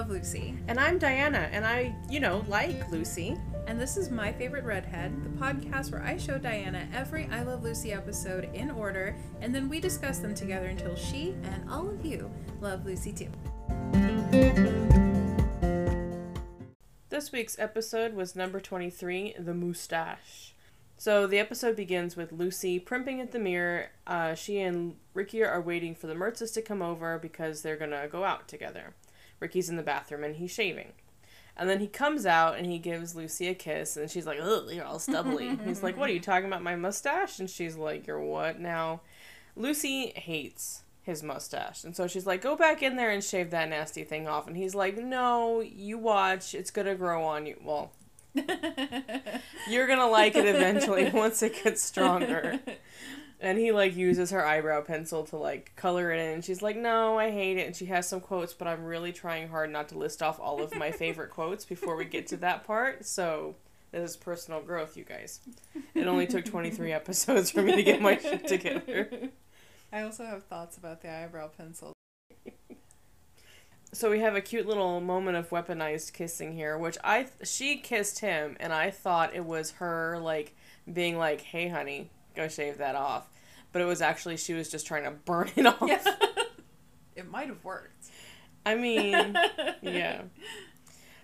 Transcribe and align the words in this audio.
love 0.00 0.08
Lucy. 0.08 0.54
And 0.66 0.80
I'm 0.80 0.98
Diana, 0.98 1.50
and 1.52 1.62
I, 1.62 1.94
you 2.08 2.20
know, 2.20 2.42
like 2.48 2.90
Lucy. 2.90 3.36
And 3.66 3.78
this 3.78 3.98
is 3.98 4.08
My 4.08 4.32
Favorite 4.32 4.64
Redhead, 4.64 5.12
the 5.22 5.28
podcast 5.38 5.92
where 5.92 6.02
I 6.02 6.16
show 6.16 6.38
Diana 6.38 6.88
every 6.94 7.28
I 7.30 7.42
Love 7.42 7.62
Lucy 7.62 7.92
episode 7.92 8.48
in 8.54 8.70
order, 8.70 9.14
and 9.42 9.54
then 9.54 9.68
we 9.68 9.78
discuss 9.78 10.18
them 10.18 10.34
together 10.34 10.68
until 10.68 10.96
she 10.96 11.34
and 11.42 11.68
all 11.68 11.86
of 11.86 12.02
you 12.02 12.30
love 12.62 12.86
Lucy 12.86 13.12
too. 13.12 13.28
This 17.10 17.30
week's 17.30 17.58
episode 17.58 18.14
was 18.14 18.34
number 18.34 18.58
23, 18.58 19.34
The 19.38 19.52
Moustache. 19.52 20.54
So 20.96 21.26
the 21.26 21.38
episode 21.38 21.76
begins 21.76 22.16
with 22.16 22.32
Lucy 22.32 22.78
primping 22.78 23.20
at 23.20 23.32
the 23.32 23.38
mirror. 23.38 23.90
Uh, 24.06 24.34
she 24.34 24.60
and 24.60 24.96
Ricky 25.12 25.44
are 25.44 25.60
waiting 25.60 25.94
for 25.94 26.06
the 26.06 26.14
Mertzes 26.14 26.54
to 26.54 26.62
come 26.62 26.80
over 26.80 27.18
because 27.18 27.60
they're 27.60 27.76
gonna 27.76 28.08
go 28.08 28.24
out 28.24 28.48
together. 28.48 28.94
Ricky's 29.40 29.68
in 29.68 29.76
the 29.76 29.82
bathroom 29.82 30.22
and 30.22 30.36
he's 30.36 30.52
shaving. 30.52 30.92
And 31.56 31.68
then 31.68 31.80
he 31.80 31.88
comes 31.88 32.24
out 32.24 32.56
and 32.56 32.66
he 32.66 32.78
gives 32.78 33.14
Lucy 33.14 33.48
a 33.48 33.54
kiss 33.54 33.96
and 33.96 34.10
she's 34.10 34.26
like, 34.26 34.38
Ugh, 34.40 34.70
you're 34.70 34.84
all 34.84 34.98
stubbly. 34.98 35.56
he's 35.64 35.82
like, 35.82 35.96
What 35.96 36.08
are 36.08 36.12
you 36.12 36.20
talking 36.20 36.46
about 36.46 36.62
my 36.62 36.76
mustache? 36.76 37.38
And 37.38 37.50
she's 37.50 37.76
like, 37.76 38.06
You're 38.06 38.20
what 38.20 38.58
now? 38.60 39.00
Lucy 39.56 40.12
hates 40.14 40.82
his 41.02 41.22
mustache. 41.22 41.84
And 41.84 41.94
so 41.94 42.06
she's 42.06 42.26
like, 42.26 42.40
Go 42.40 42.56
back 42.56 42.82
in 42.82 42.96
there 42.96 43.10
and 43.10 43.22
shave 43.22 43.50
that 43.50 43.68
nasty 43.68 44.04
thing 44.04 44.28
off. 44.28 44.46
And 44.46 44.56
he's 44.56 44.74
like, 44.74 44.96
No, 44.96 45.60
you 45.60 45.98
watch, 45.98 46.54
it's 46.54 46.70
gonna 46.70 46.94
grow 46.94 47.24
on 47.24 47.46
you. 47.46 47.60
Well, 47.62 47.92
you're 49.68 49.86
gonna 49.86 50.08
like 50.08 50.36
it 50.36 50.46
eventually 50.46 51.10
once 51.14 51.42
it 51.42 51.62
gets 51.62 51.82
stronger. 51.82 52.60
And 53.40 53.58
he 53.58 53.72
like 53.72 53.96
uses 53.96 54.30
her 54.30 54.44
eyebrow 54.44 54.82
pencil 54.82 55.24
to 55.24 55.36
like 55.36 55.74
color 55.74 56.12
it 56.12 56.20
in. 56.20 56.34
And 56.34 56.44
she's 56.44 56.60
like, 56.60 56.76
"No, 56.76 57.18
I 57.18 57.30
hate 57.30 57.56
it." 57.56 57.66
And 57.66 57.74
she 57.74 57.86
has 57.86 58.06
some 58.06 58.20
quotes, 58.20 58.52
but 58.52 58.68
I'm 58.68 58.84
really 58.84 59.12
trying 59.12 59.48
hard 59.48 59.70
not 59.70 59.88
to 59.88 59.98
list 59.98 60.22
off 60.22 60.38
all 60.38 60.62
of 60.62 60.74
my 60.74 60.90
favorite 60.90 61.30
quotes 61.30 61.64
before 61.64 61.96
we 61.96 62.04
get 62.04 62.26
to 62.28 62.36
that 62.38 62.64
part. 62.64 63.06
So 63.06 63.56
this 63.92 64.10
is 64.10 64.16
personal 64.16 64.60
growth, 64.60 64.96
you 64.96 65.04
guys. 65.04 65.40
It 65.94 66.06
only 66.06 66.26
took 66.26 66.44
23 66.44 66.92
episodes 66.92 67.50
for 67.50 67.62
me 67.62 67.74
to 67.76 67.82
get 67.82 68.00
my 68.00 68.18
shit 68.18 68.46
together. 68.46 69.30
I 69.92 70.02
also 70.02 70.24
have 70.24 70.44
thoughts 70.44 70.76
about 70.76 71.00
the 71.00 71.10
eyebrow 71.10 71.48
pencil. 71.48 71.92
So 73.92 74.08
we 74.08 74.20
have 74.20 74.36
a 74.36 74.40
cute 74.40 74.66
little 74.66 75.00
moment 75.00 75.36
of 75.36 75.50
weaponized 75.50 76.12
kissing 76.12 76.52
here, 76.52 76.78
which 76.78 76.96
I 77.02 77.26
she 77.42 77.76
kissed 77.78 78.20
him, 78.20 78.56
and 78.60 78.72
I 78.72 78.90
thought 78.90 79.34
it 79.34 79.44
was 79.44 79.72
her 79.72 80.18
like 80.20 80.54
being 80.92 81.18
like, 81.18 81.40
"Hey, 81.40 81.68
honey, 81.68 82.10
go 82.34 82.48
shave 82.48 82.78
that 82.78 82.94
off," 82.94 83.28
but 83.72 83.82
it 83.82 83.86
was 83.86 84.00
actually 84.02 84.36
she 84.36 84.54
was 84.54 84.70
just 84.70 84.86
trying 84.86 85.04
to 85.04 85.10
burn 85.24 85.50
it 85.56 85.66
off. 85.66 85.82
Yeah. 85.86 86.04
it 87.16 87.30
might 87.30 87.48
have 87.48 87.64
worked. 87.64 88.06
I 88.64 88.74
mean, 88.74 89.36
yeah. 89.82 90.22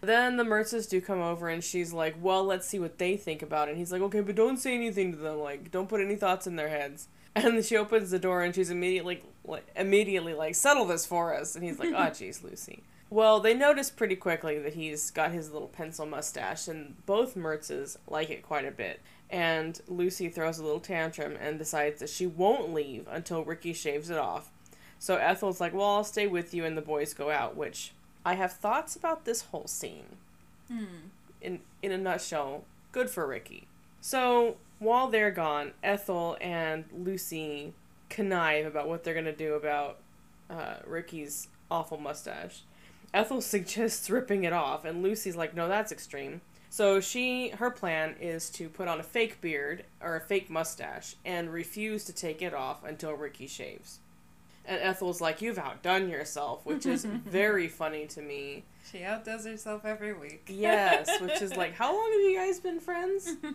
Then 0.01 0.37
the 0.37 0.45
Mertzes 0.45 0.89
do 0.89 1.01
come 1.01 1.21
over, 1.21 1.49
and 1.49 1.63
she's 1.65 1.93
like, 1.93 2.17
"Well, 2.21 2.45
let's 2.45 2.67
see 2.67 2.79
what 2.79 2.99
they 2.99 3.17
think 3.17 3.43
about 3.43 3.69
it." 3.69 3.73
And 3.73 3.79
he's 3.79 3.93
like, 3.93 4.03
"Okay, 4.03 4.21
but 4.21 4.35
don't 4.35 4.59
say 4.59 4.75
anything 4.75 5.13
to 5.13 5.19
them. 5.19 5.39
Like, 5.39 5.71
don't 5.71 5.89
put 5.89 6.01
any 6.01 6.17
thoughts 6.17 6.47
in 6.47 6.57
their 6.57 6.69
heads." 6.69 7.09
And 7.37 7.63
she 7.63 7.77
opens 7.77 8.11
the 8.11 8.19
door, 8.19 8.41
and 8.43 8.55
she's 8.55 8.71
immediately, 8.71 9.23
like, 9.45 9.67
immediately 9.77 10.33
like, 10.33 10.55
"Settle 10.55 10.87
this 10.87 11.05
for 11.05 11.35
us." 11.35 11.55
And 11.55 11.63
he's 11.63 11.79
like, 11.79 11.91
"Oh, 11.91 11.95
jeez, 12.11 12.43
Lucy." 12.43 12.83
Well, 13.11 13.41
they 13.41 13.53
notice 13.53 13.91
pretty 13.91 14.17
quickly 14.17 14.59
that 14.59 14.73
he's 14.73 15.11
got 15.11 15.33
his 15.33 15.53
little 15.53 15.69
pencil 15.69 16.07
mustache, 16.07 16.67
and 16.67 17.05
both 17.05 17.37
Mertzes 17.37 17.99
like 18.09 18.31
it 18.31 18.43
quite 18.43 18.65
a 18.65 18.71
bit. 18.71 19.01
And 19.31 19.81
Lucy 19.89 20.29
throws 20.29 20.59
a 20.59 20.65
little 20.65 20.81
tantrum 20.81 21.37
and 21.41 21.59
decides 21.59 22.01
that 22.01 22.09
she 22.11 22.27
won't 22.27 22.73
leave 22.73 23.09
until 23.11 23.45
Ricky 23.45 23.73
shaves 23.73 24.11
it 24.11 24.19
off. 24.19 24.51
So 24.99 25.17
Ethel's 25.17 25.61
like, 25.61 25.75
Well, 25.75 25.97
I'll 25.97 26.05
stay 26.05 26.27
with 26.27 26.55
you, 26.55 26.65
and 26.65 26.77
the 26.77 26.83
boys 26.83 27.13
go 27.13 27.31
out, 27.31 27.57
which 27.57 27.93
I 28.25 28.35
have 28.35 28.53
thoughts 28.53 28.97
about 28.97 29.25
this 29.25 29.43
whole 29.43 29.67
scene. 29.67 30.17
Hmm. 30.69 31.11
In, 31.41 31.61
in 31.83 31.93
a 31.93 31.99
nutshell, 31.99 32.65
good 32.93 33.11
for 33.11 33.27
Ricky. 33.27 33.67
So 34.01 34.57
while 34.79 35.09
they're 35.09 35.31
gone, 35.31 35.73
Ethel 35.83 36.37
and 36.41 36.85
Lucy 36.93 37.73
connive 38.09 38.67
about 38.67 38.89
what 38.89 39.05
they're 39.05 39.15
going 39.15 39.27
to 39.27 39.33
do 39.33 39.55
about 39.55 39.99
uh, 40.49 40.77
Ricky's 40.87 41.49
awful 41.71 41.99
mustache. 41.99 42.63
Ethel 43.13 43.41
suggests 43.41 44.11
ripping 44.11 44.45
it 44.45 44.53
off, 44.53 44.85
and 44.85 45.03
Lucy's 45.03 45.37
like, 45.37 45.55
no, 45.55 45.69
that's 45.69 45.93
extreme. 45.93 46.41
So 46.69 47.01
she, 47.01 47.51
her 47.51 47.71
plan 47.71 48.17
is 48.21 48.51
to 48.51 48.69
put 48.69 48.89
on 48.89 49.01
a 49.01 49.05
fake 49.05 49.41
beard 49.41 49.85
or 50.01 50.17
a 50.17 50.21
fake 50.21 50.51
mustache 50.51 51.17
and 51.25 51.53
refuse 51.53 52.05
to 52.05 52.13
take 52.13 52.43
it 52.43 52.53
off 52.55 52.85
until 52.85 53.13
Ricky 53.13 53.47
shaves. 53.47 54.01
And 54.65 54.81
Ethel's 54.83 55.21
like, 55.21 55.41
you've 55.41 55.59
outdone 55.59 56.09
yourself, 56.09 56.67
which 56.67 56.87
is 56.87 57.05
very 57.27 57.69
funny 57.69 58.07
to 58.09 58.21
me. 58.21 58.65
She 58.91 59.05
outdoes 59.05 59.47
herself 59.47 59.85
every 59.85 60.13
week. 60.13 60.45
Yes, 60.49 61.09
which 61.21 61.41
is 61.41 61.57
like, 61.57 61.75
how 61.75 61.95
long 61.95 62.11
have 62.13 62.21
you 62.21 62.37
guys 62.37 62.61
been 62.61 62.81
friends? 62.81 63.37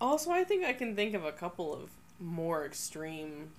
Also, 0.00 0.30
I 0.30 0.44
think 0.44 0.64
I 0.66 0.72
can 0.72 0.94
think 0.94 1.14
of 1.14 1.24
a 1.24 1.32
couple 1.32 1.72
of 1.72 1.90
more 2.20 2.66
extreme 2.66 3.52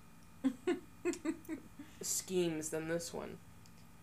schemes 2.02 2.70
than 2.70 2.88
this 2.88 3.14
one. 3.14 3.38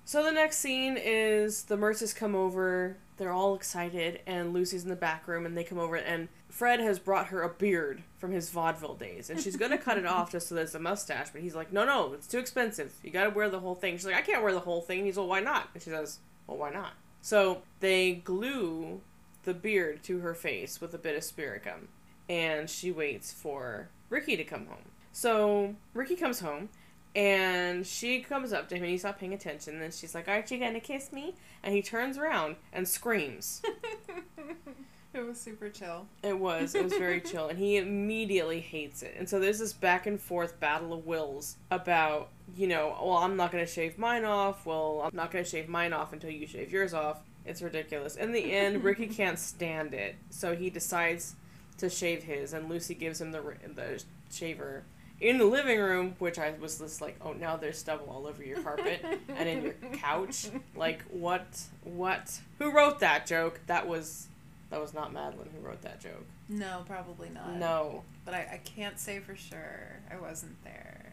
So 0.05 0.25
the 0.25 0.33
next 0.33 0.59
scene 0.59 0.97
is 1.01 1.65
the 1.65 1.77
Mertzes 1.77 2.17
come 2.17 2.35
over. 2.35 2.97
They're 3.23 3.31
all 3.31 3.55
excited, 3.55 4.19
and 4.27 4.53
Lucy's 4.53 4.83
in 4.83 4.91
the 4.91 4.97
back 4.97 5.29
room, 5.29 5.47
and 5.47 5.57
they 5.57 5.63
come 5.63 5.79
over, 5.79 5.95
and 5.95 6.27
Fred 6.49 6.81
has 6.81 6.99
brought 6.99 7.29
her 7.29 7.41
a 7.43 7.49
beard 7.49 8.03
from 8.19 8.33
his 8.33 8.51
vaudeville 8.51 8.97
days, 8.97 9.31
and 9.31 9.41
she's 9.41 9.55
gonna 9.55 9.79
cut 9.79 9.97
it 9.97 10.07
off 10.07 10.33
just 10.33 10.49
so 10.49 10.57
there's 10.57 10.75
a 10.75 10.81
mustache, 10.81 11.29
but 11.33 11.41
he's 11.41 11.55
like, 11.55 11.73
no, 11.73 11.85
no, 11.85 12.15
it's 12.15 12.27
too 12.27 12.41
expensive. 12.41 12.93
You 13.01 13.13
gotta 13.13 13.31
wear 13.31 13.49
the 13.49 13.61
whole 13.61 13.77
thing. 13.77 13.97
She's 13.97 14.07
like, 14.07 14.17
I 14.17 14.23
can't 14.23 14.43
wear 14.43 14.53
the 14.53 14.59
whole 14.59 14.81
thing. 14.81 15.05
He's 15.05 15.17
like, 15.17 15.29
why 15.29 15.39
not? 15.39 15.69
And 15.73 15.81
she 15.81 15.91
says, 15.91 16.19
well, 16.49 16.59
why 16.59 16.71
not? 16.71 16.95
So 17.21 17.63
they 17.79 18.15
glue 18.15 19.03
the 19.45 19.55
beard 19.55 20.03
to 20.03 20.19
her 20.19 20.35
face 20.35 20.81
with 20.81 20.93
a 20.95 20.99
bit 20.99 21.17
of 21.17 21.23
spirit 21.23 21.65
gum, 21.65 21.87
and 22.29 22.69
she 22.69 22.91
waits 22.91 23.33
for 23.33 23.89
Ricky 24.11 24.37
to 24.37 24.43
come 24.43 24.67
home. 24.67 24.91
So 25.13 25.77
Ricky 25.95 26.17
comes 26.17 26.41
home, 26.41 26.71
and 27.15 27.87
she 27.87 28.21
comes 28.21 28.53
up 28.53 28.69
to 28.69 28.77
him 28.77 28.83
and 28.83 28.91
he's 28.91 29.05
not 29.05 29.19
paying 29.19 29.35
attention. 29.35 29.75
And 29.75 29.83
then 29.83 29.91
she's 29.91 30.15
like, 30.15 30.29
Aren't 30.29 30.51
you 30.51 30.59
gonna 30.59 30.81
kiss 30.81 31.13
me? 31.13 31.35
And 31.63 31.75
he 31.75 31.83
turns 31.83 32.17
around 32.17 32.57
and 32.73 32.89
screams. 32.89 33.63
it 35.15 35.21
was 35.21 35.39
super 35.39 35.69
chill. 35.69 36.07
It 36.23 36.39
was. 36.39 36.75
It 36.75 36.85
was 36.85 36.95
very 36.95 37.21
chill. 37.25 37.49
And 37.49 37.59
he 37.59 37.77
immediately 37.77 38.61
hates 38.61 39.03
it. 39.03 39.15
And 39.19 39.29
so 39.29 39.39
there's 39.39 39.59
this 39.59 39.73
back 39.73 40.07
and 40.07 40.19
forth 40.19 40.59
battle 40.59 40.93
of 40.93 41.07
wills 41.07 41.57
about, 41.71 42.31
you 42.57 42.67
know, 42.67 42.97
well, 43.01 43.19
I'm 43.19 43.37
not 43.37 43.53
gonna 43.53 43.67
shave 43.67 43.99
mine 43.99 44.25
off. 44.25 44.65
Well, 44.65 45.03
I'm 45.05 45.15
not 45.15 45.31
gonna 45.31 45.45
shave 45.45 45.69
mine 45.69 45.93
off 45.93 46.13
until 46.13 46.31
you 46.31 46.47
shave 46.47 46.73
yours 46.73 46.95
off. 46.95 47.21
It's 47.45 47.61
ridiculous. 47.61 48.17
In 48.17 48.33
the 48.33 48.53
end, 48.53 48.85
Ricky 48.85 49.07
can't 49.09 49.39
stand 49.39 49.93
it. 49.93 50.17
So 50.31 50.57
he 50.57 50.71
decides 50.71 51.35
to 51.79 51.91
shave 51.91 52.23
his, 52.23 52.53
and 52.53 52.69
Lucy 52.69 52.95
gives 52.95 53.21
him 53.21 53.33
the, 53.33 53.43
the 53.75 54.03
shaver 54.31 54.85
in 55.23 55.39
the 55.39 55.45
living 55.45 55.79
room, 55.79 56.17
which 56.19 56.39
I 56.39 56.53
was 56.61 56.79
just 56.79 57.01
like, 57.01 57.17
oh, 57.25 57.33
now 57.33 57.57
there's 57.57 57.79
stubble 57.79 58.07
all 58.11 58.27
over 58.27 58.43
your 58.43 58.61
carpet 58.61 59.05
and 59.29 59.49
in 59.49 59.63
your 59.63 59.75
couch. 59.95 60.49
Like, 60.75 61.03
what? 61.11 61.47
What? 61.85 62.41
Who 62.59 62.73
wrote 62.73 62.99
that 63.01 63.25
joke? 63.27 63.61
That 63.69 63.87
was, 63.87 64.27
that 64.71 64.81
was 64.81 64.93
not 64.93 65.15
Madelyn 65.15 65.47
who 65.55 65.65
wrote 65.65 65.81
that 65.83 66.01
joke. 66.01 66.27
No, 66.49 66.83
probably 66.87 67.31
not. 67.31 67.55
No. 67.55 68.03
But 68.25 68.35
I, 68.35 68.39
I 68.55 68.61
can't 68.65 68.99
say 68.99 69.21
for 69.21 69.37
sure. 69.37 70.01
I 70.11 70.17
wasn't 70.17 70.63
there. 70.65 71.13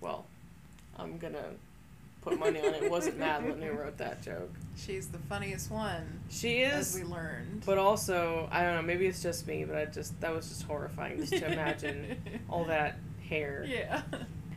Well, 0.00 0.26
I'm 0.96 1.18
gonna 1.18 1.52
put 2.22 2.40
money 2.40 2.58
on 2.60 2.74
it. 2.74 2.90
Wasn't 2.90 3.18
Madelyn 3.20 3.62
who 3.62 3.72
wrote 3.72 3.98
that 3.98 4.20
joke. 4.20 4.52
She's 4.76 5.06
the 5.08 5.18
funniest 5.18 5.70
one. 5.70 6.20
She 6.28 6.58
is. 6.58 6.94
we 6.94 7.04
learned. 7.04 7.62
But 7.64 7.78
also, 7.78 8.48
I 8.50 8.62
don't 8.62 8.74
know. 8.74 8.82
Maybe 8.82 9.06
it's 9.06 9.22
just 9.22 9.46
me, 9.46 9.64
but 9.64 9.76
I 9.76 9.84
just 9.84 10.20
that 10.20 10.34
was 10.34 10.48
just 10.48 10.64
horrifying 10.64 11.18
just 11.18 11.32
to 11.32 11.52
imagine 11.52 12.20
all 12.48 12.64
that 12.64 12.98
hair. 13.28 13.64
Yeah. 13.66 14.02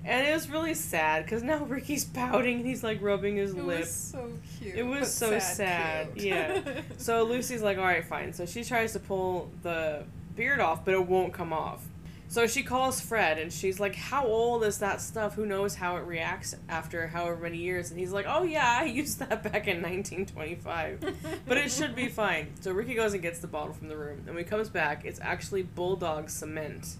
And 0.03 0.27
it 0.27 0.33
was 0.33 0.49
really 0.49 0.73
sad 0.73 1.25
because 1.25 1.43
now 1.43 1.63
Ricky's 1.65 2.05
pouting 2.05 2.57
and 2.59 2.65
he's 2.65 2.83
like 2.83 3.01
rubbing 3.01 3.35
his 3.35 3.53
lips. 3.53 3.59
It 3.59 3.67
lip. 3.67 3.79
was 3.79 3.91
so 3.91 4.33
cute. 4.59 4.75
It 4.75 4.83
was 4.83 5.13
so 5.13 5.39
sad, 5.39 6.15
cute. 6.15 6.25
yeah. 6.25 6.81
So 6.97 7.23
Lucy's 7.23 7.61
like, 7.61 7.77
all 7.77 7.83
right, 7.83 8.03
fine. 8.03 8.33
So 8.33 8.45
she 8.45 8.63
tries 8.63 8.93
to 8.93 8.99
pull 8.99 9.51
the 9.61 10.03
beard 10.35 10.59
off, 10.59 10.85
but 10.85 10.93
it 10.95 11.05
won't 11.07 11.33
come 11.33 11.53
off. 11.53 11.83
So 12.29 12.47
she 12.47 12.63
calls 12.63 13.01
Fred 13.01 13.37
and 13.37 13.51
she's 13.51 13.77
like, 13.79 13.93
how 13.93 14.25
old 14.25 14.63
is 14.63 14.77
that 14.77 15.01
stuff? 15.01 15.35
Who 15.35 15.45
knows 15.45 15.75
how 15.75 15.97
it 15.97 16.05
reacts 16.05 16.55
after 16.69 17.07
however 17.07 17.35
many 17.41 17.57
years? 17.57 17.91
And 17.91 17.99
he's 17.99 18.13
like, 18.13 18.25
oh 18.27 18.43
yeah, 18.43 18.77
I 18.81 18.85
used 18.85 19.19
that 19.19 19.43
back 19.51 19.67
in 19.67 19.81
1925. 19.83 21.41
but 21.45 21.57
it 21.57 21.69
should 21.71 21.93
be 21.93 22.07
fine. 22.07 22.53
So 22.61 22.71
Ricky 22.71 22.93
goes 22.95 23.11
and 23.13 23.21
gets 23.21 23.39
the 23.39 23.47
bottle 23.47 23.73
from 23.73 23.89
the 23.89 23.97
room. 23.97 24.19
And 24.25 24.27
when 24.27 24.37
he 24.37 24.49
comes 24.49 24.69
back, 24.69 25.03
it's 25.05 25.19
actually 25.21 25.61
bulldog 25.63 26.29
cement. 26.29 26.95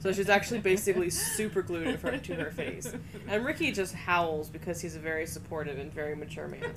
So 0.00 0.12
she's 0.12 0.28
actually 0.28 0.60
basically 0.60 1.10
super 1.10 1.62
glued 1.62 1.86
in 1.86 1.98
front 1.98 2.24
to 2.24 2.34
her 2.34 2.50
face. 2.50 2.92
And 3.28 3.44
Ricky 3.44 3.72
just 3.72 3.94
howls 3.94 4.48
because 4.48 4.80
he's 4.80 4.96
a 4.96 5.00
very 5.00 5.26
supportive 5.26 5.78
and 5.78 5.92
very 5.92 6.14
mature 6.14 6.48
man. 6.48 6.72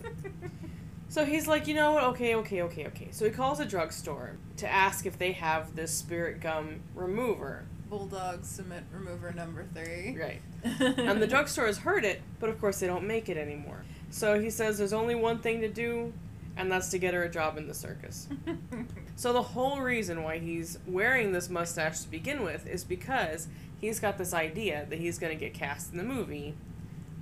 So 1.10 1.26
he's 1.26 1.48
like, 1.48 1.68
you 1.68 1.74
know 1.74 1.94
what? 1.94 2.04
Okay, 2.04 2.36
okay, 2.36 2.62
okay, 2.62 2.86
okay. 2.86 3.08
So 3.12 3.26
he 3.26 3.32
calls 3.32 3.60
a 3.60 3.66
drugstore 3.66 4.38
to 4.58 4.72
ask 4.72 5.08
if 5.08 5.18
they 5.18 5.32
have 5.32 5.76
this 5.76 5.92
spirit 5.92 6.40
gum 6.40 6.82
remover. 6.94 7.66
Bulldog 7.90 8.46
cement 8.46 8.86
remover 8.94 9.32
number 9.32 9.66
three. 9.74 10.16
Right. 10.16 10.42
And 11.00 11.20
the 11.20 11.26
drugstore 11.26 11.66
has 11.66 11.80
heard 11.80 12.06
it, 12.06 12.22
but 12.40 12.50
of 12.50 12.62
course 12.62 12.80
they 12.80 12.86
don't 12.86 13.08
make 13.08 13.28
it 13.28 13.38
anymore. 13.38 13.84
So 14.12 14.40
he 14.40 14.52
says 14.52 14.78
there's 14.78 14.94
only 14.94 15.16
one 15.16 15.40
thing 15.40 15.62
to 15.62 15.68
do, 15.68 16.14
and 16.56 16.72
that's 16.72 16.90
to 16.90 17.00
get 17.00 17.16
her 17.16 17.24
a 17.24 17.30
job 17.30 17.58
in 17.58 17.68
the 17.68 17.74
circus. 17.74 18.28
so 19.20 19.34
the 19.34 19.42
whole 19.42 19.82
reason 19.82 20.24
why 20.24 20.38
he's 20.38 20.80
wearing 20.88 21.34
this 21.34 21.50
mustache 21.50 22.00
to 22.00 22.10
begin 22.10 22.42
with 22.42 22.66
is 22.66 22.86
because 22.86 23.50
he's 23.82 24.00
got 24.00 24.18
this 24.18 24.34
idea 24.34 24.86
that 24.90 24.98
he's 24.98 25.20
going 25.20 25.38
to 25.38 25.38
get 25.38 25.54
cast 25.54 25.92
in 25.92 25.98
the 25.98 26.06
movie. 26.06 26.54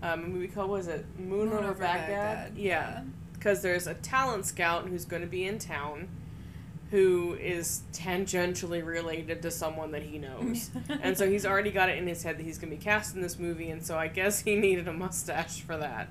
Um, 0.03 0.25
a 0.25 0.27
movie 0.27 0.47
called, 0.47 0.69
was 0.69 0.87
it 0.87 1.07
Moon, 1.17 1.49
Moon 1.49 1.53
over, 1.53 1.69
over 1.69 1.73
Baghdad? 1.73 2.07
Baghdad, 2.09 2.57
Yeah. 2.59 2.71
yeah. 2.71 3.01
Because 3.33 3.63
there's 3.63 3.87
a 3.87 3.95
talent 3.95 4.45
scout 4.45 4.85
who's 4.87 5.05
going 5.05 5.23
to 5.23 5.27
be 5.27 5.43
in 5.43 5.57
town 5.57 6.07
who 6.91 7.33
is 7.33 7.81
tangentially 7.93 8.85
related 8.85 9.41
to 9.41 9.49
someone 9.49 9.89
that 9.93 10.03
he 10.03 10.19
knows. 10.19 10.69
and 11.01 11.17
so 11.17 11.27
he's 11.27 11.47
already 11.47 11.71
got 11.71 11.89
it 11.89 11.97
in 11.97 12.05
his 12.05 12.21
head 12.21 12.37
that 12.37 12.43
he's 12.43 12.59
going 12.59 12.69
to 12.69 12.77
be 12.77 12.83
cast 12.83 13.15
in 13.15 13.23
this 13.23 13.39
movie, 13.39 13.71
and 13.71 13.83
so 13.83 13.97
I 13.97 14.07
guess 14.07 14.41
he 14.41 14.55
needed 14.59 14.87
a 14.87 14.93
mustache 14.93 15.61
for 15.61 15.75
that. 15.77 16.09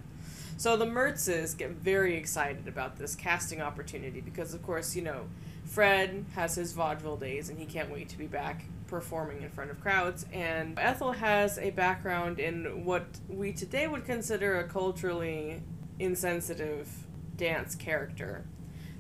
So 0.57 0.77
the 0.77 0.85
Mertzes 0.87 1.57
get 1.57 1.71
very 1.71 2.17
excited 2.17 2.67
about 2.67 2.97
this 2.97 3.15
casting 3.15 3.63
opportunity 3.63 4.21
because, 4.21 4.53
of 4.53 4.65
course, 4.65 4.97
you 4.97 5.03
know, 5.03 5.27
Fred 5.67 6.25
has 6.35 6.55
his 6.55 6.73
vaudeville 6.73 7.17
days 7.17 7.49
and 7.49 7.59
he 7.59 7.67
can't 7.67 7.91
wait 7.91 8.09
to 8.11 8.19
be 8.19 8.27
back 8.27 8.65
performing 8.87 9.43
in 9.43 9.51
front 9.51 9.71
of 9.71 9.81
crowds. 9.81 10.27
And 10.33 10.79
Ethel 10.79 11.13
has 11.13 11.59
a 11.59 11.71
background 11.71 12.39
in 12.39 12.85
what 12.85 13.07
we 13.29 13.53
today 13.53 13.87
would 13.87 14.05
consider 14.05 14.59
a 14.61 14.65
culturally 14.65 15.63
insensitive 15.99 16.89
dance 17.37 17.75
character 17.75 18.45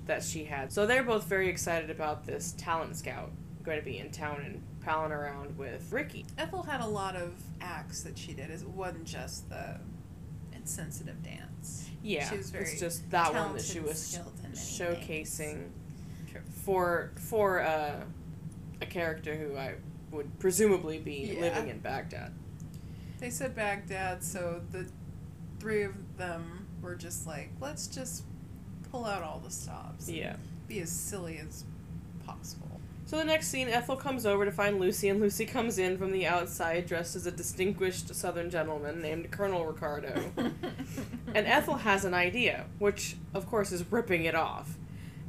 that 0.06 0.22
she 0.22 0.44
had. 0.44 0.72
So 0.72 0.86
they're 0.86 1.02
both 1.02 1.24
very 1.24 1.48
excited 1.48 1.90
about 1.90 2.26
this 2.26 2.54
talent 2.58 2.96
scout 2.96 3.30
going 3.66 3.78
to 3.78 3.84
be 3.84 3.98
in 3.98 4.10
town 4.10 4.40
and 4.44 4.62
palling 4.84 5.10
around 5.10 5.58
with 5.58 5.92
Ricky. 5.92 6.24
Ethel 6.38 6.62
had 6.62 6.80
a 6.80 6.86
lot 6.86 7.16
of 7.16 7.34
acts 7.60 8.02
that 8.02 8.16
she 8.16 8.32
did. 8.32 8.50
It 8.50 8.66
wasn't 8.68 9.04
just 9.04 9.48
the 9.50 9.80
insensitive 10.54 11.22
dance. 11.22 11.90
Yeah, 12.02 12.30
She 12.30 12.36
was 12.36 12.50
very 12.50 12.64
it's 12.64 12.80
just 12.80 13.10
that 13.10 13.34
one 13.34 13.54
that 13.54 13.62
she 13.62 13.80
was 13.80 14.00
skilled 14.00 14.38
in 14.44 14.52
showcasing 14.52 15.26
things. 15.26 15.72
For 16.66 17.12
for 17.14 17.62
uh, 17.62 18.02
a 18.82 18.86
character 18.86 19.34
who 19.36 19.56
I 19.56 19.76
would 20.10 20.38
presumably 20.40 20.98
be 20.98 21.32
Yeah. 21.34 21.40
living 21.40 21.68
in 21.68 21.78
Baghdad. 21.78 22.32
They 23.20 23.30
said 23.30 23.54
Baghdad, 23.54 24.22
so 24.22 24.60
the 24.72 24.86
three 25.60 25.84
of 25.84 25.94
them 26.18 26.66
were 26.82 26.96
just 26.96 27.24
like, 27.26 27.50
let's 27.60 27.86
just 27.86 28.24
pull 28.90 29.04
out 29.04 29.22
all 29.22 29.40
the 29.42 29.50
stops. 29.50 30.08
Yeah. 30.10 30.36
Be 30.66 30.80
as 30.80 30.90
silly 30.90 31.38
as 31.38 31.64
possible. 32.26 32.80
So 33.06 33.16
the 33.16 33.24
next 33.24 33.46
scene, 33.48 33.68
Ethel 33.68 33.94
comes 33.96 34.26
over 34.26 34.44
to 34.44 34.50
find 34.50 34.80
Lucy, 34.80 35.08
and 35.08 35.20
Lucy 35.20 35.46
comes 35.46 35.78
in 35.78 35.96
from 35.96 36.10
the 36.10 36.26
outside 36.26 36.86
dressed 36.86 37.14
as 37.14 37.26
a 37.26 37.30
distinguished 37.30 38.12
Southern 38.12 38.50
gentleman 38.50 39.00
named 39.00 39.30
Colonel 39.30 39.64
Ricardo. 39.64 40.20
and 40.36 41.46
Ethel 41.46 41.76
has 41.76 42.04
an 42.04 42.14
idea, 42.14 42.66
which 42.80 43.16
of 43.32 43.46
course 43.46 43.70
is 43.70 43.90
ripping 43.92 44.24
it 44.24 44.34
off. 44.34 44.76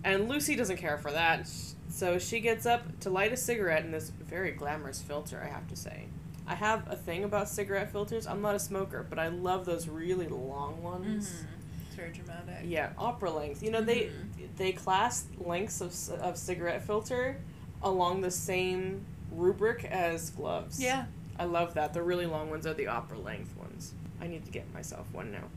And 0.08 0.30
Lucy 0.30 0.56
doesn't 0.56 0.78
care 0.78 0.98
for 0.98 1.12
that, 1.12 1.50
so 1.90 2.18
she 2.18 2.40
gets 2.40 2.66
up 2.66 3.00
to 3.02 3.10
light 3.10 3.34
a 3.34 3.38
cigarette 3.38 3.84
in 3.84 3.92
this 3.92 4.10
very 4.10 4.52
glamorous 4.52 5.02
filter, 5.02 5.42
I 5.44 5.50
have 5.54 5.68
to 5.68 5.76
say. 5.76 6.06
I 6.48 6.56
have 6.56 6.90
a 6.90 6.96
thing 6.96 7.26
about 7.26 7.50
cigarette 7.50 7.92
filters. 7.92 8.26
I'm 8.26 8.42
not 8.42 8.56
a 8.56 8.60
smoker, 8.60 9.06
but 9.10 9.20
I 9.20 9.28
love 9.28 9.66
those 9.66 9.90
really 9.90 10.28
long 10.30 10.82
ones. 10.82 11.30
Mhm. 11.30 11.46
It's 11.88 11.96
very 11.96 12.12
dramatic. 12.14 12.60
Yeah, 12.64 12.92
opera 12.98 13.32
length. 13.32 13.62
You 13.62 13.72
know, 13.72 13.82
they 13.82 14.04
Mhm. 14.06 14.56
they 14.56 14.72
class 14.72 15.26
lengths 15.40 15.82
of, 15.82 16.22
of 16.22 16.38
cigarette 16.38 16.84
filter 16.84 17.38
along 17.84 18.22
the 18.22 18.32
same 18.32 19.06
rubric 19.32 19.84
as 19.84 20.30
gloves. 20.30 20.82
Yeah. 20.82 21.06
I 21.38 21.44
love 21.44 21.74
that. 21.74 21.94
The 21.94 22.02
really 22.02 22.26
long 22.26 22.50
ones 22.50 22.66
are 22.66 22.74
the 22.74 22.88
opera 22.88 23.20
length 23.20 23.56
ones. 23.58 23.94
I 24.22 24.28
need 24.28 24.46
to 24.46 24.52
get 24.52 24.74
myself 24.74 25.06
one 25.12 25.32
now. 25.32 25.50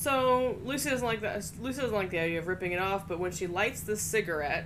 So 0.00 0.56
Lucy 0.64 0.88
doesn't 0.88 1.06
like 1.06 1.20
that. 1.20 1.44
Lucy 1.60 1.82
doesn't 1.82 1.94
like 1.94 2.08
the 2.08 2.20
idea 2.20 2.38
of 2.38 2.48
ripping 2.48 2.72
it 2.72 2.80
off, 2.80 3.06
but 3.06 3.18
when 3.18 3.32
she 3.32 3.46
lights 3.46 3.82
the 3.82 3.96
cigarette, 3.96 4.64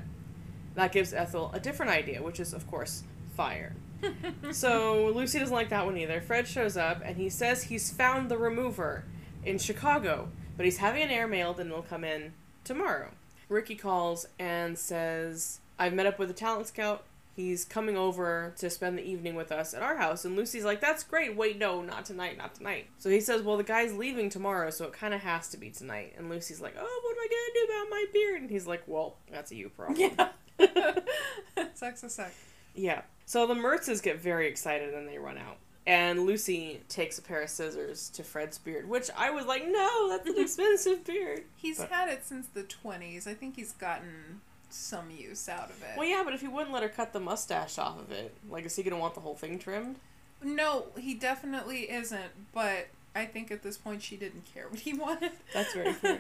that 0.77 0.93
gives 0.93 1.13
Ethel 1.13 1.51
a 1.53 1.59
different 1.59 1.91
idea, 1.91 2.23
which 2.23 2.39
is 2.39 2.55
of 2.55 2.71
course 2.71 3.03
fire. 3.37 3.75
so 4.53 5.09
Lucy 5.09 5.41
doesn't 5.41 5.53
like 5.53 5.71
that 5.71 5.87
one 5.87 5.97
either. 5.97 6.21
Fred 6.21 6.47
shows 6.47 6.77
up 6.77 7.03
and 7.05 7.17
he 7.17 7.29
says 7.29 7.65
he's 7.65 7.91
found 7.91 8.31
the 8.31 8.39
remover 8.39 9.07
in 9.45 9.59
Chicago, 9.59 10.29
but 10.57 10.67
he's 10.67 10.77
having 10.77 11.03
an 11.03 11.11
air 11.11 11.27
mailed 11.27 11.59
and 11.59 11.69
it'll 11.69 11.83
come 11.83 12.05
in 12.05 12.33
tomorrow. 12.63 13.11
Ricky 13.49 13.75
calls 13.75 14.27
and 14.39 14.79
says, 14.79 15.59
I've 15.81 15.95
met 15.95 16.07
up 16.07 16.21
with 16.21 16.31
a 16.31 16.35
talent 16.35 16.69
scout. 16.69 17.03
He's 17.37 17.65
coming 17.65 17.97
over 17.97 18.55
to 18.59 18.71
spend 18.71 18.97
the 18.97 19.03
evening 19.03 19.35
with 19.35 19.51
us 19.51 19.75
at 19.75 19.83
our 19.83 19.97
house. 19.97 20.25
And 20.25 20.37
Lucy's 20.37 20.65
like, 20.65 20.81
That's 20.81 21.03
great. 21.03 21.37
Wait, 21.37 21.59
no, 21.59 21.83
not 21.83 22.05
tonight, 22.05 22.39
not 22.39 22.55
tonight. 22.55 22.87
So 22.99 23.11
he 23.11 23.21
says, 23.21 23.43
Well, 23.43 23.57
the 23.57 23.65
guy's 23.65 23.93
leaving 23.95 24.31
tomorrow, 24.31 24.71
so 24.71 24.85
it 24.85 24.93
kind 24.93 25.13
of 25.15 25.21
has 25.23 25.49
to 25.49 25.57
be 25.57 25.71
tonight. 25.71 26.15
And 26.17 26.31
Lucy's 26.31 26.61
like, 26.61 26.75
Oh, 26.79 27.01
what 27.03 27.13
am 27.13 27.19
I 27.19 27.29
going 27.29 27.47
to 27.47 27.61
do 27.61 27.73
about 27.73 27.91
my 27.91 28.05
beard? 28.13 28.41
And 28.43 28.51
he's 28.51 28.67
like, 28.67 28.83
Well, 28.87 29.17
that's 29.33 29.51
a 29.51 29.57
you 29.57 29.69
problem. 29.71 29.97
Yeah. 29.99 30.29
Sucks 31.75 32.03
a 32.05 32.11
suck. 32.11 32.31
Yeah. 32.75 33.03
So 33.27 33.47
the 33.47 33.55
Mertzes 33.55 34.03
get 34.03 34.21
very 34.21 34.49
excited 34.49 34.95
and 34.95 35.09
they 35.09 35.19
run 35.19 35.39
out. 35.39 35.57
And 35.87 36.21
Lucy 36.21 36.81
takes 36.89 37.19
a 37.19 37.23
pair 37.23 37.43
of 37.43 37.51
scissors 37.51 38.09
to 38.11 38.23
Fred's 38.23 38.57
beard, 38.59 38.89
which 38.89 39.11
I 39.17 39.31
was 39.31 39.45
like, 39.45 39.67
no, 39.67 40.09
that's 40.09 40.29
an 40.29 40.37
expensive 40.43 41.05
beard. 41.05 41.43
He's 41.57 41.79
But- 41.79 41.91
had 41.91 42.09
it 42.09 42.25
since 42.25 42.47
the 42.47 42.63
20s. 42.63 43.27
I 43.27 43.35
think 43.35 43.57
he's 43.57 43.73
gotten 43.73 44.41
some 44.75 45.11
use 45.11 45.49
out 45.49 45.71
of 45.71 45.83
it. 45.83 45.97
Well, 45.97 46.07
yeah, 46.09 46.23
but 46.25 46.35
if 46.35 46.41
he 46.41 46.49
wouldn't 46.49 46.73
let 46.73 46.83
her 46.83 46.89
cut 46.89 47.13
the 47.13 47.21
mustache 47.21 47.79
off 47.79 47.99
of 47.99 48.11
it, 48.13 48.35
like, 48.51 48.65
is 48.67 48.77
he 48.77 48.83
gonna 48.83 48.99
want 48.99 49.15
the 49.15 49.21
whole 49.21 49.35
thing 49.37 49.59
trimmed? 49.59 49.97
No, 50.43 50.87
he 50.99 51.15
definitely 51.15 51.91
isn't, 51.91 52.53
but 52.53 52.89
I 53.17 53.27
think 53.27 53.53
at 53.53 53.63
this 53.63 53.79
point 53.79 54.03
she 54.03 54.17
didn't 54.17 54.45
care 54.53 54.69
what 54.69 54.81
he 54.81 54.93
wanted. 54.93 55.31
That's 55.53 55.73
very 55.73 55.93
fair. 55.93 56.19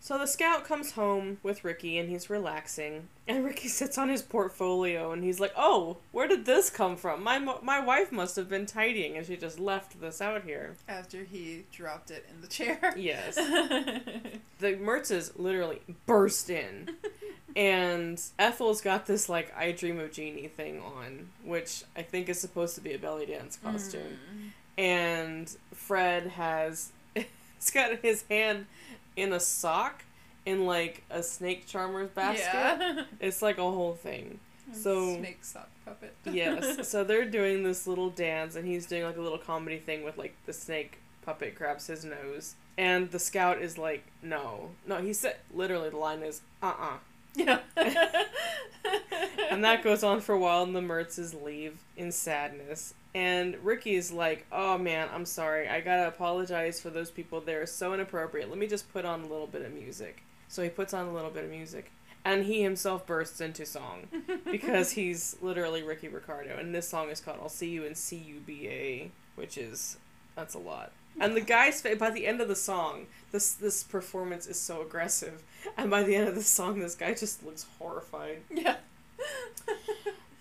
So 0.00 0.16
the 0.18 0.26
scout 0.26 0.64
comes 0.64 0.92
home 0.92 1.38
with 1.42 1.64
Ricky 1.64 1.98
and 1.98 2.08
he's 2.08 2.30
relaxing. 2.30 3.08
And 3.26 3.44
Ricky 3.44 3.66
sits 3.68 3.98
on 3.98 4.08
his 4.08 4.22
portfolio 4.22 5.10
and 5.10 5.24
he's 5.24 5.40
like, 5.40 5.52
"Oh, 5.56 5.96
where 6.12 6.28
did 6.28 6.44
this 6.46 6.70
come 6.70 6.96
from? 6.96 7.24
My 7.24 7.40
mo- 7.40 7.58
my 7.62 7.80
wife 7.80 8.12
must 8.12 8.36
have 8.36 8.48
been 8.48 8.66
tidying 8.66 9.16
and 9.16 9.26
she 9.26 9.36
just 9.36 9.58
left 9.58 10.00
this 10.00 10.22
out 10.22 10.44
here." 10.44 10.76
After 10.88 11.24
he 11.24 11.64
dropped 11.72 12.10
it 12.12 12.24
in 12.32 12.40
the 12.40 12.46
chair. 12.46 12.94
Yes. 12.96 13.34
the 14.58 14.74
Mertzes 14.76 15.32
literally 15.36 15.80
burst 16.06 16.48
in. 16.50 16.90
And 17.58 18.22
Ethel's 18.38 18.80
got 18.80 19.06
this 19.06 19.28
like 19.28 19.52
I 19.54 19.72
Dream 19.72 19.98
of 19.98 20.12
Jeannie 20.12 20.46
thing 20.46 20.80
on, 20.80 21.30
which 21.44 21.82
I 21.96 22.02
think 22.02 22.28
is 22.28 22.40
supposed 22.40 22.76
to 22.76 22.80
be 22.80 22.94
a 22.94 22.98
belly 22.98 23.26
dance 23.26 23.58
costume. 23.60 24.16
Mm. 24.32 24.50
And 24.80 25.56
Fred 25.74 26.28
has 26.28 26.92
he's 27.14 27.70
got 27.74 27.98
his 27.98 28.22
hand 28.30 28.66
in 29.16 29.32
a 29.32 29.40
sock 29.40 30.04
in 30.46 30.66
like 30.66 31.02
a 31.10 31.20
snake 31.20 31.66
charmer's 31.66 32.10
basket. 32.10 32.44
Yeah. 32.54 33.02
It's 33.20 33.42
like 33.42 33.58
a 33.58 33.62
whole 33.62 33.94
thing. 33.94 34.38
So- 34.72 35.16
snake 35.16 35.44
sock 35.44 35.68
puppet. 35.84 36.14
Yes. 36.32 36.88
so 36.88 37.02
they're 37.02 37.28
doing 37.28 37.64
this 37.64 37.88
little 37.88 38.10
dance 38.10 38.54
and 38.54 38.68
he's 38.68 38.86
doing 38.86 39.02
like 39.02 39.16
a 39.16 39.20
little 39.20 39.38
comedy 39.38 39.78
thing 39.78 40.04
with 40.04 40.16
like 40.16 40.36
the 40.46 40.52
snake 40.52 40.98
puppet 41.22 41.56
grabs 41.56 41.88
his 41.88 42.04
nose. 42.04 42.54
And 42.76 43.10
the 43.10 43.18
scout 43.18 43.60
is 43.60 43.76
like, 43.76 44.04
no. 44.22 44.70
No, 44.86 44.98
he 44.98 45.12
said 45.12 45.38
literally 45.52 45.90
the 45.90 45.96
line 45.96 46.22
is 46.22 46.42
uh 46.62 46.74
uh 46.78 46.96
yeah. 47.34 47.60
And 49.50 49.64
that 49.64 49.82
goes 49.82 50.04
on 50.04 50.20
for 50.20 50.34
a 50.34 50.38
while 50.38 50.62
and 50.62 50.76
the 50.76 50.80
Mertzes 50.80 51.42
leave 51.42 51.78
in 51.96 52.12
sadness. 52.12 52.94
And 53.14 53.56
Ricky's 53.64 54.12
like, 54.12 54.46
Oh 54.52 54.78
man, 54.78 55.08
I'm 55.12 55.24
sorry. 55.24 55.68
I 55.68 55.80
gotta 55.80 56.06
apologize 56.06 56.80
for 56.80 56.90
those 56.90 57.10
people. 57.10 57.40
They're 57.40 57.66
so 57.66 57.92
inappropriate. 57.92 58.48
Let 58.48 58.58
me 58.58 58.66
just 58.66 58.92
put 58.92 59.04
on 59.04 59.22
a 59.22 59.26
little 59.26 59.46
bit 59.48 59.62
of 59.62 59.72
music. 59.72 60.22
So 60.48 60.62
he 60.62 60.68
puts 60.68 60.94
on 60.94 61.08
a 61.08 61.12
little 61.12 61.30
bit 61.30 61.44
of 61.44 61.50
music. 61.50 61.90
And 62.24 62.44
he 62.44 62.62
himself 62.62 63.06
bursts 63.06 63.40
into 63.40 63.64
song 63.64 64.06
because 64.50 64.92
he's 64.92 65.36
literally 65.40 65.82
Ricky 65.82 66.08
Ricardo. 66.08 66.56
And 66.56 66.74
this 66.74 66.88
song 66.88 67.08
is 67.10 67.20
called 67.20 67.38
I'll 67.40 67.48
See 67.48 67.68
You 67.68 67.84
in 67.84 67.94
CUBA, 67.94 69.10
which 69.34 69.56
is, 69.56 69.96
that's 70.36 70.54
a 70.54 70.58
lot. 70.58 70.92
And 71.20 71.36
the 71.36 71.40
guy's 71.40 71.80
fa- 71.80 71.96
by 71.96 72.10
the 72.10 72.26
end 72.26 72.40
of 72.40 72.48
the 72.48 72.56
song, 72.56 73.06
this 73.32 73.52
this 73.52 73.82
performance 73.82 74.46
is 74.46 74.58
so 74.58 74.82
aggressive, 74.82 75.42
and 75.76 75.90
by 75.90 76.02
the 76.02 76.14
end 76.16 76.28
of 76.28 76.34
the 76.34 76.42
song, 76.42 76.78
this 76.80 76.94
guy 76.94 77.14
just 77.14 77.44
looks 77.44 77.66
horrified. 77.78 78.42
yeah. 78.50 78.76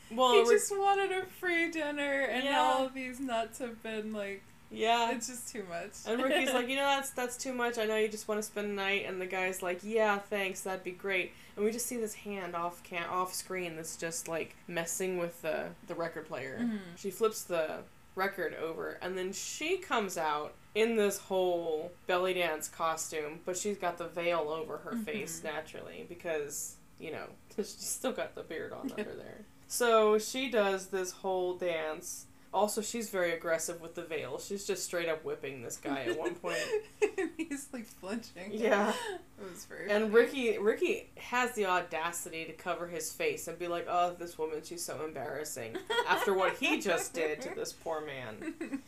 Well, 0.10 0.34
he 0.46 0.50
just 0.50 0.72
wanted 0.72 1.12
a 1.12 1.26
free 1.26 1.70
dinner, 1.70 2.22
and 2.22 2.46
Yeah. 2.46 2.62
all 2.62 2.86
of 2.86 2.94
these 2.94 3.20
nuts 3.20 3.60
have 3.60 3.84
been 3.84 4.14
like, 4.14 4.42
yeah, 4.72 5.12
it's 5.12 5.28
just 5.28 5.50
too 5.52 5.66
much. 5.70 5.92
And 6.06 6.24
Ricky's 6.24 6.54
like, 6.54 6.68
you 6.70 6.78
know, 6.78 6.86
that's 6.86 7.10
that's 7.10 7.36
too 7.36 7.54
much. 7.54 7.78
I 7.78 7.86
know 7.86 7.98
you 7.98 8.08
just 8.08 8.28
want 8.28 8.40
to 8.40 8.44
spend 8.44 8.70
the 8.70 8.74
night. 8.74 9.06
And 9.06 9.20
the 9.20 9.26
guy's 9.26 9.62
like, 9.62 9.80
yeah, 9.84 10.18
thanks, 10.18 10.62
that'd 10.62 10.84
be 10.86 10.92
great. 10.92 11.34
And 11.56 11.66
we 11.66 11.72
just 11.72 11.88
see 11.88 11.98
this 11.98 12.14
hand 12.14 12.56
off 12.56 12.82
can 12.84 13.06
off 13.10 13.34
screen 13.34 13.76
that's 13.76 13.98
just 13.98 14.30
like 14.30 14.56
messing 14.68 15.18
with 15.18 15.42
the 15.42 15.66
the 15.88 15.96
record 15.96 16.28
player. 16.30 16.58
Mhm. 16.62 16.80
She 16.96 17.12
flips 17.12 17.44
the 17.44 17.80
record 18.16 18.56
over, 18.56 18.98
and 19.02 19.18
then 19.18 19.34
she 19.34 19.76
comes 19.78 20.18
out 20.18 20.54
in 20.78 20.96
this 20.96 21.18
whole 21.18 21.92
belly 22.06 22.34
dance 22.36 22.68
costume, 22.68 23.40
but 23.46 23.58
she's 23.58 23.78
got 23.78 23.98
the 23.98 24.08
veil 24.08 24.50
over 24.50 24.78
her 24.78 24.96
face 24.98 25.40
Mhm. 25.40 25.44
naturally 25.46 26.06
because 26.08 26.76
you 27.00 27.12
know 27.12 27.26
she's 27.56 27.70
still 27.76 28.12
got 28.12 28.36
the 28.36 28.44
beard 28.44 28.72
on 28.74 28.92
under 28.92 29.16
there. 29.16 29.46
So 29.68 30.18
she 30.20 30.50
does 30.50 30.88
this 30.88 31.12
whole 31.12 31.56
dance 31.58 32.28
Also, 32.54 32.82
she's 32.82 33.10
very 33.10 33.34
aggressive 33.34 33.82
with 33.82 33.94
the 33.96 34.04
veil. 34.04 34.40
She's 34.40 34.66
just 34.66 34.84
straight 34.86 35.10
up 35.10 35.24
whipping 35.26 35.62
this 35.62 35.78
guy 35.78 36.04
at 36.04 36.18
one 36.18 36.36
point. 36.36 36.58
He's 37.38 37.68
like 37.74 37.86
flinching. 37.86 38.52
Yeah. 38.52 38.94
It 39.40 39.50
was 39.52 39.66
very 39.66 39.92
And 39.92 40.06
funny. 40.06 40.14
Ricky 40.16 40.58
Ricky 40.58 41.10
has 41.18 41.54
the 41.54 41.66
audacity 41.68 42.46
to 42.46 42.54
cover 42.54 42.88
his 42.88 43.12
face 43.12 43.48
and 43.48 43.60
be 43.60 43.68
like, 43.68 43.86
"Oh, 43.90 44.16
this 44.18 44.38
woman, 44.38 44.62
she's 44.64 44.84
so 44.84 45.04
embarrassing." 45.06 45.76
After 46.08 46.34
what 46.34 46.56
he 46.58 46.80
just 46.80 47.14
did 47.14 47.42
to 47.42 47.54
this 47.56 47.74
poor 47.74 48.02
man. 48.02 48.56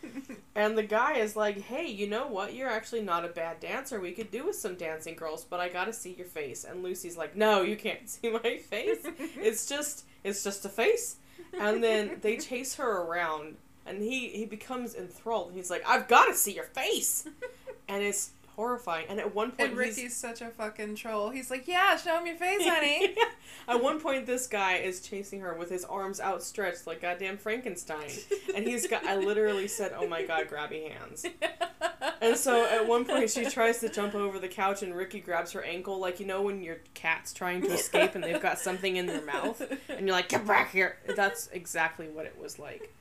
And 0.56 0.78
the 0.78 0.84
guy 0.84 1.14
is 1.18 1.36
like, 1.36 1.62
"Hey, 1.62 1.88
you 1.88 2.08
know 2.10 2.28
what? 2.28 2.54
You're 2.54 2.70
actually 2.70 3.02
not 3.02 3.24
a 3.24 3.30
bad 3.30 3.60
dancer. 3.60 4.00
We 4.00 4.12
could 4.12 4.32
do 4.32 4.46
with 4.48 4.56
some 4.58 4.76
dancing 4.76 5.16
girls, 5.16 5.46
but 5.46 5.60
I 5.60 5.70
got 5.70 5.86
to 5.86 5.94
see 5.94 6.14
your 6.14 6.26
face." 6.28 6.64
And 6.66 6.84
Lucy's 6.84 7.16
like, 7.18 7.36
"No, 7.36 7.62
you 7.62 7.76
can't 7.78 8.10
see 8.10 8.30
my 8.32 8.58
face. 8.58 9.00
It's 9.38 9.68
just 9.68 10.06
it's 10.24 10.44
just 10.44 10.66
a 10.66 10.70
face." 10.70 11.18
And 11.58 11.84
then 11.84 12.18
they 12.22 12.38
chase 12.38 12.76
her 12.76 13.02
around 13.02 13.58
and 13.86 14.02
he 14.02 14.30
he 14.30 14.46
becomes 14.46 14.94
enthralled. 14.96 15.54
He's 15.54 15.70
like, 15.70 15.84
"I've 15.88 16.08
got 16.08 16.26
to 16.26 16.34
see 16.34 16.54
your 16.54 16.66
face." 16.66 17.28
And 17.88 18.04
it's 18.04 18.30
horrifying. 18.60 19.06
And 19.08 19.20
at 19.20 19.34
one 19.34 19.52
point 19.52 19.72
And 19.72 19.80
he's- 19.80 19.98
Ricky's 19.98 20.16
such 20.16 20.42
a 20.42 20.50
fucking 20.50 20.96
troll. 20.96 21.30
He's 21.30 21.50
like, 21.50 21.66
"Yeah, 21.68 21.96
show 21.96 22.18
him 22.20 22.28
your 22.28 22.36
face, 22.36 22.62
honey." 22.68 23.16
At 23.68 23.82
one 23.82 24.00
point, 24.02 24.26
this 24.26 24.48
guy 24.48 24.76
is 24.78 25.00
chasing 25.02 25.40
her 25.42 25.54
with 25.54 25.70
his 25.70 25.86
arms 25.86 26.20
outstretched 26.20 26.86
like 26.88 27.02
goddamn 27.02 27.38
Frankenstein, 27.38 28.10
and 28.56 28.68
he's 28.68 28.86
got. 28.88 29.06
I 29.06 29.16
literally 29.16 29.68
said, 29.70 29.94
"Oh 29.98 30.08
my 30.08 30.24
god, 30.24 30.48
grabby 30.50 30.92
hands!" 30.92 31.26
And 32.22 32.36
so 32.38 32.66
at 32.66 32.86
one 32.86 33.06
point, 33.06 33.30
she 33.30 33.46
tries 33.46 33.80
to 33.80 33.88
jump 33.88 34.14
over 34.14 34.40
the 34.40 34.48
couch, 34.50 34.84
and 34.84 34.94
Ricky 34.94 35.22
grabs 35.22 35.54
her 35.54 35.62
ankle, 35.64 36.00
like 36.00 36.20
you 36.20 36.26
know 36.26 36.42
when 36.42 36.62
your 36.62 36.78
cat's 36.94 37.32
trying 37.34 37.62
to 37.62 37.70
escape 37.72 38.14
and 38.16 38.22
they've 38.24 38.42
got 38.42 38.60
something 38.60 38.98
in 38.98 39.06
their 39.06 39.24
mouth, 39.24 39.62
and 39.88 40.06
you're 40.06 40.16
like, 40.16 40.28
"Get 40.28 40.46
back 40.46 40.72
here!" 40.72 40.98
That's 41.16 41.48
exactly 41.54 42.08
what 42.10 42.26
it 42.26 42.38
was 42.38 42.60
like. 42.60 42.94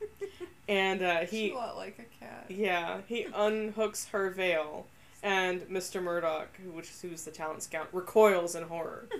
And 0.69 1.01
uh, 1.01 1.19
he, 1.21 1.51
a 1.51 1.55
lot 1.55 1.75
like 1.75 1.99
a 1.99 2.23
cat. 2.23 2.45
yeah, 2.49 2.99
he 3.07 3.25
unhooks 3.25 4.09
her 4.11 4.29
veil, 4.29 4.85
and 5.23 5.61
Mr. 5.63 6.01
Murdoch, 6.01 6.49
who- 6.63 6.71
which 6.71 6.89
who's 7.01 7.23
the 7.23 7.31
talent 7.31 7.63
scout, 7.63 7.87
recoils 7.93 8.55
in 8.55 8.63
horror. 8.63 9.07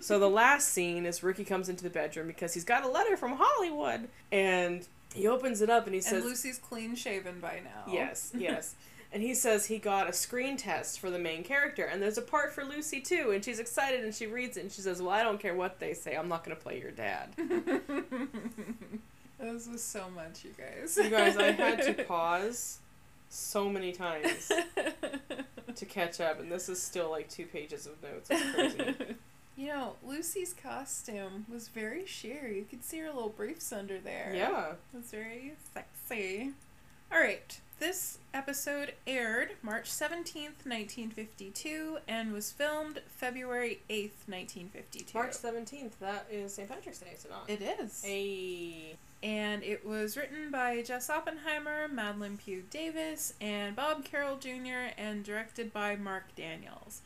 So 0.00 0.18
the 0.18 0.28
last 0.28 0.66
scene 0.70 1.06
is 1.06 1.22
Ricky 1.22 1.44
comes 1.44 1.68
into 1.68 1.84
the 1.84 1.90
bedroom 1.90 2.26
because 2.26 2.52
he's 2.54 2.64
got 2.64 2.82
a 2.84 2.88
letter 2.88 3.16
from 3.16 3.36
Hollywood, 3.38 4.08
and 4.32 4.84
he 5.14 5.28
opens 5.28 5.60
it 5.62 5.70
up 5.70 5.84
and 5.86 5.94
he 5.94 5.98
and 5.98 6.04
says, 6.04 6.24
Lucy's 6.24 6.58
clean 6.58 6.96
shaven 6.96 7.38
by 7.38 7.60
now. 7.62 7.84
"Yes, 7.92 8.32
yes." 8.36 8.74
And 9.12 9.22
he 9.22 9.32
says 9.32 9.66
he 9.66 9.78
got 9.78 10.08
a 10.08 10.12
screen 10.12 10.56
test 10.56 10.98
for 10.98 11.08
the 11.08 11.20
main 11.20 11.44
character, 11.44 11.84
and 11.84 12.02
there's 12.02 12.18
a 12.18 12.22
part 12.22 12.52
for 12.52 12.64
Lucy 12.64 13.00
too, 13.00 13.30
and 13.32 13.44
she's 13.44 13.60
excited 13.60 14.02
and 14.02 14.12
she 14.12 14.26
reads 14.26 14.56
it 14.56 14.62
and 14.62 14.72
she 14.72 14.80
says, 14.80 15.00
"Well, 15.00 15.12
I 15.12 15.22
don't 15.22 15.38
care 15.38 15.54
what 15.54 15.78
they 15.78 15.94
say, 15.94 16.16
I'm 16.16 16.28
not 16.28 16.42
going 16.44 16.56
to 16.56 16.60
play 16.62 16.80
your 16.80 16.90
dad." 16.90 17.28
this 19.38 19.68
was 19.68 19.82
so 19.82 20.10
much, 20.14 20.44
you 20.44 20.50
guys. 20.58 20.96
You 20.96 21.10
guys, 21.10 21.36
I 21.36 21.52
had 21.52 21.82
to 21.82 22.04
pause 22.04 22.78
so 23.30 23.70
many 23.70 23.92
times 23.92 24.50
to 25.76 25.86
catch 25.86 26.20
up, 26.20 26.40
and 26.40 26.50
this 26.50 26.68
is 26.68 26.82
still 26.82 27.10
like 27.10 27.28
two 27.30 27.46
pages 27.46 27.86
of 27.86 28.02
notes. 28.02 28.28
It's 28.30 28.54
crazy. 28.54 29.16
You 29.56 29.66
know, 29.66 29.96
Lucy's 30.02 30.54
costume 30.54 31.44
was 31.46 31.68
very 31.68 32.06
sheer. 32.06 32.48
You 32.48 32.64
could 32.64 32.82
see 32.82 32.98
her 33.00 33.08
little 33.08 33.28
briefs 33.28 33.74
under 33.74 33.98
there. 33.98 34.32
Yeah. 34.34 34.70
It 34.94 34.96
was 34.96 35.10
very 35.10 35.52
sexy. 35.74 36.52
All 37.12 37.20
right. 37.20 37.60
This 37.78 38.18
episode 38.32 38.94
aired 39.06 39.50
March 39.62 39.90
17th, 39.90 40.64
1952, 40.64 41.98
and 42.08 42.32
was 42.32 42.52
filmed 42.52 43.02
February 43.08 43.80
8th, 43.90 44.28
1952. 44.28 45.18
March 45.18 45.32
17th, 45.32 45.92
that 46.00 46.26
is 46.30 46.54
St. 46.54 46.66
Patrick's 46.66 46.98
Day, 47.00 47.10
is 47.14 47.26
it 47.26 47.30
not? 47.30 47.44
It 47.48 47.60
is. 47.60 48.02
A. 48.06 48.96
And 49.22 49.62
it 49.62 49.84
was 49.84 50.16
written 50.16 50.50
by 50.50 50.82
Jess 50.82 51.10
Oppenheimer, 51.10 51.88
Madelyn 51.88 52.38
Pugh 52.38 52.64
Davis, 52.70 53.34
and 53.40 53.76
Bob 53.76 54.04
Carroll 54.04 54.36
Jr., 54.36 54.94
and 54.96 55.22
directed 55.22 55.72
by 55.72 55.96
Marc 55.96 56.34
Daniels. 56.34 57.02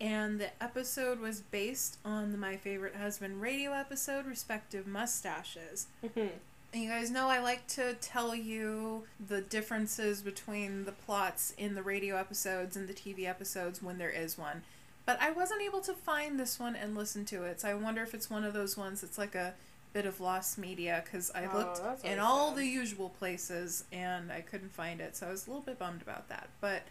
And 0.00 0.38
the 0.38 0.50
episode 0.62 1.20
was 1.20 1.40
based 1.40 1.98
on 2.04 2.32
the 2.32 2.38
My 2.38 2.56
Favorite 2.56 2.96
Husband 2.96 3.40
radio 3.40 3.72
episode, 3.72 4.26
Respective 4.26 4.86
Mustaches. 4.86 5.86
Mm-hmm. 6.04 6.28
And 6.72 6.82
you 6.82 6.90
guys 6.90 7.10
know 7.10 7.28
I 7.28 7.40
like 7.40 7.66
to 7.68 7.94
tell 7.94 8.34
you 8.34 9.04
the 9.26 9.40
differences 9.40 10.20
between 10.20 10.84
the 10.84 10.92
plots 10.92 11.54
in 11.56 11.74
the 11.74 11.82
radio 11.82 12.16
episodes 12.16 12.76
and 12.76 12.86
the 12.86 12.92
TV 12.92 13.26
episodes 13.26 13.82
when 13.82 13.96
there 13.96 14.10
is 14.10 14.36
one. 14.36 14.62
But 15.06 15.20
I 15.22 15.30
wasn't 15.30 15.62
able 15.62 15.80
to 15.80 15.94
find 15.94 16.38
this 16.38 16.60
one 16.60 16.76
and 16.76 16.94
listen 16.94 17.24
to 17.26 17.44
it, 17.44 17.62
so 17.62 17.68
I 17.68 17.74
wonder 17.74 18.02
if 18.02 18.12
it's 18.12 18.28
one 18.28 18.44
of 18.44 18.52
those 18.52 18.76
ones 18.76 19.00
that's 19.00 19.16
like 19.16 19.34
a 19.34 19.54
bit 19.92 20.06
of 20.06 20.20
lost 20.20 20.58
media 20.58 21.02
because 21.04 21.30
I 21.34 21.46
Oh, 21.46 21.56
looked 21.58 22.04
in 22.04 22.18
all 22.18 22.48
sad. 22.50 22.58
the 22.58 22.66
usual 22.66 23.08
places 23.08 23.84
and 23.92 24.30
I 24.30 24.40
couldn't 24.42 24.72
find 24.72 25.00
it, 25.00 25.16
so 25.16 25.28
I 25.28 25.30
was 25.30 25.46
a 25.46 25.50
little 25.50 25.62
bit 25.64 25.78
bummed 25.78 26.02
about 26.02 26.28
that. 26.28 26.48
But 26.60 26.82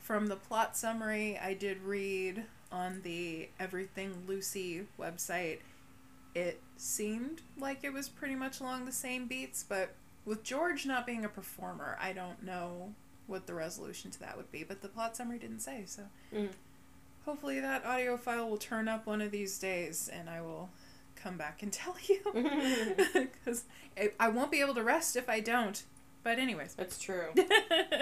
from 0.00 0.26
the 0.26 0.36
plot 0.36 0.76
summary 0.76 1.38
I 1.38 1.54
did 1.54 1.82
read 1.82 2.44
on 2.70 3.00
the 3.02 3.48
Everything 3.58 4.24
Lucy 4.26 4.86
website, 4.98 5.58
it 6.34 6.60
seemed 6.76 7.42
like 7.58 7.82
it 7.82 7.92
was 7.92 8.08
pretty 8.08 8.34
much 8.34 8.60
along 8.60 8.84
the 8.84 8.92
same 8.92 9.26
beats, 9.26 9.64
but 9.66 9.94
with 10.24 10.42
George 10.44 10.84
not 10.84 11.06
being 11.06 11.24
a 11.24 11.28
performer, 11.28 11.96
I 12.00 12.12
don't 12.12 12.42
know 12.42 12.92
what 13.26 13.46
the 13.46 13.54
resolution 13.54 14.10
to 14.10 14.20
that 14.20 14.36
would 14.36 14.52
be, 14.52 14.62
but 14.64 14.82
the 14.82 14.88
plot 14.88 15.16
summary 15.16 15.38
didn't 15.38 15.60
say, 15.60 15.84
so 15.86 16.02
Mm. 16.34 16.50
hopefully 17.24 17.60
that 17.60 17.84
audio 17.84 18.16
file 18.18 18.48
will 18.48 18.58
turn 18.58 18.88
up 18.88 19.06
one 19.06 19.20
of 19.22 19.30
these 19.30 19.58
days 19.58 20.08
and 20.12 20.28
I 20.30 20.40
will 20.42 20.68
come 21.22 21.36
back 21.36 21.62
and 21.62 21.72
tell 21.72 21.96
you. 22.06 22.20
Because 23.44 23.64
I 24.20 24.28
won't 24.28 24.52
be 24.52 24.60
able 24.60 24.74
to 24.74 24.82
rest 24.82 25.16
if 25.16 25.28
I 25.28 25.40
don't. 25.40 25.82
But, 26.22 26.38
anyways. 26.38 26.74
That's 26.74 27.00
true. 27.00 27.28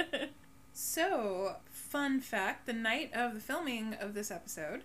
so, 0.72 1.56
fun 1.70 2.20
fact 2.20 2.66
the 2.66 2.72
night 2.72 3.12
of 3.14 3.34
the 3.34 3.40
filming 3.40 3.94
of 3.94 4.14
this 4.14 4.30
episode, 4.30 4.82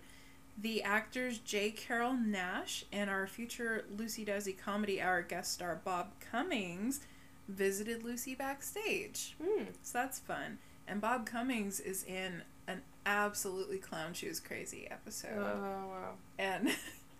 the 0.56 0.82
actors 0.82 1.38
J. 1.38 1.70
Carrol 1.70 2.12
Naish 2.12 2.84
and 2.92 3.10
our 3.10 3.26
future 3.26 3.84
Lucy 3.94 4.24
Desi 4.24 4.56
Comedy 4.56 5.00
Hour 5.00 5.22
guest 5.22 5.52
star 5.52 5.80
Bob 5.84 6.12
Cummings 6.20 7.00
visited 7.48 8.04
Lucy 8.04 8.34
backstage. 8.34 9.34
Hmm. 9.42 9.64
So 9.82 9.98
that's 9.98 10.18
fun. 10.18 10.58
And 10.86 11.00
Bob 11.00 11.26
Cummings 11.26 11.80
is 11.80 12.04
in 12.04 12.42
an 12.66 12.82
absolutely 13.06 13.78
clown 13.78 14.12
shoes 14.12 14.40
crazy 14.40 14.88
episode. 14.90 15.38
Oh, 15.38 15.88
wow. 15.88 16.12
And 16.38 16.70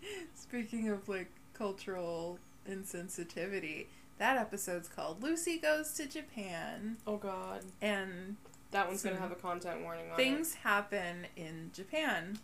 speaking 0.35 0.89
of 0.89 1.07
like 1.09 1.29
cultural 1.53 2.39
insensitivity, 2.69 3.87
that 4.17 4.37
episode's 4.37 4.87
called 4.87 5.21
Lucy 5.23 5.57
Goes 5.57 5.91
to 5.93 6.05
Japan. 6.05 6.97
Oh, 7.05 7.17
God. 7.17 7.61
And 7.81 8.37
That 8.71 8.87
one's 8.87 9.03
going 9.03 9.15
to 9.15 9.21
have 9.21 9.31
a 9.31 9.35
content 9.35 9.81
warning 9.81 10.09
on 10.11 10.17
things 10.17 10.55
happen 10.55 11.27
in 11.35 11.71
Japan. 11.73 12.37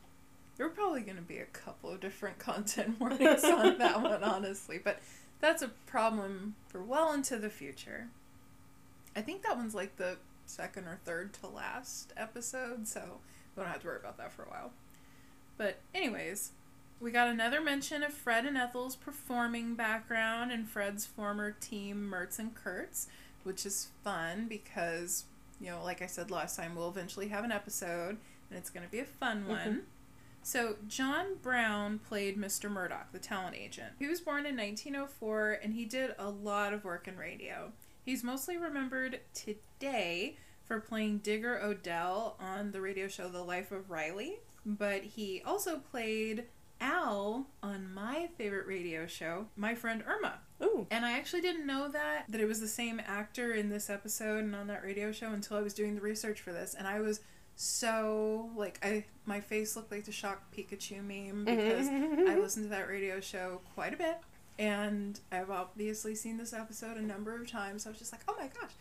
There 0.58 0.66
are 0.66 0.72
probably 0.72 1.02
going 1.02 1.16
to 1.16 1.22
be 1.22 1.38
a 1.38 1.46
couple 1.46 1.92
of 1.92 2.00
different 2.00 2.38
content 2.40 3.00
warnings 3.00 3.44
on 3.44 3.78
that 3.80 4.02
one, 4.02 4.24
honestly. 4.24 4.80
But 4.84 5.00
that's 5.40 5.62
a 5.62 5.70
problem 5.86 6.56
for 6.68 6.84
well 6.84 7.14
into 7.14 7.38
the 7.38 7.50
future. 7.50 8.08
I 9.16 9.22
think 9.22 9.44
that 9.44 9.56
one's 9.56 9.74
like 9.76 9.96
the 9.98 10.18
second 10.46 10.88
or 10.88 11.00
third 11.06 11.34
to 11.34 11.48
last 11.48 12.14
episode, 12.18 12.88
so 12.88 13.20
we 13.56 13.64
don't 13.64 13.72
have 13.72 13.82
to 13.82 13.88
worry 13.88 14.00
about 14.00 14.18
that 14.18 14.32
for 14.32 14.44
a 14.44 14.50
while. 14.50 14.72
But, 15.58 15.80
anyways, 15.94 16.52
we 17.00 17.12
got 17.12 17.28
another 17.28 17.62
mention 17.62 18.04
of 18.04 18.14
Fred 18.14 18.46
and 18.46 18.58
Ethel's 18.58 18.96
performing 18.96 19.76
background 19.76 20.52
and 20.52 20.68
Fred's 20.68 21.06
former 21.06 21.52
team, 21.52 22.10
Mertz 22.12 22.40
and 22.40 22.54
Kurtz, 22.54 23.08
which 23.44 23.66
is 23.66 23.90
fun 24.04 24.48
because, 24.50 25.24
you 25.62 25.70
know, 25.70 25.82
like 25.84 26.02
I 26.02 26.08
said 26.08 26.30
last 26.30 26.58
time, 26.58 26.76
we'll 26.76 26.90
eventually 26.90 27.30
have 27.30 27.44
an 27.44 27.52
episode 27.52 28.18
and 28.50 28.58
it's 28.58 28.70
going 28.70 28.86
to 28.86 28.92
be 28.92 29.00
a 29.00 29.06
fun 29.06 29.42
mm-hmm. 29.42 29.50
one. 29.50 29.82
So, 30.42 30.78
John 30.88 31.36
Brown 31.42 32.00
played 32.00 32.38
Mr. 32.38 32.72
Murdoch, 32.72 33.12
the 33.12 33.20
talent 33.20 33.56
agent. 33.56 33.94
He 34.00 34.08
was 34.08 34.22
born 34.22 34.46
in 34.46 34.56
1904 34.56 35.60
and 35.64 35.74
he 35.74 35.86
did 35.86 36.16
a 36.18 36.30
lot 36.30 36.74
of 36.74 36.84
work 36.84 37.08
in 37.08 37.18
radio. 37.18 37.72
He's 38.04 38.24
mostly 38.24 38.58
remembered 38.58 39.20
today 39.34 40.38
for 40.66 40.80
playing 40.80 41.20
Digger 41.20 41.62
O'Dell 41.62 42.38
on 42.40 42.72
the 42.72 42.82
radio 42.82 43.08
show 43.08 43.28
The 43.28 43.44
Life 43.44 43.72
of 43.72 43.90
Riley, 43.90 44.40
but 44.66 45.04
he 45.04 45.42
also 45.46 45.80
played 45.80 46.46
Al 46.82 47.48
on 47.62 47.94
my 47.94 48.30
favorite 48.38 48.68
radio 48.68 49.06
show, 49.06 49.48
My 49.56 49.76
Friend 49.76 50.04
Irma. 50.08 50.40
Ooh. 50.62 50.88
And 50.92 51.06
I 51.06 51.14
actually 51.14 51.42
didn't 51.42 51.66
know 51.66 51.88
that 51.90 52.26
that 52.30 52.42
it 52.42 52.46
was 52.46 52.60
the 52.60 52.68
same 52.68 53.02
actor 53.06 53.54
in 53.54 53.70
this 53.70 53.90
episode 53.90 54.44
and 54.44 54.56
on 54.56 54.68
that 54.68 54.84
radio 54.84 55.12
show 55.12 55.32
until 55.32 55.58
I 55.58 55.62
was 55.62 55.74
doing 55.74 55.96
the 55.96 56.02
research 56.02 56.42
for 56.42 56.52
this, 56.52 56.76
and 56.78 56.88
I 56.88 57.00
was 57.00 57.22
so 57.56 58.50
like 58.56 58.80
I 58.84 59.06
my 59.26 59.42
face 59.42 59.76
looked 59.76 59.92
like 59.92 60.06
the 60.06 60.12
shocked 60.12 60.56
Pikachu 60.56 61.04
meme 61.04 61.46
because 61.46 61.88
I 61.88 62.40
listened 62.42 62.66
to 62.66 62.70
that 62.70 62.88
radio 62.88 63.20
show 63.20 63.62
quite 63.76 63.94
a 63.94 63.98
bit, 63.98 64.18
and 64.58 65.20
I've 65.32 65.50
obviously 65.50 66.16
seen 66.16 66.38
this 66.38 66.54
episode 66.54 66.98
a 66.98 67.02
number 67.02 67.36
of 67.36 67.50
times. 67.50 67.84
So 67.84 67.90
I 67.90 67.92
was 67.92 68.00
just 68.00 68.12
like, 68.12 68.22
oh 68.28 68.36
my 68.38 68.48
gosh, 68.48 68.72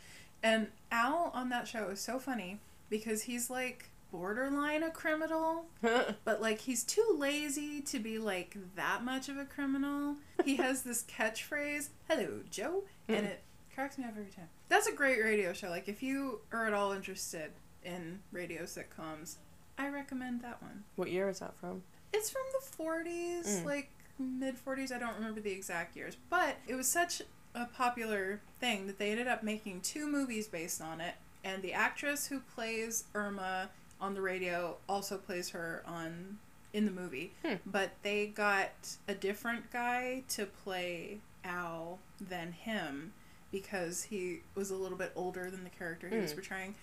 and 0.42 0.68
Al 0.90 1.30
on 1.34 1.48
that 1.50 1.68
show 1.68 1.88
is 1.90 2.00
so 2.00 2.18
funny 2.18 2.60
because 2.90 3.22
he's 3.22 3.50
like 3.50 3.90
borderline 4.10 4.82
a 4.82 4.90
criminal, 4.90 5.66
but 5.82 6.40
like 6.40 6.60
he's 6.60 6.82
too 6.84 7.16
lazy 7.18 7.80
to 7.82 7.98
be 7.98 8.18
like 8.18 8.56
that 8.76 9.04
much 9.04 9.28
of 9.28 9.36
a 9.36 9.44
criminal. 9.44 10.16
He 10.44 10.56
has 10.56 10.82
this 10.82 11.02
catchphrase, 11.04 11.88
"Hello, 12.08 12.40
Joe," 12.50 12.84
and 13.08 13.26
it 13.26 13.42
Cracks 13.74 13.96
me 13.96 14.02
up 14.04 14.10
every 14.18 14.24
time. 14.32 14.48
That's 14.68 14.88
a 14.88 14.92
great 14.92 15.22
radio 15.22 15.52
show. 15.52 15.68
Like 15.68 15.86
if 15.88 16.02
you 16.02 16.40
are 16.52 16.66
at 16.66 16.72
all 16.74 16.90
interested 16.92 17.52
in 17.84 18.18
radio 18.32 18.62
sitcoms, 18.64 19.36
I 19.78 19.88
recommend 19.88 20.42
that 20.42 20.60
one. 20.60 20.82
What 20.96 21.12
year 21.12 21.28
is 21.28 21.38
that 21.38 21.54
from? 21.60 21.82
It's 22.12 22.28
from 22.28 22.42
the 22.58 22.66
40s, 22.84 23.60
Mm. 23.60 23.64
like 23.64 23.90
mid 24.18 24.56
40s. 24.56 24.90
I 24.90 24.98
don't 24.98 25.14
remember 25.14 25.40
the 25.40 25.52
exact 25.52 25.94
years, 25.96 26.16
but 26.28 26.56
it 26.66 26.74
was 26.74 26.88
such 26.88 27.22
a 27.54 27.66
popular 27.66 28.40
thing 28.58 28.88
that 28.88 28.98
they 28.98 29.12
ended 29.12 29.28
up 29.28 29.44
making 29.44 29.82
two 29.82 30.08
movies 30.08 30.48
based 30.48 30.82
on 30.82 31.00
it. 31.00 31.14
And 31.44 31.62
the 31.62 31.72
actress 31.72 32.26
who 32.26 32.40
plays 32.40 33.04
Irma 33.14 33.70
on 34.00 34.14
the 34.14 34.20
radio 34.20 34.76
also 34.88 35.16
plays 35.18 35.50
her 35.50 35.82
on 35.86 36.38
in 36.72 36.84
the 36.84 36.90
movie. 36.92 37.32
Hmm. 37.44 37.54
But 37.66 37.90
they 38.02 38.26
got 38.26 38.96
a 39.08 39.14
different 39.14 39.70
guy 39.72 40.24
to 40.30 40.46
play 40.46 41.20
Al 41.44 41.98
than 42.20 42.52
him 42.52 43.12
because 43.50 44.04
he 44.04 44.40
was 44.54 44.70
a 44.70 44.76
little 44.76 44.98
bit 44.98 45.12
older 45.16 45.50
than 45.50 45.64
the 45.64 45.70
character 45.70 46.08
he 46.08 46.16
was 46.18 46.32
Hmm. 46.32 46.36
portraying. 46.38 46.74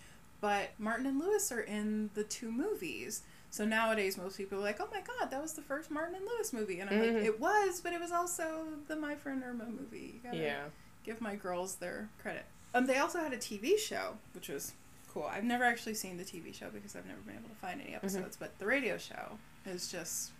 But 0.41 0.71
Martin 0.77 1.05
and 1.05 1.19
Lewis 1.19 1.51
are 1.51 1.61
in 1.61 2.09
the 2.13 2.23
two 2.23 2.51
movies. 2.51 3.21
So 3.51 3.63
nowadays, 3.63 4.17
most 4.17 4.37
people 4.37 4.57
are 4.57 4.61
like, 4.61 4.81
"Oh 4.81 4.89
my 4.91 5.01
God, 5.01 5.31
that 5.31 5.41
was 5.41 5.53
the 5.53 5.61
first 5.61 5.89
Martin 5.89 6.15
and 6.15 6.25
Lewis 6.25 6.51
movie," 6.51 6.79
and 6.81 6.89
I'm 6.89 6.97
Mhm. 6.99 7.13
like, 7.15 7.23
"It 7.23 7.39
was, 7.39 7.79
but 7.79 7.93
it 7.93 8.01
was 8.01 8.11
also 8.11 8.79
the 8.87 8.95
My 8.97 9.15
Friend 9.15 9.41
Irma 9.43 9.65
movie." 9.65 10.13
You 10.15 10.19
gotta 10.23 10.37
Yeah. 10.37 10.65
give 11.03 11.21
my 11.21 11.35
girls 11.35 11.75
their 11.77 12.09
credit. 12.21 12.45
Um, 12.73 12.85
they 12.87 12.97
also 12.97 13.19
had 13.19 13.31
a 13.31 13.37
TV 13.37 13.77
show, 13.77 14.17
which 14.33 14.49
was 14.49 14.73
cool. 15.15 15.29
I've 15.31 15.43
never 15.43 15.63
actually 15.63 15.95
seen 15.95 16.17
the 16.17 16.23
TV 16.23 16.53
show 16.53 16.69
because 16.69 16.95
I've 16.95 17.07
never 17.07 17.21
been 17.21 17.37
able 17.37 17.49
to 17.49 17.55
find 17.55 17.79
any 17.79 17.91
mm-hmm. 17.91 17.97
episodes. 17.97 18.37
But 18.37 18.59
the 18.59 18.65
radio 18.67 18.97
show 18.97 19.39
is 19.65 19.87
just 19.87 20.31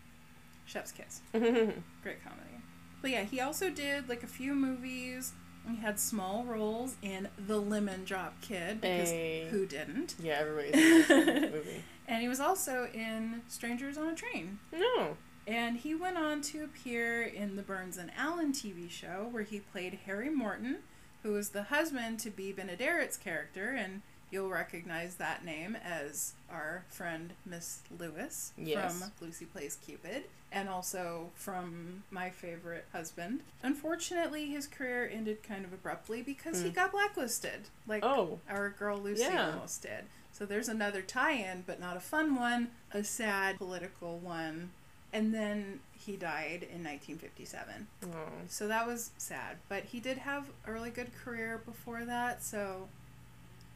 chef's 0.66 0.92
kiss. 0.92 1.22
Great 1.32 2.24
comedy. 2.24 2.62
But 3.02 3.12
yeah, 3.12 3.24
he 3.24 3.40
also 3.40 3.70
did 3.70 4.10
like 4.10 4.22
a 4.24 4.28
few 4.28 4.54
movies. 4.54 5.34
He 5.68 5.78
had 5.78 6.00
small 6.00 6.44
roles 6.44 6.96
in 7.02 7.28
The 7.48 7.58
Lemon 7.58 8.04
Drop 8.04 8.40
Kid 8.42 8.82
because 8.82 9.10
Hey. 9.10 9.48
who 9.50 9.66
didn't? 9.66 10.14
yeah, 10.22 10.38
everybody's 10.40 11.10
movie. 11.54 11.84
And 12.08 12.22
he 12.22 12.28
was 12.28 12.40
also 12.40 12.88
in 12.94 13.42
Strangers 13.48 13.98
on 13.98 14.10
a 14.10 14.16
Train. 14.16 14.60
No. 14.72 15.18
And 15.48 15.78
he 15.78 15.96
went 15.96 16.18
on 16.18 16.42
to 16.42 16.64
appear 16.64 17.24
in 17.24 17.56
the 17.56 17.62
Burns 17.64 17.98
and 17.98 18.12
Allen 18.18 18.52
TV 18.52 18.90
show 18.90 19.28
where 19.32 19.44
he 19.44 19.60
played 19.60 20.00
Harry 20.06 20.30
Morton, 20.30 20.80
who 21.24 21.32
was 21.34 21.50
the 21.50 21.64
husband 21.64 22.20
to 22.20 22.30
Bea 22.30 22.54
Benaderet's 22.54 23.18
character, 23.18 23.70
and 23.70 24.02
you'll 24.36 24.50
recognize 24.50 25.16
that 25.16 25.46
name 25.46 25.78
as 25.82 26.34
our 26.52 26.84
friend 26.90 27.32
Miss 27.46 27.80
Lewis 27.98 28.52
Yes. 28.58 29.00
from 29.00 29.12
Lucy 29.22 29.46
Plays 29.46 29.78
Cupid, 29.86 30.26
and 30.52 30.68
also 30.68 31.30
from 31.36 32.04
My 32.12 32.30
Favorite 32.30 32.84
Husband. 32.92 33.40
Unfortunately, 33.64 34.48
his 34.48 34.68
career 34.68 35.10
ended 35.12 35.42
kind 35.42 35.64
of 35.64 35.72
abruptly 35.72 36.22
because 36.22 36.62
he 36.62 36.68
Hmm. 36.68 36.76
got 36.76 36.92
blacklisted, 36.92 37.70
like 37.88 38.04
Oh. 38.04 38.42
our 38.50 38.70
girl 38.72 38.98
Lucy 38.98 39.22
Yeah. 39.24 39.52
almost 39.54 39.82
did. 39.84 40.04
So 40.34 40.46
there's 40.46 40.68
another 40.68 41.02
tie-in, 41.02 41.62
but 41.66 41.80
not 41.80 41.96
a 41.96 42.02
fun 42.02 42.36
one, 42.36 42.72
a 42.92 43.06
sad 43.06 43.58
political 43.58 44.20
one. 44.20 44.72
And 45.14 45.34
then 45.34 45.80
he 45.94 46.18
died 46.18 46.62
in 46.64 46.84
1957. 46.84 47.88
Oh. 48.06 48.28
So 48.50 48.68
that 48.68 48.86
was 48.86 49.12
sad, 49.18 49.60
but 49.70 49.86
he 49.86 50.02
did 50.02 50.18
have 50.18 50.48
a 50.68 50.74
really 50.74 50.90
good 50.90 51.16
career 51.16 51.58
before 51.58 52.04
that, 52.04 52.44
so 52.44 52.90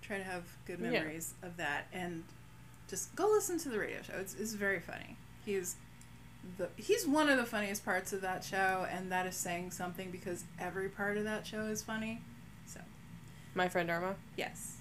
try 0.09 0.17
to 0.17 0.23
have 0.23 0.43
good 0.65 0.79
Yeah. 0.79 0.89
memories 0.89 1.35
of 1.43 1.55
that 1.57 1.85
and 1.93 2.23
just 2.87 3.15
go 3.15 3.27
listen 3.27 3.59
to 3.59 3.69
the 3.69 3.77
radio 3.77 4.01
show. 4.01 4.13
It's, 4.17 4.33
it's 4.33 4.53
very 4.53 4.79
funny. 4.79 5.15
He's 5.45 5.75
the 6.57 6.69
he's 6.77 7.05
one 7.05 7.29
of 7.29 7.37
the 7.37 7.45
funniest 7.45 7.83
parts 7.85 8.11
of 8.13 8.21
that 8.21 8.43
show 8.43 8.87
and 8.89 9.11
that 9.11 9.27
is 9.27 9.35
saying 9.35 9.71
something 9.71 10.09
because 10.09 10.45
every 10.57 10.87
part 10.89 11.17
of 11.17 11.23
that 11.25 11.45
show 11.45 11.65
is 11.67 11.83
funny. 11.83 12.21
So 12.65 12.79
My 13.53 13.69
friend 13.69 13.89
Irma. 13.89 14.15
Yes. 14.35 14.77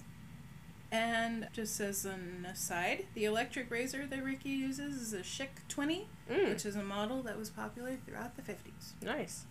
And 0.91 1.47
just 1.53 1.79
as 1.79 2.03
an 2.05 2.47
aside, 2.51 3.05
the 3.13 3.25
electric 3.25 3.69
razor 3.69 4.07
that 4.07 4.23
Ricky 4.23 4.49
uses 4.49 4.99
is 4.99 5.13
a 5.13 5.19
Schick 5.19 5.49
20, 5.67 6.07
Mm. 6.31 6.49
which 6.49 6.65
is 6.65 6.75
a 6.75 6.81
model 6.83 7.21
that 7.23 7.37
was 7.37 7.51
popular 7.51 7.97
throughout 8.05 8.35
the 8.35 8.41
50s. 8.41 8.93
Nice. 9.03 9.45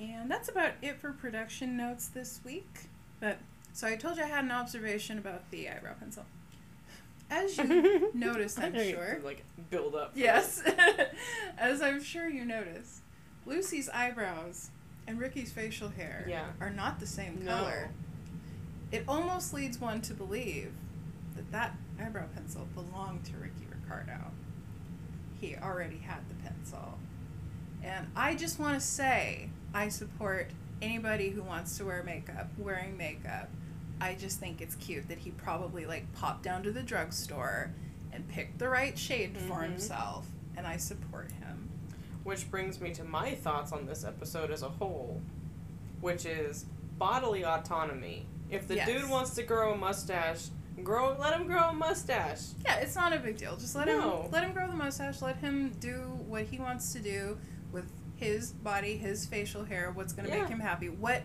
And 0.00 0.28
that's 0.28 0.48
about 0.48 0.72
it 0.82 0.98
for 1.00 1.12
production 1.12 1.76
notes 1.76 2.08
this 2.08 2.40
week. 2.44 2.88
But 3.20 3.38
so 3.76 3.86
I 3.86 3.96
told 3.96 4.16
you 4.16 4.22
I 4.24 4.26
had 4.26 4.44
an 4.44 4.50
observation 4.52 5.18
about 5.18 5.50
the 5.50 5.68
eyebrow 5.68 5.92
pencil. 6.00 6.24
As 7.28 7.58
you 7.58 8.10
noticed, 8.14 8.58
I'm 8.58 8.72
sure. 8.74 9.20
like 9.22 9.44
build 9.68 9.94
up. 9.94 10.12
Yes. 10.14 10.62
As 11.58 11.82
I'm 11.82 12.02
sure 12.02 12.26
you 12.28 12.44
noticed, 12.46 13.02
Lucy's 13.44 13.90
eyebrows 13.90 14.70
and 15.06 15.20
Ricky's 15.20 15.52
facial 15.52 15.90
hair 15.90 16.24
Yeah. 16.26 16.46
are 16.60 16.70
not 16.70 17.00
the 17.00 17.06
same 17.06 17.44
No. 17.44 17.50
color. 17.54 17.90
It 18.92 19.04
almost 19.06 19.52
leads 19.52 19.78
one 19.78 20.00
to 20.02 20.14
believe 20.14 20.72
that 21.34 21.52
that 21.52 21.74
eyebrow 22.00 22.26
pencil 22.34 22.66
belonged 22.74 23.24
to 23.26 23.32
Ricky 23.36 23.66
Ricardo. 23.70 24.30
He 25.40 25.54
already 25.56 25.98
had 25.98 26.20
the 26.30 26.34
pencil. 26.48 26.98
And 27.84 28.06
I 28.16 28.36
just 28.36 28.58
want 28.58 28.80
to 28.80 28.86
say 28.86 29.50
I 29.74 29.90
support 29.90 30.50
anybody 30.80 31.28
who 31.30 31.42
wants 31.42 31.76
to 31.78 31.84
wear 31.84 32.02
makeup 32.02 32.48
wearing 32.56 32.96
makeup. 32.96 33.50
I 34.00 34.14
just 34.14 34.38
think 34.40 34.60
it's 34.60 34.74
cute 34.76 35.08
that 35.08 35.18
he 35.18 35.30
probably 35.30 35.86
like 35.86 36.12
popped 36.14 36.42
down 36.42 36.62
to 36.64 36.72
the 36.72 36.82
drugstore 36.82 37.70
and 38.12 38.26
picked 38.28 38.58
the 38.58 38.68
right 38.68 38.98
shade 38.98 39.36
for 39.38 39.56
Mhm. 39.60 39.70
himself 39.70 40.26
and 40.56 40.66
I 40.66 40.76
support 40.76 41.30
him. 41.32 41.70
Which 42.24 42.50
brings 42.50 42.80
me 42.80 42.92
to 42.94 43.04
my 43.04 43.34
thoughts 43.34 43.72
on 43.72 43.86
this 43.86 44.04
episode 44.04 44.50
as 44.50 44.62
a 44.62 44.68
whole, 44.68 45.20
which 46.00 46.24
is 46.26 46.66
bodily 46.98 47.44
autonomy. 47.44 48.26
If 48.50 48.66
the 48.68 48.76
Yes. 48.76 48.86
dude 48.88 49.08
wants 49.10 49.30
to 49.34 49.42
grow 49.42 49.72
a 49.72 49.76
mustache, 49.76 50.48
grow 50.82 51.16
let 51.18 51.38
him 51.38 51.46
grow 51.46 51.68
a 51.70 51.72
mustache. 51.72 52.40
Yeah, 52.64 52.76
it's 52.76 52.94
not 52.94 53.12
a 53.12 53.18
big 53.18 53.38
deal. 53.38 53.56
Just 53.56 53.74
let 53.74 53.86
No. 53.86 54.22
him 54.24 54.30
let 54.30 54.44
him 54.44 54.52
grow 54.52 54.66
the 54.66 54.74
mustache. 54.76 55.22
Let 55.22 55.36
him 55.38 55.70
do 55.80 56.00
what 56.26 56.44
he 56.44 56.58
wants 56.58 56.92
to 56.92 57.00
do 57.00 57.38
with 57.72 57.90
his 58.16 58.52
body, 58.52 58.96
his 58.96 59.26
facial 59.26 59.64
hair. 59.64 59.90
What's 59.90 60.12
going 60.12 60.28
to 60.28 60.34
Yeah. 60.34 60.40
make 60.42 60.48
him 60.50 60.60
happy? 60.60 60.88
What 60.88 61.22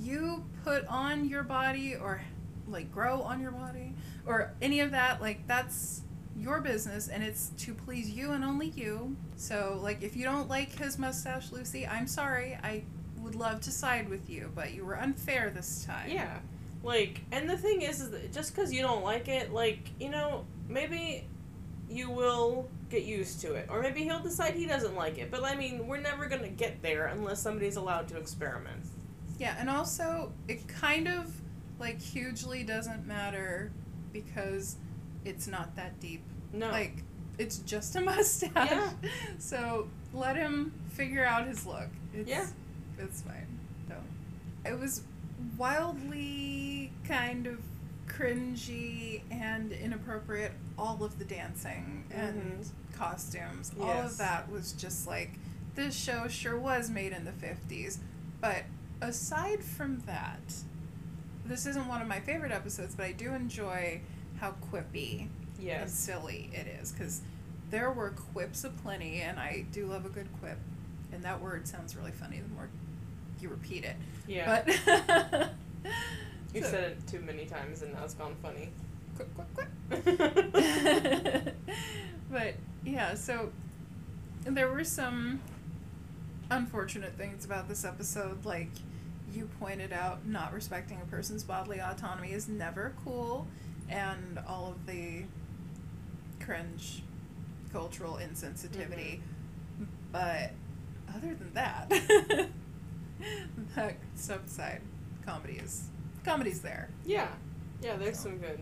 you 0.00 0.44
put 0.64 0.86
on 0.86 1.28
your 1.28 1.42
body 1.42 1.94
or 1.94 2.20
like 2.66 2.92
grow 2.92 3.22
on 3.22 3.40
your 3.40 3.52
body 3.52 3.94
or 4.26 4.52
any 4.60 4.80
of 4.80 4.90
that, 4.90 5.20
like 5.20 5.46
that's 5.46 6.02
your 6.36 6.60
business 6.60 7.08
and 7.08 7.22
it's 7.22 7.48
to 7.58 7.74
please 7.74 8.10
you 8.10 8.32
and 8.32 8.44
only 8.44 8.68
you. 8.68 9.16
So 9.36 9.78
like 9.82 10.02
if 10.02 10.16
you 10.16 10.24
don't 10.24 10.48
like 10.48 10.72
his 10.72 10.98
mustache, 10.98 11.50
Lucy, 11.52 11.86
I'm 11.86 12.06
sorry. 12.06 12.58
I 12.62 12.84
would 13.20 13.34
love 13.34 13.60
to 13.62 13.70
side 13.70 14.08
with 14.08 14.30
you, 14.30 14.50
but 14.54 14.72
you 14.72 14.84
were 14.84 14.98
unfair 14.98 15.50
this 15.50 15.84
time. 15.84 16.10
Yeah. 16.10 16.38
Like, 16.82 17.22
and 17.32 17.50
the 17.50 17.56
thing 17.56 17.82
is, 17.82 18.00
is 18.00 18.10
that 18.10 18.32
just 18.32 18.54
because 18.54 18.72
you 18.72 18.82
don't 18.82 19.02
like 19.02 19.26
it, 19.28 19.52
like, 19.52 19.90
you 19.98 20.10
know, 20.10 20.44
maybe 20.68 21.26
you 21.90 22.10
will 22.10 22.68
get 22.90 23.04
used 23.04 23.40
to 23.40 23.54
it. 23.54 23.66
Or 23.68 23.82
maybe 23.82 24.04
he'll 24.04 24.20
decide 24.20 24.54
he 24.54 24.66
doesn't 24.66 24.94
like 24.94 25.18
it. 25.18 25.30
But 25.30 25.44
I 25.44 25.56
mean, 25.56 25.86
we're 25.86 26.00
never 26.00 26.26
going 26.26 26.42
to 26.42 26.48
get 26.48 26.80
there 26.82 27.06
unless 27.06 27.40
somebody's 27.40 27.76
allowed 27.76 28.08
to 28.08 28.16
experiment. 28.16 28.84
Yeah, 29.38 29.56
and 29.58 29.70
also 29.70 30.32
it 30.48 30.66
kind 30.68 31.08
of 31.08 31.32
like 31.78 32.00
hugely 32.00 32.64
doesn't 32.64 33.06
matter 33.06 33.70
because 34.12 34.76
it's 35.24 35.46
not 35.46 35.76
that 35.76 36.00
deep. 36.00 36.22
No. 36.52 36.70
Like 36.70 37.04
it's 37.38 37.58
just 37.58 37.96
a 37.96 38.00
mustache. 38.02 38.50
Yeah. 38.54 38.90
So 39.38 39.88
let 40.12 40.36
him 40.36 40.72
figure 40.90 41.24
out 41.24 41.46
his 41.46 41.66
look. 41.66 41.88
It's, 42.14 42.28
Yeah. 42.28 42.46
It's 42.98 43.22
fine. 43.22 43.46
So 43.88 43.94
it 44.68 44.78
was 44.78 45.02
wildly 45.56 46.90
kind 47.04 47.46
of 47.46 47.58
cringy 48.08 49.22
and 49.30 49.72
inappropriate. 49.72 50.52
All 50.76 51.02
of 51.02 51.18
the 51.18 51.24
dancing 51.24 52.04
and 52.10 52.40
mm-hmm. 52.40 52.98
costumes, 52.98 53.72
yes. 53.76 53.84
all 53.84 54.06
of 54.06 54.16
that 54.18 54.50
was 54.50 54.72
just 54.72 55.06
like 55.08 55.30
this 55.74 55.94
show 55.96 56.28
sure 56.28 56.58
was 56.58 56.88
made 56.88 57.12
in 57.12 57.24
the 57.24 57.32
fifties. 57.32 57.98
But 58.40 58.62
aside 59.00 59.62
from 59.62 60.00
that, 60.06 60.54
this 61.44 61.66
isn't 61.66 61.86
one 61.88 62.02
of 62.02 62.08
my 62.08 62.20
favorite 62.20 62.52
episodes, 62.52 62.94
but 62.94 63.06
I 63.06 63.12
do 63.12 63.32
enjoy 63.32 64.00
how 64.40 64.54
quippy 64.72 65.28
and 65.66 65.90
silly 65.90 66.50
it 66.52 66.66
is 66.80 66.92
because 66.92 67.22
there 67.70 67.90
were 67.90 68.10
quips 68.10 68.64
aplenty, 68.64 69.20
and 69.20 69.38
I 69.38 69.66
do 69.72 69.86
love 69.86 70.06
a 70.06 70.08
good 70.08 70.28
quip. 70.40 70.58
And 71.12 71.22
that 71.24 71.40
word 71.40 71.66
sounds 71.66 71.96
really 71.96 72.12
funny 72.12 72.40
the 72.40 72.48
more 72.54 72.68
you 73.40 73.48
repeat 73.48 73.84
it. 73.84 73.96
Yeah. 74.26 74.62
But 74.64 75.48
You've 76.54 76.64
So- 76.64 76.70
said 76.70 76.84
it 76.92 77.06
too 77.06 77.20
many 77.20 77.44
times 77.46 77.82
and 77.82 77.92
now 77.94 78.04
it's 78.04 78.14
gone 78.14 78.34
funny. 78.42 78.70
quip, 79.16 79.28
quip, 79.34 79.54
quip. 79.54 79.68
but 82.30 82.54
yeah, 82.84 83.14
so 83.14 83.50
there 84.44 84.70
were 84.70 84.84
some 84.84 85.40
unfortunate 86.50 87.14
things 87.16 87.44
about 87.44 87.68
this 87.68 87.84
episode, 87.84 88.44
like 88.44 88.70
you 89.32 89.48
pointed 89.60 89.92
out, 89.92 90.26
not 90.26 90.52
respecting 90.52 91.00
a 91.02 91.06
person's 91.06 91.42
bodily 91.44 91.80
autonomy 91.80 92.32
is 92.32 92.48
never 92.48 92.94
cool, 93.04 93.46
and 93.88 94.38
all 94.46 94.68
of 94.68 94.86
the 94.86 95.24
cringe 96.40 97.02
cultural 97.72 98.14
insensitivity. 98.14 99.20
But 100.12 100.52
other 101.14 101.34
than 101.34 101.52
that, 101.54 101.88
that 103.76 103.96
stuff 104.14 104.46
aside, 104.46 104.80
comedy 105.24 105.54
is 105.62 105.88
comedy's 106.24 106.60
there. 106.60 106.88
Yeah, 107.04 107.28
yeah. 107.82 107.96
There's 107.96 108.18
So. 108.18 108.30
some 108.30 108.38
good. 108.38 108.60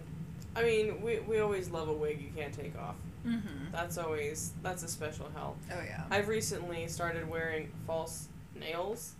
I 0.54 0.62
mean, 0.62 1.02
we 1.02 1.20
we 1.20 1.38
always 1.40 1.70
love 1.70 1.88
a 1.88 1.92
wig 1.92 2.20
you 2.20 2.30
can't 2.34 2.52
take 2.52 2.76
off. 2.78 2.96
Mm-hmm. 3.26 3.72
That's 3.72 3.98
always 3.98 4.52
that's 4.62 4.82
a 4.82 4.88
special 4.88 5.28
help. 5.34 5.56
Oh 5.72 5.82
yeah. 5.84 6.04
I've 6.10 6.28
recently 6.28 6.86
started 6.88 7.28
wearing 7.28 7.70
false 7.86 8.28
nails, 8.58 9.14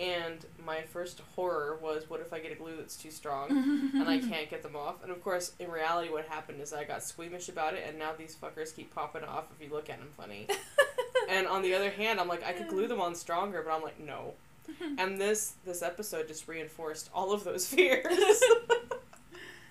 and 0.00 0.46
my 0.64 0.80
first 0.80 1.20
horror 1.36 1.78
was, 1.82 2.08
what 2.08 2.20
if 2.20 2.32
I 2.32 2.40
get 2.40 2.52
a 2.52 2.54
glue 2.54 2.76
that's 2.76 2.96
too 2.96 3.10
strong 3.10 3.50
and 3.94 4.08
I 4.08 4.18
can't 4.18 4.48
get 4.48 4.62
them 4.62 4.74
off? 4.74 5.02
And 5.02 5.12
of 5.12 5.22
course, 5.22 5.52
in 5.58 5.70
reality, 5.70 6.10
what 6.10 6.24
happened 6.26 6.60
is 6.62 6.72
I 6.72 6.84
got 6.84 7.04
squeamish 7.04 7.50
about 7.50 7.74
it, 7.74 7.84
and 7.86 7.98
now 7.98 8.12
these 8.16 8.34
fuckers 8.34 8.74
keep 8.74 8.94
popping 8.94 9.24
off 9.24 9.44
if 9.54 9.62
you 9.64 9.72
look 9.72 9.90
at 9.90 9.98
them 9.98 10.08
funny. 10.16 10.46
and 11.28 11.46
on 11.46 11.60
the 11.62 11.74
other 11.74 11.90
hand, 11.90 12.18
I'm 12.18 12.28
like, 12.28 12.42
I 12.42 12.52
could 12.52 12.68
glue 12.68 12.88
them 12.88 13.00
on 13.00 13.14
stronger, 13.14 13.62
but 13.62 13.72
I'm 13.72 13.82
like, 13.82 14.00
no. 14.00 14.34
And 14.98 15.20
this 15.20 15.54
this 15.64 15.82
episode 15.82 16.28
just 16.28 16.46
reinforced 16.46 17.10
all 17.12 17.32
of 17.32 17.42
those 17.44 17.66
fears. 17.66 18.40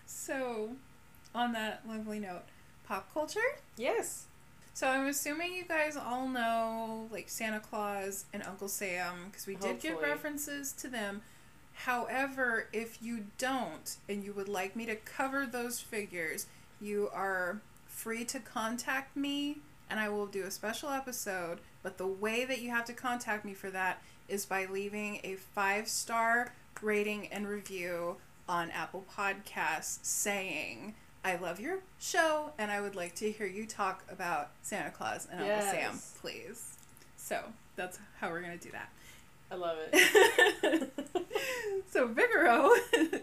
So, 0.05 0.71
on 1.33 1.53
that 1.53 1.81
lovely 1.87 2.19
note, 2.19 2.43
pop 2.85 3.11
culture. 3.13 3.39
yes. 3.77 4.25
So 4.79 4.87
I'm 4.87 5.07
assuming 5.07 5.51
you 5.55 5.65
guys 5.65 5.97
all 5.97 6.29
know 6.29 7.09
like 7.11 7.27
Santa 7.27 7.59
Claus 7.59 8.23
and 8.31 8.41
Uncle 8.43 8.69
Sam 8.69 9.25
because 9.25 9.45
we 9.45 9.55
did 9.55 9.81
give 9.81 9.99
references 9.99 10.71
to 10.71 10.87
them. 10.87 11.19
However, 11.73 12.69
if 12.71 13.01
you 13.01 13.25
don't 13.37 13.97
and 14.07 14.23
you 14.23 14.31
would 14.31 14.47
like 14.47 14.77
me 14.77 14.85
to 14.85 14.95
cover 14.95 15.45
those 15.45 15.81
figures, 15.81 16.47
you 16.79 17.09
are 17.11 17.59
free 17.87 18.23
to 18.23 18.39
contact 18.39 19.17
me 19.17 19.57
and 19.89 19.99
I 19.99 20.07
will 20.07 20.27
do 20.27 20.45
a 20.45 20.51
special 20.51 20.87
episode. 20.87 21.59
But 21.83 21.97
the 21.97 22.07
way 22.07 22.45
that 22.45 22.61
you 22.61 22.69
have 22.69 22.85
to 22.85 22.93
contact 22.93 23.43
me 23.43 23.53
for 23.53 23.69
that 23.71 24.01
is 24.29 24.45
by 24.45 24.65
leaving 24.65 25.19
a 25.25 25.35
five 25.35 25.89
star 25.89 26.53
rating 26.81 27.27
and 27.27 27.49
review 27.49 28.15
on 28.47 28.71
Apple 28.71 29.03
Podcasts 29.13 29.99
saying, 30.03 30.95
I 31.23 31.35
love 31.35 31.59
your 31.59 31.79
show 31.99 32.51
and 32.57 32.71
I 32.71 32.81
would 32.81 32.95
like 32.95 33.15
to 33.15 33.31
hear 33.31 33.45
you 33.45 33.65
talk 33.65 34.03
about 34.09 34.51
Santa 34.61 34.91
Claus 34.91 35.27
and 35.31 35.41
Uncle 35.41 35.61
Sam, 35.61 35.99
please. 36.21 36.77
So 37.17 37.41
that's 37.75 37.99
how 38.19 38.29
we're 38.29 38.41
going 38.41 38.57
to 38.57 38.63
do 38.63 38.71
that. 38.71 38.89
I 39.51 39.55
love 39.55 39.77
it. 39.91 40.91
so 41.91 42.07
Vigoro, 42.07 42.69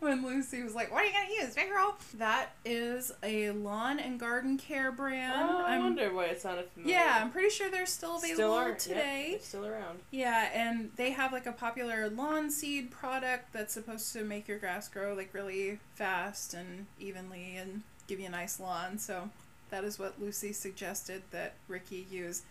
when 0.00 0.24
Lucy 0.24 0.62
was 0.62 0.74
like, 0.74 0.90
"What 0.90 1.02
are 1.02 1.06
you 1.06 1.12
gonna 1.12 1.32
use, 1.32 1.54
Vigoro?" 1.54 1.94
That 2.14 2.50
is 2.64 3.12
a 3.22 3.50
lawn 3.50 3.98
and 3.98 4.18
garden 4.18 4.58
care 4.58 4.90
brand. 4.92 5.32
oh, 5.36 5.64
I 5.64 5.72
I'm- 5.72 5.82
wonder 5.84 6.12
why 6.12 6.26
it 6.26 6.40
sounded 6.40 6.68
familiar. 6.70 6.94
Yeah, 6.96 7.18
I'm 7.20 7.30
pretty 7.30 7.50
sure 7.50 7.70
they're 7.70 7.86
still 7.86 8.16
available 8.16 8.34
still 8.36 8.52
are, 8.52 8.74
today. 8.74 9.28
Yep, 9.32 9.40
they're 9.40 9.46
still 9.46 9.66
around. 9.66 10.00
Yeah, 10.10 10.50
and 10.52 10.90
they 10.96 11.10
have 11.10 11.32
like 11.32 11.46
a 11.46 11.52
popular 11.52 12.08
lawn 12.08 12.50
seed 12.50 12.90
product 12.90 13.52
that's 13.52 13.72
supposed 13.74 14.12
to 14.14 14.24
make 14.24 14.48
your 14.48 14.58
grass 14.58 14.88
grow 14.88 15.14
like 15.14 15.32
really 15.32 15.78
fast 15.94 16.54
and 16.54 16.86
evenly 16.98 17.56
and 17.56 17.82
give 18.06 18.18
you 18.20 18.26
a 18.26 18.30
nice 18.30 18.58
lawn. 18.58 18.98
So 18.98 19.30
that 19.70 19.84
is 19.84 19.98
what 19.98 20.20
Lucy 20.20 20.52
suggested 20.52 21.22
that 21.30 21.54
Ricky 21.68 22.06
use. 22.10 22.42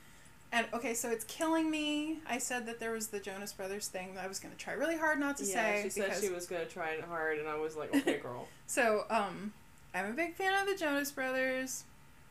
And 0.54 0.66
okay, 0.74 0.94
so 0.94 1.10
it's 1.10 1.24
killing 1.26 1.72
me. 1.72 2.20
I 2.28 2.38
said 2.38 2.66
that 2.66 2.80
there 2.80 2.92
was 2.92 3.08
the 3.08 3.20
Jonas 3.20 3.54
Brothers 3.54 3.88
thing 3.88 4.16
that 4.16 4.26
I 4.26 4.28
was 4.28 4.40
going 4.40 4.54
to 4.54 4.60
try 4.60 4.74
really 4.74 4.98
hard 4.98 5.20
not 5.20 5.38
to 5.38 5.46
yeah, 5.46 5.54
say 5.54 5.82
she 5.84 5.90
said 5.90 6.18
she 6.20 6.30
was 6.30 6.46
gonna 6.46 6.66
try 6.66 6.90
it 6.90 7.04
hard, 7.06 7.40
and 7.40 7.48
I 7.48 7.56
was 7.56 7.78
like, 7.78 7.96
okay, 7.96 8.18
girl. 8.24 8.48
so 8.68 9.06
um 9.10 9.54
I'm 9.94 10.06
a 10.06 10.14
big 10.14 10.36
fan 10.36 10.54
of 10.62 10.68
the 10.68 10.76
Jonas 10.76 11.12
Brothers. 11.12 11.84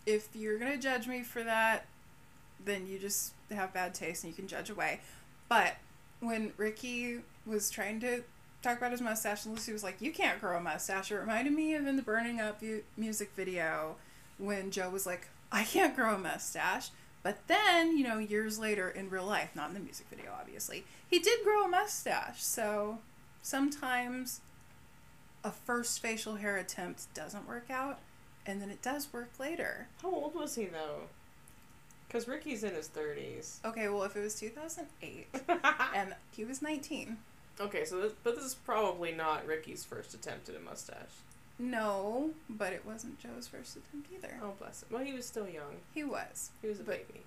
If 0.07 0.29
you're 0.35 0.59
going 0.59 0.73
to 0.73 0.79
judge 0.79 1.07
me 1.07 1.23
for 1.23 1.43
that, 1.45 1.85
then 2.65 2.87
you 2.87 2.99
just 2.99 3.35
have 3.51 3.73
bad 3.73 3.95
taste 3.95 4.25
and 4.25 4.33
you 4.33 4.37
can 4.37 4.49
judge 4.49 4.71
away. 4.71 5.01
But 5.49 5.75
when 6.21 6.53
Ricky 6.57 7.21
was 7.45 7.71
trying 7.71 8.01
to 8.01 8.23
talk 8.63 8.79
about 8.79 8.93
his 8.93 9.01
mustache, 9.01 9.45
and 9.45 9.55
Lucy 9.55 9.73
was 9.73 9.83
like, 9.83 10.01
"You 10.01 10.13
can't 10.13 10.41
grow 10.41 10.57
a 10.57 10.61
mustache." 10.61 11.11
It 11.11 11.17
reminded 11.17 11.53
me 11.53 11.75
of 11.75 11.87
in 11.87 11.97
the 11.97 12.03
Burning 12.03 12.41
Up 12.41 12.63
music 12.97 13.33
video 13.35 13.97
when 14.39 14.71
Joe 14.71 14.91
was 14.91 15.07
like, 15.07 15.29
"I 15.51 15.65
can't 15.65 15.97
grow 15.97 16.15
a 16.15 16.19
mustache." 16.19 16.91
But 17.23 17.47
then, 17.49 17.97
you 17.97 18.05
know, 18.05 18.19
years 18.19 18.59
later 18.59 18.89
in 18.89 19.11
real 19.11 19.27
life, 19.27 19.51
not 19.55 19.69
in 19.69 19.75
the 19.75 19.81
music 19.81 20.07
video, 20.09 20.33
obviously, 20.39 20.85
he 21.09 21.19
did 21.19 21.45
grow 21.45 21.65
a 21.65 21.69
mustache. 21.69 22.43
So 22.43 22.99
sometimes 23.43 24.41
a 25.45 25.51
first 25.51 26.01
facial 26.01 26.37
hair 26.37 26.57
attempt 26.57 27.13
doesn't 27.15 27.49
work 27.49 27.71
out, 27.71 27.99
and 28.47 28.61
then 28.61 28.71
it 28.71 28.83
does 28.83 29.13
work 29.13 29.31
later. 29.39 29.89
How 30.03 30.11
old 30.11 30.35
was 30.35 30.55
he 30.55 30.67
though? 30.67 31.09
Because 32.07 32.27
Ricky's 32.27 32.65
in 32.65 32.75
his 32.75 32.89
thirties. 32.89 33.61
Okay, 33.65 33.89
well, 33.89 34.03
if 34.03 34.17
it 34.17 34.21
was 34.21 34.35
2008 34.35 35.29
and 35.95 36.15
he 36.33 36.45
was 36.45 36.61
19, 36.61 37.19
okay, 37.61 37.85
so 37.85 38.01
this, 38.01 38.13
but 38.25 38.35
this 38.35 38.45
is 38.45 38.55
probably 38.55 39.13
not 39.13 39.47
Ricky's 39.47 39.85
first 39.85 40.15
attempt 40.15 40.49
at 40.49 40.57
a 40.57 40.61
mustache. 40.61 40.97
No, 41.61 42.31
but 42.49 42.73
it 42.73 42.85
wasn't 42.87 43.19
Joe's 43.21 43.47
first 43.47 43.77
attempt 43.77 44.09
either. 44.13 44.39
Oh 44.43 44.55
bless 44.59 44.83
him. 44.83 44.89
Well, 44.91 45.05
he 45.05 45.13
was 45.13 45.27
still 45.27 45.49
young. 45.49 45.77
He 45.95 46.03
was. 46.03 46.51
He 46.63 46.69
was 46.69 46.81
a 46.81 46.83
But- 46.85 47.07
baby. 47.09 47.21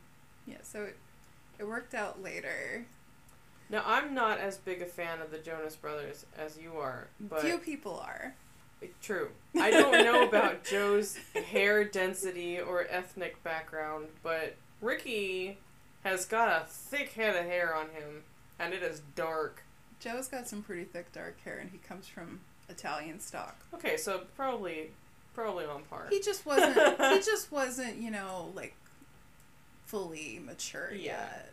Yeah, 0.45 0.57
so 0.63 0.83
it, 0.83 0.97
it 1.59 1.67
worked 1.67 1.93
out 1.93 2.21
later. 2.21 2.85
Now 3.69 3.83
I'm 3.85 4.13
not 4.13 4.39
as 4.39 4.57
big 4.57 4.81
a 4.81 4.85
fan 4.85 5.21
of 5.21 5.31
the 5.31 5.37
Jonas 5.37 5.75
Brothers 5.77 6.25
as 6.37 6.57
you 6.57 6.73
are, 6.77 7.07
but 7.19 7.41
Few 7.41 7.57
people 7.59 7.97
are. 8.05 8.35
True. 9.01 9.29
I 9.57 9.71
don't 9.71 9.93
know 10.03 10.27
about 10.27 10.63
Joe's 10.69 11.17
hair 11.33 11.85
density 11.85 12.59
or 12.59 12.85
ethnic 12.89 13.41
background, 13.41 14.07
but 14.21 14.55
Ricky 14.81 15.57
has 16.03 16.25
got 16.25 16.49
a 16.49 16.65
thick 16.67 17.13
head 17.13 17.33
of 17.37 17.45
hair 17.45 17.73
on 17.73 17.85
him, 17.91 18.23
and 18.59 18.73
it 18.73 18.83
is 18.83 19.01
dark. 19.15 19.63
Joe's 20.01 20.27
got 20.27 20.49
some 20.49 20.61
pretty 20.63 20.83
thick 20.83 21.13
dark 21.13 21.39
hair, 21.45 21.57
and 21.59 21.69
he 21.71 21.77
comes 21.77 22.09
from 22.09 22.41
Italian 22.77 23.19
stock. 23.19 23.55
Okay, 23.73 23.97
so 23.97 24.21
probably, 24.35 24.91
probably 25.33 25.65
on 25.65 25.83
par. 25.83 26.07
He 26.09 26.19
just 26.19 26.45
wasn't. 26.45 26.75
he 26.75 27.19
just 27.31 27.51
wasn't, 27.51 27.97
you 27.97 28.11
know, 28.11 28.51
like 28.55 28.75
fully 29.85 30.39
mature 30.43 30.91
Yeah. 30.93 31.11
yet. 31.29 31.49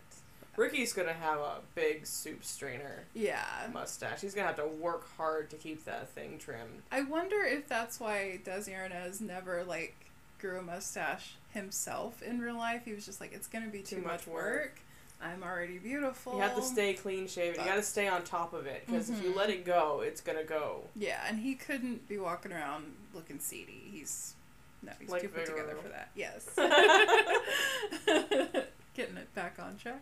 Ricky's 0.57 0.91
gonna 0.93 1.13
have 1.13 1.39
a 1.39 1.59
big 1.75 2.05
soup 2.05 2.43
strainer 2.43 3.03
Yeah. 3.13 3.45
mustache. 3.71 4.21
He's 4.21 4.33
gonna 4.33 4.47
have 4.47 4.57
to 4.57 4.67
work 4.67 5.07
hard 5.15 5.49
to 5.51 5.55
keep 5.55 5.85
that 5.85 6.09
thing 6.09 6.37
trimmed. 6.39 6.81
I 6.91 7.01
wonder 7.03 7.41
if 7.43 7.67
that's 7.67 7.99
why 7.99 8.39
Desi 8.43 8.73
Arnaz 8.75 9.21
never 9.21 9.63
like 9.63 9.95
grew 10.39 10.59
a 10.59 10.61
mustache 10.61 11.35
himself 11.53 12.21
in 12.21 12.39
real 12.41 12.55
life. 12.57 12.81
He 12.83 12.93
was 12.93 13.05
just 13.05 13.21
like, 13.21 13.31
it's 13.33 13.47
gonna 13.47 13.67
be 13.67 13.81
too, 13.81 13.97
Too 13.97 14.01
much, 14.01 14.11
much 14.11 14.27
work. 14.27 14.43
work. 14.43 14.79
I'm 15.23 15.43
already 15.43 15.77
beautiful. 15.77 16.35
You 16.35 16.41
have 16.41 16.55
to 16.55 16.61
stay 16.63 16.93
clean 16.93 17.27
shaven. 17.27 17.59
You 17.59 17.65
gotta 17.65 17.83
stay 17.83 18.07
on 18.07 18.23
top 18.23 18.53
of 18.53 18.65
it, 18.65 18.83
because 18.85 19.09
if 19.09 19.23
you 19.23 19.31
Mhm. 19.31 19.35
let 19.35 19.49
it 19.49 19.65
go, 19.65 20.01
it's 20.01 20.21
gonna 20.21 20.43
go. 20.43 20.83
Yeah, 20.95 21.23
and 21.27 21.39
he 21.39 21.55
couldn't 21.55 22.07
be 22.07 22.17
walking 22.17 22.51
around 22.51 22.95
looking 23.13 23.39
seedy. 23.39 23.89
He's 23.91 24.35
no, 24.83 24.91
he's 24.99 25.09
Like 25.09 25.21
too 25.21 25.29
put 25.29 25.45
together 25.45 25.75
for 25.81 25.89
that. 25.89 26.09
Yes. 26.15 26.49
Getting 28.95 29.17
it 29.17 29.33
back 29.35 29.57
on 29.59 29.77
track. 29.77 30.01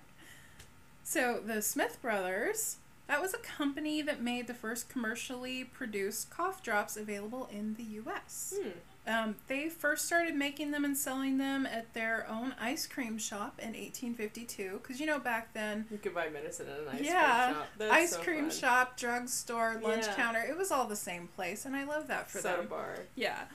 So 1.04 1.42
the 1.46 1.62
Smith 1.62 2.02
brothers, 2.02 2.78
that 3.08 3.22
was 3.22 3.34
a 3.34 3.38
company 3.40 4.02
that 4.02 4.22
made 4.22 4.48
the 4.48 4.54
first 4.54 4.90
commercially 4.90 5.64
produced 5.64 6.30
cough 6.30 6.62
drops 6.64 6.96
available 6.98 7.50
in 7.52 7.76
the 7.76 7.84
U.S. 7.84 8.56
Hmm. 8.62 8.70
Um, 9.10 9.36
they 9.48 9.70
first 9.70 10.06
started 10.06 10.36
making 10.36 10.70
them 10.70 10.86
and 10.86 10.96
selling 10.96 11.40
them 11.40 11.66
at 11.66 11.94
their 11.96 12.28
own 12.30 12.54
ice 12.62 12.86
cream 12.86 13.18
shop 13.18 13.58
in 13.60 13.70
1852. 13.70 14.80
Because 14.84 15.00
you 15.00 15.08
know 15.08 15.18
back 15.20 15.52
then, 15.54 15.86
You 15.90 15.98
could 15.98 16.14
buy 16.14 16.30
medicine 16.30 16.68
at 16.70 16.80
an 16.82 16.88
ice 16.90 17.02
Yeah, 17.02 17.46
cream 17.46 17.56
shop. 17.56 17.68
That's 17.80 17.92
ice 17.94 18.10
so 18.12 18.20
cream 18.22 18.50
fun. 18.50 18.60
shop, 18.60 18.98
drugstore, 18.98 19.80
lunch 19.82 20.06
Yeah. 20.06 20.14
counter, 20.16 20.42
it 20.48 20.56
was 20.56 20.72
all 20.72 20.86
the 20.86 20.96
same 20.96 21.28
place, 21.30 21.66
and 21.66 21.76
I 21.76 21.86
love 21.86 22.08
that 22.08 22.30
for 22.30 22.40
Soda 22.40 22.58
them. 22.58 22.68
bar. 22.68 22.96
Yeah. 23.16 23.46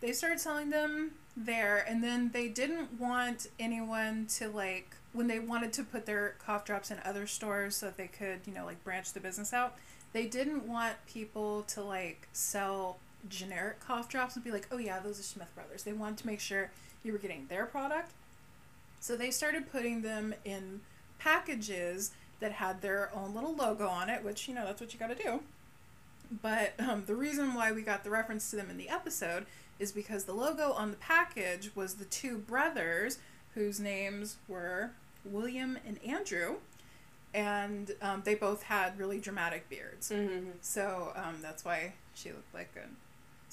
They 0.00 0.12
started 0.12 0.40
selling 0.40 0.70
them 0.70 1.12
there, 1.36 1.78
and 1.88 2.02
then 2.02 2.30
they 2.32 2.48
didn't 2.48 2.98
want 2.98 3.46
anyone 3.60 4.26
to, 4.38 4.48
like, 4.48 4.96
when 5.12 5.28
they 5.28 5.38
wanted 5.38 5.72
to 5.74 5.84
put 5.84 6.04
their 6.04 6.34
cough 6.44 6.64
drops 6.64 6.90
in 6.90 6.98
other 7.04 7.26
stores 7.28 7.76
so 7.76 7.86
that 7.86 7.96
they 7.96 8.08
could, 8.08 8.40
you 8.44 8.52
know, 8.52 8.66
like, 8.66 8.82
branch 8.82 9.12
the 9.12 9.20
business 9.20 9.52
out, 9.54 9.76
they 10.12 10.26
didn't 10.26 10.66
want 10.66 10.96
people 11.06 11.62
to, 11.68 11.82
like, 11.82 12.28
sell 12.32 12.98
generic 13.28 13.80
cough 13.80 14.08
drops 14.08 14.36
and 14.36 14.44
be 14.44 14.50
like, 14.50 14.68
oh, 14.70 14.78
yeah, 14.78 15.00
those 15.00 15.18
are 15.18 15.24
Smith 15.24 15.54
Brothers. 15.54 15.82
They 15.82 15.92
wanted 15.92 16.18
to 16.18 16.26
make 16.26 16.40
sure 16.40 16.70
you 17.02 17.12
were 17.12 17.18
getting 17.18 17.46
their 17.48 17.66
product. 17.66 18.12
So 19.00 19.16
they 19.16 19.30
started 19.30 19.70
putting 19.70 20.02
them 20.02 20.34
in 20.44 20.80
packages 21.18 22.12
that 22.40 22.52
had 22.52 22.82
their 22.82 23.10
own 23.14 23.34
little 23.34 23.54
logo 23.54 23.86
on 23.88 24.10
it, 24.10 24.24
which, 24.24 24.48
you 24.48 24.54
know, 24.54 24.64
that's 24.64 24.80
what 24.80 24.92
you 24.92 24.98
got 24.98 25.16
to 25.16 25.22
do. 25.22 25.40
But 26.42 26.74
um, 26.78 27.04
the 27.06 27.14
reason 27.14 27.54
why 27.54 27.72
we 27.72 27.82
got 27.82 28.04
the 28.04 28.10
reference 28.10 28.50
to 28.50 28.56
them 28.56 28.70
in 28.70 28.76
the 28.76 28.88
episode 28.88 29.46
is 29.78 29.92
because 29.92 30.24
the 30.24 30.32
logo 30.32 30.72
on 30.72 30.90
the 30.90 30.96
package 30.96 31.70
was 31.74 31.94
the 31.94 32.04
two 32.04 32.38
brothers 32.38 33.18
whose 33.54 33.78
names 33.78 34.36
were 34.48 34.90
William 35.24 35.78
and 35.86 36.02
Andrew, 36.04 36.56
and 37.34 37.92
um, 38.00 38.22
they 38.24 38.34
both 38.34 38.64
had 38.64 38.98
really 38.98 39.18
dramatic 39.18 39.68
beards. 39.68 40.10
Mm-hmm. 40.10 40.50
So 40.60 41.12
um, 41.16 41.36
that's 41.42 41.64
why 41.64 41.92
she 42.14 42.30
looked 42.30 42.54
like 42.54 42.72
a 42.76 42.88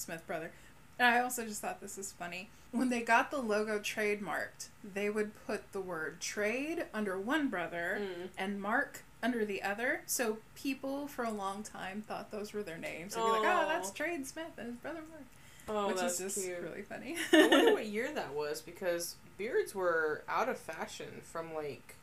Smith 0.03 0.25
brother. 0.27 0.51
And 0.99 1.07
I 1.07 1.19
also 1.21 1.45
just 1.45 1.61
thought 1.61 1.81
this 1.81 1.97
is 1.97 2.11
funny. 2.11 2.49
When 2.71 2.89
they 2.89 3.01
got 3.01 3.31
the 3.31 3.39
logo 3.39 3.79
trademarked, 3.79 4.67
they 4.93 5.09
would 5.09 5.31
put 5.47 5.71
the 5.71 5.81
word 5.81 6.21
trade 6.21 6.85
under 6.93 7.19
one 7.19 7.49
brother 7.49 7.99
Mm. 8.01 8.29
and 8.37 8.61
mark 8.61 9.03
under 9.21 9.43
the 9.45 9.63
other. 9.63 10.01
So 10.05 10.37
people 10.55 11.07
for 11.07 11.23
a 11.23 11.31
long 11.31 11.63
time 11.63 12.03
thought 12.07 12.29
those 12.31 12.53
were 12.53 12.61
their 12.63 12.77
names. 12.77 13.15
They'd 13.15 13.21
be 13.21 13.27
like, 13.27 13.41
oh, 13.41 13.65
that's 13.67 13.91
Trade 13.91 14.27
Smith 14.27 14.51
and 14.57 14.67
his 14.67 14.75
brother 14.77 14.99
Mark. 15.09 15.23
Oh, 15.69 15.87
which 15.87 15.97
that's 15.97 16.19
is 16.19 16.35
just 16.35 16.45
cute. 16.45 16.59
really 16.59 16.81
funny. 16.81 17.15
I 17.31 17.47
wonder 17.47 17.73
what 17.73 17.85
year 17.97 18.11
that 18.13 18.33
was 18.33 18.61
because 18.61 19.15
beards 19.37 19.73
were 19.73 20.23
out 20.27 20.49
of 20.49 20.57
fashion 20.59 21.21
from 21.23 21.53
like 21.55 21.95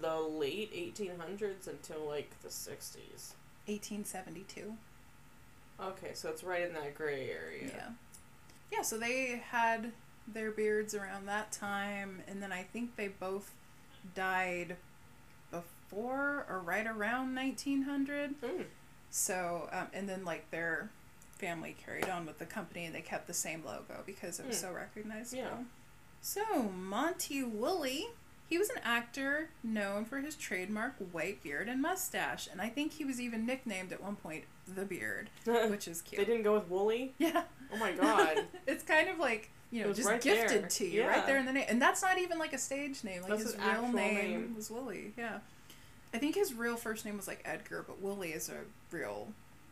the 0.00 0.16
late 0.18 0.72
1800s 0.74 1.66
until 1.68 2.06
like 2.08 2.30
the 2.42 2.48
60s. 2.48 3.34
1872. 3.66 4.74
Okay, 5.82 6.10
so 6.14 6.28
it's 6.28 6.44
right 6.44 6.62
in 6.66 6.74
that 6.74 6.94
gray 6.94 7.30
area. 7.30 7.70
Yeah. 7.74 7.88
Yeah, 8.72 8.82
so 8.82 8.98
they 8.98 9.42
had 9.50 9.92
their 10.28 10.50
beards 10.50 10.94
around 10.94 11.26
that 11.26 11.50
time, 11.52 12.22
and 12.28 12.42
then 12.42 12.52
I 12.52 12.62
think 12.62 12.96
they 12.96 13.08
both 13.08 13.50
died 14.14 14.76
before 15.50 16.46
or 16.48 16.60
right 16.64 16.86
around 16.86 17.34
1900. 17.34 18.40
Mm. 18.40 18.64
So, 19.10 19.68
um, 19.72 19.88
and 19.92 20.08
then 20.08 20.24
like 20.24 20.50
their 20.50 20.90
family 21.38 21.74
carried 21.84 22.08
on 22.08 22.26
with 22.26 22.38
the 22.38 22.44
company 22.46 22.84
and 22.84 22.94
they 22.94 23.00
kept 23.00 23.26
the 23.26 23.34
same 23.34 23.64
logo 23.64 24.02
because 24.06 24.38
it 24.38 24.46
was 24.46 24.60
Hmm. 24.60 24.66
so 24.68 24.72
recognizable. 24.72 25.42
Yeah. 25.42 25.56
So, 26.20 26.44
Monty 26.64 27.42
Woolley, 27.42 28.08
he 28.50 28.58
was 28.58 28.68
an 28.68 28.76
actor 28.84 29.48
known 29.64 30.04
for 30.04 30.18
his 30.18 30.34
trademark 30.34 30.96
white 31.12 31.42
beard 31.42 31.68
and 31.68 31.80
mustache, 31.80 32.48
and 32.50 32.60
I 32.60 32.68
think 32.68 32.92
he 32.92 33.04
was 33.06 33.18
even 33.20 33.46
nicknamed 33.46 33.92
at 33.92 34.02
one 34.02 34.16
point 34.16 34.44
the 34.74 34.84
Beard, 34.84 35.30
which 35.70 35.88
is 35.88 36.02
cute. 36.02 36.18
they 36.18 36.24
didn't 36.24 36.42
go 36.44 36.54
with 36.54 36.68
Wooly? 36.68 37.14
Yeah. 37.18 37.44
Oh 37.72 37.76
my 37.78 37.92
god. 37.92 38.44
it's 38.66 38.82
kind 38.84 39.08
of 39.08 39.18
like 39.18 39.50
you 39.70 39.84
know 39.84 39.92
just 39.92 40.08
right 40.08 40.20
gifted 40.20 40.62
there. 40.62 40.68
to 40.68 40.84
you 40.84 41.00
Yeah. 41.02 41.06
right 41.06 41.26
there 41.26 41.38
in 41.38 41.46
the 41.46 41.52
name, 41.52 41.66
and 41.68 41.80
that's 41.80 42.02
not 42.02 42.18
even 42.18 42.38
like 42.38 42.52
a 42.52 42.58
stage 42.58 43.02
name. 43.04 43.22
Like 43.22 43.30
That's 43.30 43.42
his 43.44 43.54
his 43.54 43.64
real 43.64 43.92
name, 43.92 44.14
name. 44.32 44.54
was 44.56 44.70
Woolley. 44.70 45.12
Yeah, 45.16 45.38
I 46.12 46.18
think 46.18 46.34
his 46.34 46.52
real 46.54 46.76
first 46.76 47.04
name 47.04 47.16
was 47.16 47.28
like 47.28 47.40
Edgar, 47.44 47.84
but 47.86 48.02
Woolley 48.02 48.30
is 48.32 48.48
a 48.48 48.58
real 48.94 49.28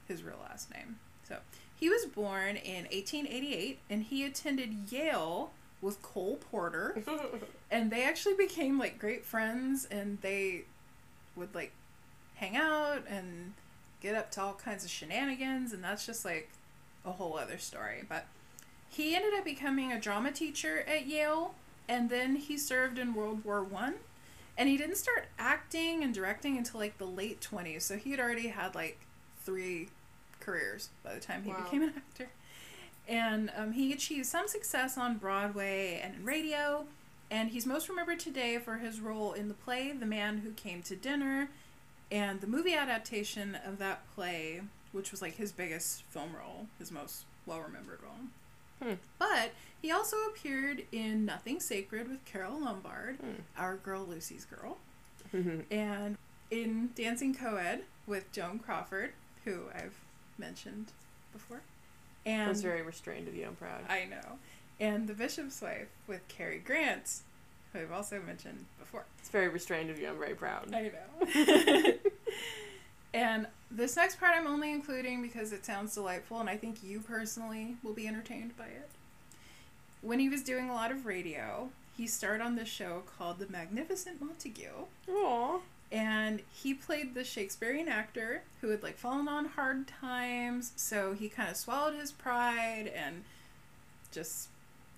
his 0.06 0.22
real 0.22 0.38
last 0.48 0.72
name. 0.72 0.96
So 1.28 1.38
he 1.76 1.88
was 1.88 2.06
born 2.06 2.56
in 2.56 2.84
1888, 2.86 3.78
and 3.90 4.02
he 4.04 4.24
attended 4.24 4.90
Yale 4.90 5.50
with 5.80 6.02
Cole 6.02 6.38
Porter, 6.50 6.96
and 7.70 7.90
they 7.90 8.04
actually 8.04 8.34
became 8.34 8.78
like 8.78 8.98
great 8.98 9.24
friends, 9.24 9.84
and 9.90 10.18
they 10.22 10.64
would 11.36 11.54
like 11.54 11.72
hang 12.36 12.56
out 12.56 13.02
and 13.08 13.52
get 14.00 14.14
up 14.14 14.30
to 14.32 14.40
all 14.42 14.54
kinds 14.54 14.84
of 14.84 14.90
shenanigans, 14.90 15.72
and 15.72 15.82
that's 15.82 16.06
just 16.06 16.24
like 16.24 16.50
a 17.04 17.12
whole 17.12 17.36
other 17.38 17.58
story. 17.58 18.04
But 18.08 18.26
he 18.88 19.14
ended 19.14 19.34
up 19.34 19.44
becoming 19.44 19.92
a 19.92 20.00
drama 20.00 20.32
teacher 20.32 20.84
at 20.88 21.06
Yale, 21.06 21.54
and 21.88 22.08
then 22.10 22.36
he 22.36 22.56
served 22.58 22.98
in 22.98 23.14
World 23.14 23.44
War 23.44 23.62
One, 23.62 23.94
and 24.56 24.68
he 24.68 24.76
didn't 24.76 24.96
start 24.96 25.26
acting 25.38 26.02
and 26.02 26.12
directing 26.12 26.56
until 26.58 26.80
like 26.80 26.98
the 26.98 27.04
late 27.06 27.40
twenties. 27.40 27.84
So 27.84 27.96
he 27.96 28.10
had 28.10 28.20
already 28.20 28.48
had 28.48 28.74
like 28.74 28.98
three 29.44 29.88
careers 30.40 30.90
by 31.04 31.14
the 31.14 31.20
time 31.20 31.42
he 31.44 31.50
Wow. 31.50 31.62
became 31.64 31.82
an 31.82 31.92
actor. 31.96 32.28
And 33.08 33.50
um, 33.56 33.72
he 33.72 33.92
achieved 33.92 34.26
some 34.26 34.48
success 34.48 34.98
on 34.98 35.16
Broadway 35.16 35.98
and 36.02 36.14
in 36.16 36.24
radio, 36.24 36.84
and 37.30 37.48
he's 37.50 37.64
most 37.64 37.88
remembered 37.88 38.20
today 38.20 38.58
for 38.58 38.76
his 38.76 39.00
role 39.00 39.32
in 39.32 39.48
the 39.48 39.54
play 39.54 39.92
The 39.92 40.04
Man 40.06 40.38
Who 40.38 40.50
Came 40.52 40.82
to 40.82 40.94
Dinner, 40.94 41.48
and 42.12 42.40
the 42.42 42.46
movie 42.46 42.74
adaptation 42.74 43.56
of 43.66 43.78
that 43.78 44.02
play, 44.14 44.60
which 44.92 45.10
was 45.10 45.22
like 45.22 45.36
his 45.36 45.52
biggest 45.52 46.02
film 46.04 46.30
role, 46.36 46.66
his 46.78 46.92
most 46.92 47.24
well 47.46 47.60
remembered 47.60 48.00
role. 48.02 48.28
Hmm. 48.82 48.94
But 49.18 49.52
he 49.80 49.90
also 49.90 50.16
appeared 50.28 50.84
in 50.92 51.24
Nothing 51.24 51.60
Sacred 51.60 52.08
with 52.08 52.24
Carole 52.26 52.60
Lombard, 52.60 53.16
Hmm. 53.16 53.40
our 53.56 53.76
girl 53.76 54.04
Lucy's 54.06 54.44
girl, 54.44 54.76
Mhm. 55.34 55.64
and 55.70 56.16
in 56.50 56.92
Dancing 56.94 57.34
Coed 57.34 57.84
with 58.06 58.30
Joan 58.32 58.58
Crawford, 58.58 59.12
who 59.44 59.64
I've 59.74 59.96
mentioned 60.38 60.92
before. 61.32 61.62
And 62.26 62.50
That's 62.50 62.60
very 62.60 62.82
restrained 62.82 63.28
of 63.28 63.34
you, 63.34 63.46
I'm 63.46 63.56
proud. 63.56 63.80
I 63.88 64.04
know. 64.04 64.38
And 64.80 65.08
The 65.08 65.14
Bishop's 65.14 65.60
Wife 65.60 65.88
with 66.06 66.26
Cary 66.28 66.58
Grant, 66.58 67.20
who 67.72 67.80
I've 67.80 67.92
also 67.92 68.20
mentioned 68.20 68.66
before. 68.78 69.04
It's 69.18 69.28
very 69.28 69.48
restrained 69.48 69.90
of 69.90 69.98
you, 69.98 70.08
I'm 70.08 70.18
very 70.18 70.34
proud. 70.34 70.72
I 70.74 70.90
know. 70.90 71.92
and 73.14 73.46
this 73.70 73.96
next 73.96 74.20
part 74.20 74.34
I'm 74.36 74.46
only 74.46 74.72
including 74.72 75.22
because 75.22 75.52
it 75.52 75.64
sounds 75.64 75.94
delightful 75.94 76.40
and 76.40 76.48
I 76.48 76.56
think 76.56 76.82
you 76.82 77.00
personally 77.00 77.76
will 77.82 77.94
be 77.94 78.06
entertained 78.06 78.56
by 78.56 78.66
it. 78.66 78.88
When 80.00 80.20
he 80.20 80.28
was 80.28 80.42
doing 80.42 80.70
a 80.70 80.74
lot 80.74 80.92
of 80.92 81.06
radio, 81.06 81.70
he 81.96 82.06
starred 82.06 82.40
on 82.40 82.54
this 82.54 82.68
show 82.68 83.02
called 83.18 83.40
The 83.40 83.48
Magnificent 83.48 84.20
Montague. 84.22 84.86
Aw. 85.10 85.58
And 85.90 86.42
he 86.50 86.74
played 86.74 87.14
the 87.14 87.24
Shakespearean 87.24 87.88
actor 87.88 88.42
who 88.60 88.68
had 88.68 88.82
like 88.82 88.98
fallen 88.98 89.26
on 89.28 89.46
hard 89.46 89.88
times, 89.88 90.72
so 90.76 91.14
he 91.14 91.28
kind 91.28 91.50
of 91.50 91.56
swallowed 91.56 91.94
his 91.94 92.12
pride 92.12 92.92
and 92.94 93.24
just 94.12 94.48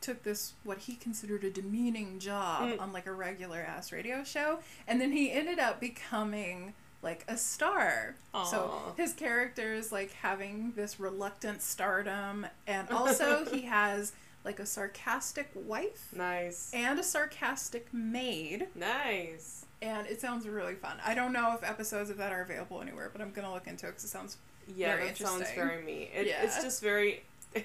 took 0.01 0.23
this 0.23 0.55
what 0.65 0.79
he 0.79 0.95
considered 0.95 1.45
a 1.45 1.51
demeaning 1.51 2.19
job 2.19 2.63
Mm. 2.71 2.81
on 2.81 2.93
like 2.93 3.07
a 3.07 3.13
regular 3.13 3.61
ass 3.61 3.93
radio 3.93 4.25
show, 4.25 4.61
and 4.89 5.01
then 5.01 5.13
he 5.13 5.31
ended 5.31 5.59
up 5.59 5.79
becoming 5.79 6.75
like 7.03 7.25
a 7.29 7.37
star. 7.37 8.15
So 8.51 8.95
his 8.97 9.13
character 9.13 9.73
is 9.75 9.93
like 9.93 10.13
having 10.13 10.73
this 10.75 10.99
reluctant 10.99 11.63
stardom, 11.63 12.47
and 12.67 12.89
also 12.91 13.45
he 13.45 13.63
has 13.63 14.13
like 14.45 14.59
a 14.59 14.67
sarcastic 14.67 15.51
wife 15.55 16.09
Nice. 16.17 16.71
and 16.75 16.99
a 16.99 17.03
sarcastic 17.05 17.93
maid. 17.93 18.69
Nice. 18.75 19.67
And 19.83 20.07
it 20.07 20.21
sounds 20.21 20.47
really 20.47 20.75
fun. 20.75 20.97
I 21.07 21.15
don't 21.15 21.33
know 21.33 21.55
if 21.55 21.69
episodes 21.69 22.11
of 22.11 22.19
that 22.19 22.33
are 22.33 22.43
available 22.43 22.81
anywhere, 22.83 23.09
but 23.13 23.23
I'm 23.23 23.31
gonna 23.33 23.53
look 23.53 23.67
into 23.67 23.87
it 23.87 23.91
because 23.91 24.05
it 24.05 24.09
sounds. 24.09 24.37
Yeah, 24.77 24.95
Very 24.97 25.09
that 25.09 25.17
sounds 25.17 25.51
very 25.53 25.83
me. 25.83 26.11
It, 26.15 26.27
Yeah. 26.27 26.43
It's 26.43 26.63
just 26.63 26.83
very. 26.83 27.23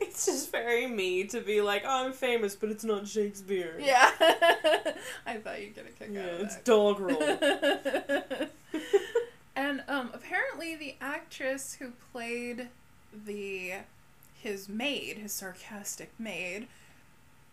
It's 0.00 0.26
just 0.26 0.52
very 0.52 0.86
me 0.86 1.24
to 1.24 1.40
be 1.40 1.60
like, 1.60 1.82
oh, 1.84 2.06
I'm 2.06 2.12
famous, 2.12 2.54
but 2.54 2.70
it's 2.70 2.84
not 2.84 3.08
Shakespeare. 3.08 3.74
Yeah, 3.80 4.08
I 5.26 5.38
thought 5.42 5.60
you'd 5.60 5.74
get 5.74 5.86
a 5.86 5.90
kick 5.90 6.10
Yeah, 6.12 6.22
out 6.22 6.28
of 6.34 6.40
it's 6.42 6.54
that. 6.54 6.64
dog 6.64 7.00
roll. 7.00 7.20
and 9.56 9.82
um, 9.88 10.10
apparently, 10.14 10.76
the 10.76 10.94
actress 11.00 11.74
who 11.80 11.90
played 12.12 12.68
the 13.12 13.72
his 14.40 14.68
maid, 14.68 15.18
his 15.18 15.32
sarcastic 15.32 16.12
maid, 16.18 16.68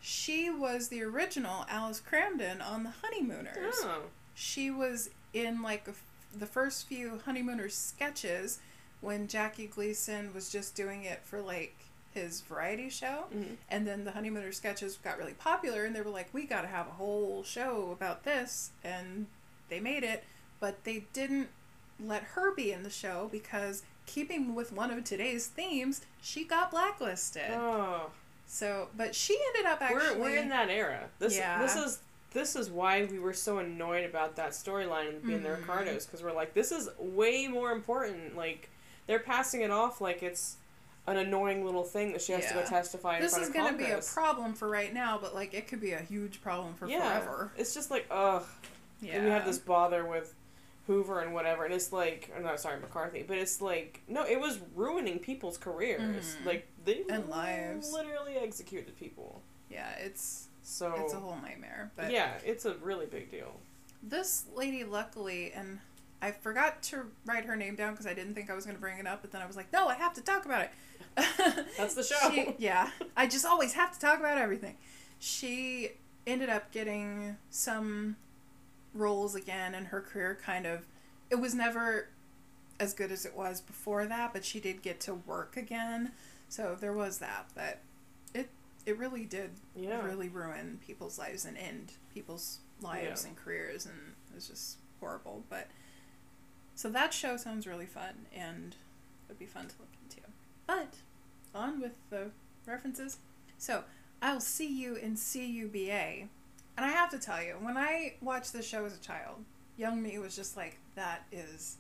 she 0.08 0.52
was 0.52 0.90
the 0.90 1.02
original 1.02 1.66
Alice 1.68 2.00
Kramden 2.00 2.62
on 2.62 2.84
The 2.84 2.92
Honeymooners. 3.02 3.76
oh. 3.82 4.04
she 4.36 4.70
was 4.70 5.10
in 5.34 5.62
like 5.64 5.88
a 5.88 5.92
f 5.92 6.04
the 6.38 6.46
first 6.46 6.88
few 6.88 7.22
honeymooners 7.26 7.74
sketches 7.76 8.60
when 9.02 9.28
Jackie 9.28 9.68
Gleason 9.68 10.32
was 10.34 10.52
just 10.52 10.76
doing 10.76 11.04
it 11.04 11.22
for 11.24 11.42
like 11.42 11.74
his 12.14 12.42
variety 12.42 12.90
show 12.90 13.26
Mhm. 13.34 13.56
and 13.70 13.88
then 13.88 14.04
the 14.06 14.12
honeymooner 14.12 14.52
sketches 14.52 14.98
got 15.04 15.18
really 15.18 15.34
popular 15.34 15.86
and 15.86 15.96
they 15.96 16.02
were 16.02 16.12
like 16.12 16.30
we 16.34 16.46
got 16.46 16.62
to 16.62 16.68
have 16.68 16.88
a 16.88 16.92
whole 16.92 17.44
show 17.44 17.92
about 17.92 18.24
this 18.26 18.72
and 18.84 19.26
they 19.70 19.80
made 19.80 20.04
it 20.04 20.24
but 20.60 20.84
they 20.84 21.06
didn't 21.14 21.50
let 22.00 22.24
her 22.36 22.54
be 22.54 22.72
in 22.72 22.84
the 22.84 22.90
show 22.90 23.28
because 23.32 23.84
keeping 24.06 24.54
with 24.54 24.72
one 24.72 24.92
of 24.92 25.04
today's 25.04 25.48
themes 25.48 26.02
she 26.22 26.44
got 26.44 26.70
blacklisted 26.72 27.52
Oh. 27.52 28.12
So 28.48 28.88
but 28.96 29.14
she 29.16 29.38
ended 29.56 29.72
up 29.72 29.82
actually 29.82 30.16
We're, 30.20 30.30
we're 30.32 30.36
in 30.38 30.50
that 30.50 30.70
era. 30.70 31.10
This 31.20 31.36
Yeah. 31.38 31.62
this 31.62 31.76
is 31.76 32.00
this 32.34 32.56
is 32.56 32.70
why 32.70 33.06
we 33.06 33.18
were 33.18 33.34
so 33.34 33.60
annoyed 33.60 34.04
about 34.06 34.36
that 34.36 34.52
storyline 34.52 35.10
in 35.10 35.20
being 35.22 35.42
the 35.44 35.50
Mhm. 35.50 35.58
Ricardos 35.62 36.06
because 36.06 36.22
we're 36.22 36.34
like 36.34 36.54
this 36.54 36.72
is 36.72 36.90
way 37.00 37.48
more 37.48 37.72
important. 37.72 38.36
Like 38.36 38.70
they're 39.08 39.20
passing 39.20 39.62
it 39.62 39.72
off 39.72 40.02
like 40.02 40.22
it's 40.24 40.58
an 41.08 41.18
annoying 41.18 41.64
little 41.64 41.84
thing 41.84 42.12
that 42.14 42.22
she 42.22 42.32
has 42.34 42.48
to 42.48 42.54
go 42.54 42.60
Yeah. 42.62 42.66
testify 42.66 43.18
in 43.18 43.22
this 43.22 43.34
front 43.34 43.48
is 43.48 43.54
going 43.54 43.72
to 43.72 43.78
be 43.78 43.92
a 43.92 44.00
problem 44.02 44.54
for 44.56 44.68
right 44.68 44.92
now 44.94 45.20
but 45.22 45.36
like 45.36 45.54
it 45.54 45.68
could 45.68 45.80
be 45.80 45.92
a 45.92 46.00
huge 46.00 46.42
problem 46.42 46.74
for 46.74 46.88
yeah, 46.88 47.20
forever 47.20 47.52
it's 47.58 47.74
just 47.76 47.92
like 47.92 48.08
ugh. 48.10 48.44
yeah 49.02 49.16
And 49.18 49.26
we 49.26 49.32
have 49.32 49.46
this 49.46 49.60
bother 49.60 50.04
with 50.06 50.34
Hoover 50.88 51.22
and 51.22 51.34
whatever, 51.34 51.66
and 51.66 51.74
it's 51.74 51.92
like, 51.92 52.32
I'm 52.38 52.44
not 52.44 52.60
sorry, 52.60 52.80
McCarthy, 52.80 53.24
but 53.28 53.40
it's 53.40 53.60
like, 53.60 54.02
no, 54.08 54.24
it 54.24 54.40
was 54.40 54.60
ruining 54.76 55.18
people's 55.18 55.58
careers. 55.58 56.36
Mhm. 56.36 56.46
Like 56.46 56.68
they 56.86 57.04
And 57.10 57.28
lives. 57.30 57.92
literally 57.92 58.36
executed 58.38 58.98
people. 59.00 59.42
yeah 59.70 59.92
it's 59.98 60.48
So 60.64 60.94
it's 60.98 61.14
a 61.14 61.18
whole 61.20 61.38
nightmare 61.42 61.92
but 61.96 62.12
yeah, 62.12 62.34
it's 62.46 62.66
a 62.66 62.76
really 62.76 63.06
big 63.08 63.30
deal. 63.32 63.60
this 64.04 64.46
lady 64.56 64.84
luckily 64.84 65.52
and 65.54 65.80
i 66.22 66.32
forgot 66.32 66.82
to 66.84 67.06
write 67.26 67.46
her 67.46 67.56
name 67.56 67.76
down 67.76 67.92
because 67.92 68.08
i 68.08 68.14
didn't 68.14 68.34
think 68.36 68.50
i 68.50 68.54
was 68.56 68.64
going 68.66 68.76
to 68.76 68.82
bring 68.82 68.98
it 69.00 69.06
up 69.08 69.22
but 69.22 69.32
then 69.32 69.42
i 69.42 69.46
was 69.46 69.56
like 69.58 69.72
no 69.74 69.88
i 69.88 69.96
have 69.96 70.14
to 70.14 70.22
talk 70.22 70.46
about 70.46 70.62
it 70.64 70.72
That's 71.78 71.94
the 71.94 72.04
show. 72.04 72.30
She- 72.32 72.56
yeah 72.60 72.90
i 73.18 73.28
just 73.28 73.46
always 73.46 73.74
have 73.74 73.92
to 73.94 74.00
talk 74.00 74.20
about 74.20 74.38
everything 74.38 74.76
she 75.20 75.92
ended 76.28 76.50
up 76.50 76.72
getting 76.72 77.38
some 77.50 78.16
roles 78.94 79.36
again 79.36 79.76
and 79.76 79.88
her 79.88 80.02
career 80.02 80.38
kind 80.44 80.66
of 80.66 80.86
it 81.30 81.36
was 81.36 81.54
never 81.54 82.08
as 82.80 82.94
good 82.94 83.12
as 83.12 83.26
it 83.26 83.36
was 83.36 83.60
before 83.62 84.06
that 84.06 84.32
but 84.34 84.44
she 84.46 84.60
did 84.60 84.82
get 84.82 85.00
to 85.02 85.14
work 85.14 85.58
again 85.58 86.12
so 86.56 86.76
there 86.80 86.94
was 86.94 87.18
that 87.18 87.46
but 87.54 87.80
it 88.34 88.50
it 88.86 88.98
really 88.98 89.26
did 89.26 89.50
Yeah. 89.76 90.02
really 90.04 90.30
ruin 90.30 90.80
people's 90.86 91.18
lives 91.20 91.44
and 91.46 91.58
end 91.58 91.94
people's 92.14 92.60
lives 92.82 93.24
Yeah. 93.24 93.30
and 93.30 93.38
careers 93.38 93.86
and 93.86 94.16
it 94.30 94.36
was 94.36 94.48
just 94.48 94.78
horrible. 95.00 95.44
But 95.50 95.68
so 96.76 96.90
that 96.90 97.14
show 97.14 97.36
sounds 97.38 97.66
really 97.68 97.86
fun 97.86 98.26
and 98.34 98.76
would 99.28 99.40
be 99.40 99.46
fun 99.46 99.68
to 99.68 99.76
look 99.80 99.90
into. 100.04 100.22
But 100.68 100.96
on 101.54 101.80
with 101.82 101.94
the 102.10 102.32
references. 102.66 103.18
So 103.58 103.84
I'll 104.22 104.40
see 104.42 104.68
you 104.68 104.96
in 104.96 105.16
CUBA. 105.16 106.28
And 106.78 106.86
I 106.86 106.90
have 106.90 107.10
to 107.12 107.20
tell 107.20 107.42
you, 107.42 107.54
when 107.62 107.78
I 107.78 108.16
watched 108.22 108.52
this 108.54 108.68
show 108.68 108.84
as 108.86 108.94
a 108.96 109.00
child, 109.00 109.46
young 109.78 110.02
me 110.02 110.18
was 110.20 110.36
just 110.36 110.58
like, 110.58 110.78
that 110.96 111.26
is 111.32 111.78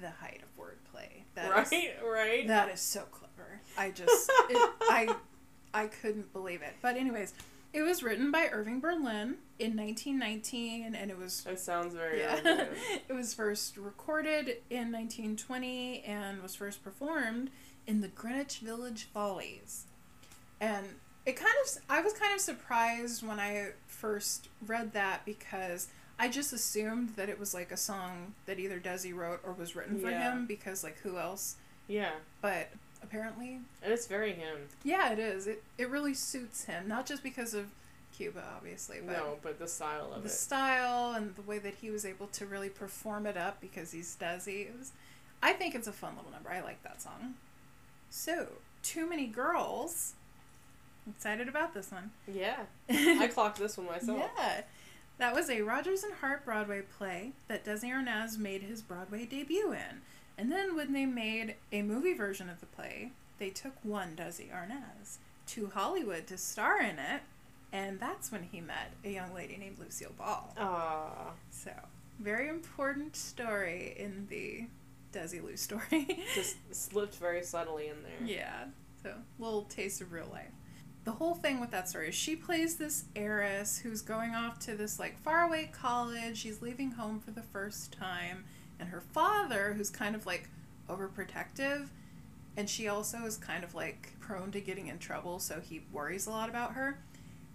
the 0.00 0.10
height 0.10 0.40
of 0.42 0.62
wordplay. 0.62 1.22
That 1.34 1.50
right, 1.50 1.72
is- 1.72 2.02
right. 2.04 2.48
that 2.48 2.70
is 2.70 2.80
so 2.80 3.02
clever. 3.10 3.60
I 3.78 3.90
just, 3.90 4.30
it, 4.50 4.70
I, 4.82 5.14
I 5.74 5.86
couldn't 5.86 6.32
believe 6.32 6.62
it. 6.62 6.74
But 6.80 6.96
anyways, 6.96 7.34
it 7.72 7.82
was 7.82 8.02
written 8.02 8.30
by 8.30 8.48
Irving 8.50 8.80
Berlin 8.80 9.36
in 9.58 9.76
1919, 9.76 10.94
and 10.94 11.10
it 11.10 11.18
was 11.18 11.44
It 11.46 11.60
sounds 11.60 11.94
very 11.94 12.20
yeah. 12.20 12.40
yeah. 12.42 12.64
it 13.08 13.12
was 13.12 13.34
first 13.34 13.76
recorded 13.76 14.58
in 14.70 14.92
1920 14.92 16.02
and 16.04 16.42
was 16.42 16.54
first 16.54 16.82
performed 16.82 17.50
in 17.86 18.00
the 18.00 18.08
Greenwich 18.08 18.58
Village 18.58 19.08
Follies. 19.12 19.84
And 20.60 20.86
it 21.26 21.36
kind 21.36 21.52
of 21.64 21.82
I 21.90 22.00
was 22.00 22.12
kind 22.14 22.34
of 22.34 22.40
surprised 22.40 23.26
when 23.26 23.38
I 23.38 23.72
first 23.86 24.48
read 24.66 24.92
that 24.92 25.24
because 25.26 25.88
I 26.18 26.28
just 26.28 26.52
assumed 26.52 27.10
that 27.16 27.28
it 27.28 27.38
was 27.38 27.52
like 27.52 27.70
a 27.70 27.76
song 27.76 28.34
that 28.46 28.58
either 28.58 28.80
Desi 28.80 29.14
wrote 29.14 29.40
or 29.44 29.52
was 29.52 29.76
written 29.76 29.98
for 30.00 30.10
Yeah. 30.10 30.32
him 30.32 30.46
because 30.46 30.82
like 30.82 30.98
who 31.00 31.18
else? 31.18 31.56
yeah, 31.88 32.12
But 32.40 32.70
apparently, 33.02 33.60
and 33.82 33.92
it's 33.92 34.06
very 34.06 34.32
him. 34.32 34.68
yeah, 34.82 35.12
it 35.12 35.18
is. 35.18 35.46
It 35.46 35.62
it 35.78 35.90
really 35.90 36.14
suits 36.14 36.64
him, 36.64 36.88
not 36.88 37.06
just 37.06 37.22
because 37.22 37.52
of 37.54 37.66
Cuba 38.16 38.42
obviously, 38.56 38.98
but 39.04 39.12
No, 39.12 39.36
but 39.42 39.58
the 39.58 39.68
style 39.68 40.06
of 40.06 40.10
the 40.12 40.18
it. 40.20 40.22
The 40.24 40.28
style 40.30 41.12
and 41.12 41.34
the 41.36 41.42
way 41.42 41.58
that 41.58 41.74
he 41.82 41.90
was 41.90 42.06
able 42.06 42.28
to 42.28 42.46
really 42.46 42.70
perform 42.70 43.26
it 43.26 43.36
up 43.36 43.60
because 43.60 43.92
he's 43.92 44.16
Desi. 44.18 44.68
It 44.68 44.74
was, 44.78 44.92
I 45.42 45.52
think 45.52 45.74
it's 45.74 45.86
a 45.86 45.92
fun 45.92 46.16
little 46.16 46.30
number. 46.32 46.50
I 46.50 46.60
like 46.62 46.82
that 46.82 47.02
song. 47.02 47.34
So, 48.08 48.46
Too 48.82 49.06
Many 49.06 49.26
Girls. 49.26 50.14
Excited 51.08 51.46
about 51.48 51.74
this 51.74 51.92
one. 51.92 52.10
Yeah, 52.26 52.56
I 52.88 53.28
clocked 53.32 53.58
this 53.58 53.76
one 53.76 53.86
myself. 53.86 54.18
Yeah. 54.38 54.62
That 55.18 55.34
was 55.34 55.48
a 55.48 55.62
Rodgers 55.62 56.02
and 56.04 56.14
Hart 56.14 56.44
Broadway 56.44 56.82
play 56.82 57.32
that 57.48 57.64
Desi 57.64 57.90
Arnaz 57.90 58.38
made 58.38 58.62
his 58.62 58.82
Broadway 58.82 59.24
debut 59.24 59.72
in. 59.72 60.02
And 60.38 60.52
then 60.52 60.76
when 60.76 60.92
they 60.92 61.06
made 61.06 61.54
a 61.72 61.82
movie 61.82 62.12
version 62.12 62.50
of 62.50 62.60
the 62.60 62.66
play, 62.66 63.12
they 63.38 63.48
took 63.50 63.72
one 63.82 64.14
Desi 64.16 64.50
Arnaz 64.52 65.16
to 65.48 65.68
Hollywood 65.68 66.26
to 66.26 66.36
star 66.36 66.80
in 66.80 66.98
it, 66.98 67.22
and 67.72 67.98
that's 67.98 68.30
when 68.30 68.42
he 68.42 68.60
met 68.60 68.92
a 69.04 69.10
young 69.10 69.32
lady 69.32 69.56
named 69.56 69.78
Lucille 69.78 70.12
Ball. 70.18 70.52
Ah, 70.58 71.30
So, 71.50 71.70
very 72.20 72.48
important 72.48 73.16
story 73.16 73.94
in 73.98 74.26
the 74.28 74.66
Desilu 75.12 75.56
story. 75.58 76.24
just 76.34 76.56
slipped 76.72 77.16
very 77.16 77.42
subtly 77.42 77.88
in 77.88 77.96
there. 78.02 78.28
yeah. 78.28 78.64
So, 79.02 79.14
little 79.38 79.62
taste 79.62 80.00
of 80.00 80.12
real 80.12 80.28
life. 80.32 80.50
The 81.06 81.12
whole 81.12 81.36
thing 81.36 81.60
with 81.60 81.70
that 81.70 81.88
story 81.88 82.08
is 82.08 82.16
she 82.16 82.34
plays 82.34 82.74
this 82.76 83.04
heiress 83.14 83.78
who's 83.78 84.02
going 84.02 84.34
off 84.34 84.58
to 84.60 84.74
this 84.74 84.98
like 84.98 85.16
faraway 85.22 85.70
college. 85.72 86.36
She's 86.36 86.60
leaving 86.60 86.90
home 86.90 87.20
for 87.20 87.30
the 87.30 87.44
first 87.44 87.92
time, 87.92 88.44
and 88.80 88.88
her 88.88 89.00
father, 89.00 89.72
who's 89.76 89.88
kind 89.88 90.16
of 90.16 90.26
like 90.26 90.48
overprotective, 90.90 91.86
and 92.56 92.68
she 92.68 92.88
also 92.88 93.18
is 93.18 93.36
kind 93.36 93.62
of 93.62 93.72
like 93.72 94.14
prone 94.18 94.50
to 94.50 94.60
getting 94.60 94.88
in 94.88 94.98
trouble, 94.98 95.38
so 95.38 95.60
he 95.60 95.82
worries 95.92 96.26
a 96.26 96.30
lot 96.30 96.48
about 96.48 96.72
her. 96.72 96.98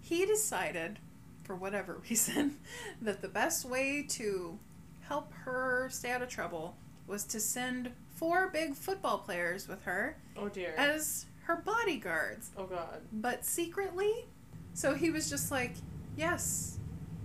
He 0.00 0.24
decided, 0.24 0.98
for 1.44 1.54
whatever 1.54 2.00
reason, 2.08 2.56
that 3.02 3.20
the 3.20 3.28
best 3.28 3.66
way 3.66 4.02
to 4.12 4.58
help 5.02 5.30
her 5.44 5.88
stay 5.90 6.10
out 6.10 6.22
of 6.22 6.30
trouble 6.30 6.74
was 7.06 7.24
to 7.24 7.38
send 7.38 7.92
four 8.16 8.48
big 8.48 8.74
football 8.74 9.18
players 9.18 9.68
with 9.68 9.82
her 9.82 10.16
Oh 10.38 10.48
dear. 10.48 10.72
as 10.78 11.26
her 11.44 11.56
bodyguards, 11.56 12.50
oh 12.56 12.64
god. 12.66 13.00
but 13.12 13.44
secretly. 13.44 14.26
So 14.74 14.94
he 14.94 15.10
was 15.10 15.28
just 15.28 15.50
like, 15.50 15.74
Yes, 16.16 16.78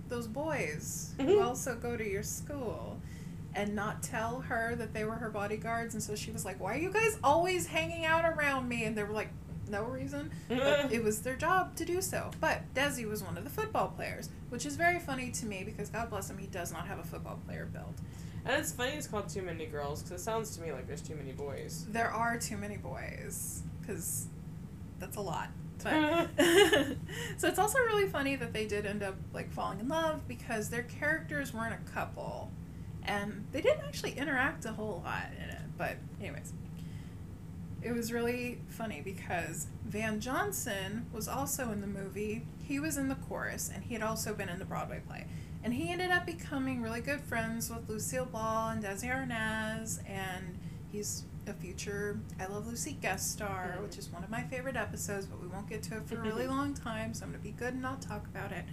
those 0.08 0.26
boys 0.26 1.12
who 1.18 1.24
Mhm. 1.38 1.44
also 1.44 1.76
go 1.76 1.96
to 1.96 2.06
your 2.08 2.22
school. 2.22 3.00
And 3.54 3.74
not 3.74 4.02
tell 4.02 4.40
her 4.42 4.74
that 4.76 4.92
they 4.92 5.04
were 5.04 5.14
her 5.16 5.30
bodyguards. 5.30 5.94
And 5.94 6.02
so 6.02 6.14
she 6.14 6.30
was 6.30 6.44
like, 6.44 6.60
Why 6.60 6.74
are 6.74 6.78
you 6.78 6.90
guys 6.92 7.18
always 7.24 7.66
hanging 7.66 8.04
out 8.04 8.24
around 8.24 8.68
me? 8.68 8.84
And 8.84 8.96
they 8.96 9.02
were 9.02 9.12
like, 9.12 9.30
No 9.68 9.84
reason. 9.84 10.30
But 10.48 10.92
it 10.92 11.02
was 11.02 11.22
their 11.22 11.34
job 11.36 11.74
to 11.76 11.84
do 11.84 12.00
so. 12.02 12.30
But 12.40 12.62
Desi 12.74 13.08
was 13.08 13.22
one 13.22 13.36
of 13.38 13.44
the 13.44 13.50
football 13.50 13.88
players, 13.88 14.28
which 14.50 14.64
is 14.66 14.76
very 14.76 14.98
funny 15.00 15.30
to 15.32 15.46
me 15.46 15.62
because 15.64 15.88
God 15.88 16.10
bless 16.10 16.30
him, 16.30 16.38
he 16.38 16.46
does 16.46 16.72
not 16.72 16.86
have 16.86 16.98
a 16.98 17.02
football 17.04 17.38
player 17.46 17.66
build. 17.72 17.94
and 18.44 18.56
it's 18.60 18.72
funny 18.72 18.92
it's 18.92 19.06
called 19.08 19.28
Too 19.28 19.42
Many 19.42 19.66
Girls 19.66 20.02
because 20.02 20.20
it 20.20 20.24
sounds 20.24 20.54
to 20.56 20.62
me 20.62 20.70
like 20.72 20.86
there's 20.86 21.02
too 21.02 21.16
many 21.16 21.32
boys. 21.32 21.86
There 21.88 22.10
are 22.10 22.38
too 22.38 22.56
many 22.58 22.76
boys 22.76 23.62
because 23.88 24.26
that's 24.98 25.16
a 25.16 25.20
lot. 25.20 25.48
But 25.82 26.28
so 27.36 27.48
it's 27.48 27.58
also 27.58 27.78
really 27.80 28.08
funny 28.08 28.36
that 28.36 28.52
they 28.52 28.66
did 28.66 28.84
end 28.84 29.02
up 29.02 29.16
like 29.32 29.50
falling 29.52 29.80
in 29.80 29.88
love 29.88 30.26
because 30.28 30.70
their 30.70 30.82
characters 30.82 31.54
weren't 31.54 31.74
a 31.74 31.90
couple, 31.90 32.50
and 33.04 33.46
they 33.52 33.60
didn't 33.60 33.84
actually 33.84 34.12
interact 34.12 34.64
a 34.64 34.72
whole 34.72 35.02
lot 35.04 35.26
in 35.36 35.50
it. 35.50 35.62
But 35.76 35.96
anyways, 36.20 36.52
it 37.82 37.92
was 37.92 38.12
really 38.12 38.58
funny 38.68 39.00
because 39.02 39.68
Van 39.86 40.20
Johnson 40.20 41.06
was 41.12 41.28
also 41.28 41.70
in 41.70 41.80
the 41.80 41.86
movie. 41.86 42.44
He 42.58 42.80
was 42.80 42.98
in 42.98 43.08
the 43.08 43.14
chorus, 43.14 43.70
and 43.72 43.84
he 43.84 43.94
had 43.94 44.02
also 44.02 44.34
been 44.34 44.48
in 44.48 44.58
the 44.58 44.64
Broadway 44.64 45.00
play. 45.06 45.26
And 45.64 45.74
he 45.74 45.90
ended 45.90 46.10
up 46.10 46.24
becoming 46.24 46.82
really 46.82 47.00
good 47.00 47.20
friends 47.20 47.68
with 47.68 47.88
Lucille 47.88 48.26
Ball 48.26 48.70
and 48.70 48.84
Desi 48.84 49.08
Arnaz, 49.08 49.98
and 50.08 50.58
he's 50.92 51.24
a 51.48 51.54
future 51.54 52.18
I 52.40 52.46
Love 52.46 52.66
Lucy 52.66 52.92
guest 53.00 53.32
star, 53.32 53.74
Mhm. 53.78 53.82
which 53.82 53.98
is 53.98 54.08
one 54.10 54.22
of 54.24 54.30
my 54.30 54.42
favorite 54.44 54.76
episodes, 54.76 55.26
but 55.26 55.40
we 55.40 55.48
won't 55.48 55.68
get 55.68 55.82
to 55.84 55.96
it 55.96 56.06
for 56.08 56.16
a 56.16 56.22
really 56.22 56.46
long 56.46 56.74
time, 56.74 57.14
so 57.14 57.24
I'm 57.24 57.32
gonna 57.32 57.42
be 57.42 57.50
good 57.52 57.72
and 57.74 57.82
not 57.82 58.00
talk 58.02 58.26
about 58.26 58.52
it. 58.52 58.64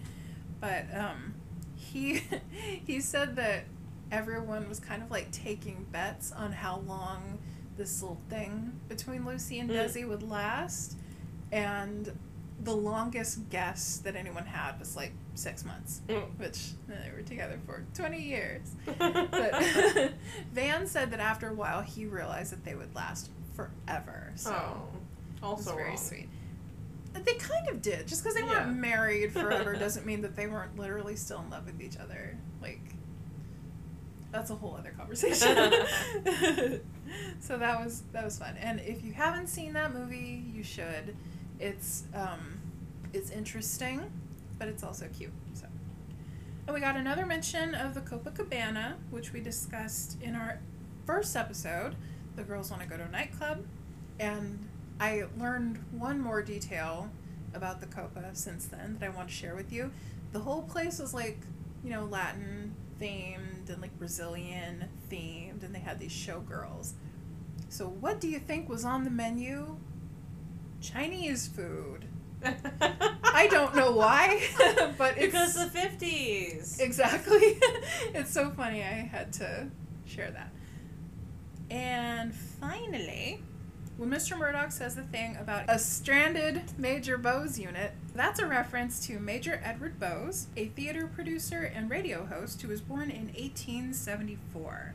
But 0.60 0.86
um, 0.96 1.34
he 1.76 2.22
he 2.52 3.00
said 3.02 3.36
that 3.38 3.66
everyone 4.12 4.70
was 4.70 4.80
kind 4.80 5.02
of 5.02 5.10
like 5.12 5.32
taking 5.32 5.86
bets 5.92 6.32
on 6.32 6.52
how 6.52 6.80
long 6.80 7.40
this 7.78 8.02
little 8.02 8.22
thing 8.30 8.80
between 8.88 9.26
Lucy 9.26 9.60
and 9.60 9.70
Mm. 9.70 9.74
Desi 9.86 10.08
would 10.08 10.24
last, 10.24 10.98
and 11.52 12.12
the 12.65 12.75
longest 12.75 13.49
guess 13.49 13.97
that 14.04 14.15
anyone 14.15 14.45
had 14.45 14.78
was 14.80 14.95
like 14.95 15.12
six 15.36 15.63
months, 15.63 16.01
Mm. 16.10 16.38
which 16.38 16.71
uh, 16.89 16.95
they 17.04 17.12
were 17.15 17.21
together 17.21 17.58
for 17.65 17.86
twenty 17.93 18.21
years. 18.21 18.75
But 18.97 20.12
Van 20.54 20.86
said 20.88 21.12
that 21.12 21.19
after 21.19 21.47
a 21.47 21.54
while 21.54 21.82
he 21.82 22.06
realized 22.06 22.51
that 22.51 22.65
they 22.65 22.75
would 22.75 22.93
last 22.95 23.30
forever. 23.56 24.32
So 24.36 24.51
oh, 24.54 24.88
also 25.41 25.73
very 25.75 25.89
wrong. 25.89 25.97
sweet. 25.97 26.28
They 27.13 27.36
kind 27.36 27.69
of 27.69 27.82
did. 27.82 28.08
Just 28.08 28.23
because 28.23 28.36
they 28.36 28.41
Yeah. 28.41 28.65
weren't 28.65 28.78
married 28.78 29.32
forever 29.32 29.73
doesn't 29.80 30.06
mean 30.06 30.21
that 30.23 30.36
they 30.36 30.47
weren't 30.47 30.78
literally 30.78 31.15
still 31.15 31.39
in 31.39 31.49
love 31.49 31.65
with 31.65 31.80
each 31.82 31.97
other. 31.97 32.38
Like, 32.62 32.82
that's 34.34 34.49
a 34.49 34.56
whole 34.56 34.75
other 34.78 34.91
conversation. 34.97 35.56
so 37.39 37.58
that 37.58 37.80
was 37.84 38.04
that 38.12 38.25
was 38.25 38.38
fun. 38.38 38.56
And 38.60 38.80
if 38.82 39.04
you 39.04 39.13
haven't 39.13 39.47
seen 39.47 39.73
that 39.73 39.93
movie, 39.93 40.43
you 40.54 40.63
should. 40.63 41.15
It's 41.60 42.04
um, 42.13 42.55
it's 43.15 43.32
interesting, 43.32 44.12
but 44.60 44.67
it's 44.67 44.84
also 44.84 45.08
cute. 45.17 45.32
So. 45.54 45.67
And 46.67 46.73
we 46.73 46.82
got 46.82 46.95
another 46.95 47.25
mention 47.25 47.73
of 47.73 47.93
the 47.93 48.01
Copacabana, 48.01 48.95
which 49.10 49.34
we 49.34 49.39
discussed 49.39 50.21
in 50.21 50.36
our 50.36 50.60
first 51.06 51.36
episode. 51.36 51.95
The 52.36 52.43
girls 52.43 52.69
want 52.69 52.84
to 52.84 52.89
go 52.89 52.97
to 52.97 53.04
a 53.04 53.10
nightclub, 53.10 53.65
and 54.19 54.67
I 54.99 55.23
learned 55.39 55.84
one 55.91 56.19
more 56.19 56.41
detail 56.41 57.10
about 57.54 57.80
the 57.80 57.88
Copa 57.88 58.32
since 58.34 58.65
then 58.65 58.97
that 58.99 59.06
I 59.06 59.10
want 59.10 59.30
to 59.30 59.34
share 59.34 59.56
with 59.56 59.71
you. 59.71 59.91
The 60.34 60.39
whole 60.39 60.63
place 60.63 60.99
was 60.99 61.13
like, 61.13 61.38
you 61.84 61.91
know, 61.91 62.04
Latin 62.04 62.75
themed 62.99 63.70
and 63.70 63.82
like 63.82 63.97
Brazilian 63.97 64.86
themed, 65.09 65.63
and 65.63 65.74
they 65.74 65.80
had 65.80 65.99
these 65.99 66.11
showgirls. 66.11 66.93
So, 67.70 67.88
what 67.88 68.20
do 68.20 68.28
you 68.28 68.39
think 68.39 68.68
was 68.68 68.84
on 68.84 69.03
the 69.05 69.09
menu? 69.09 69.78
Chinese 70.82 71.47
food. 71.47 72.05
I 72.46 73.48
don't 73.48 73.76
know 73.76 73.91
why, 73.91 74.41
but 74.98 75.18
it's 75.18 75.26
because 75.26 75.56
the 75.56 75.70
fifties. 75.70 76.80
Exactly. 76.80 77.39
it's 78.14 78.32
so 78.32 78.50
funny. 78.52 78.82
I 78.82 79.10
had 79.12 79.34
to 79.34 79.68
share 80.06 80.32
that. 80.32 80.52
And 81.70 82.34
finally, 82.34 83.41
when 83.98 84.10
Mr. 84.10 84.38
Murdoch 84.38 84.72
says 84.72 84.96
the 84.96 85.04
thing 85.04 85.38
about 85.38 85.66
a 85.70 85.80
stranded 85.80 86.62
Major 86.78 87.18
Bowes 87.18 87.58
unit, 87.58 87.93
that's 88.14 88.39
a 88.39 88.46
reference 88.46 89.06
to 89.08 89.20
Major 89.20 89.62
Edward 89.64 90.00
Bowes, 90.00 90.48
a 90.58 90.68
theater 90.68 91.10
producer 91.14 91.64
and 91.64 91.89
radio 91.89 92.26
host 92.26 92.62
who 92.62 92.68
was 92.68 92.82
born 92.82 93.10
in 93.10 93.28
1874. 93.28 94.93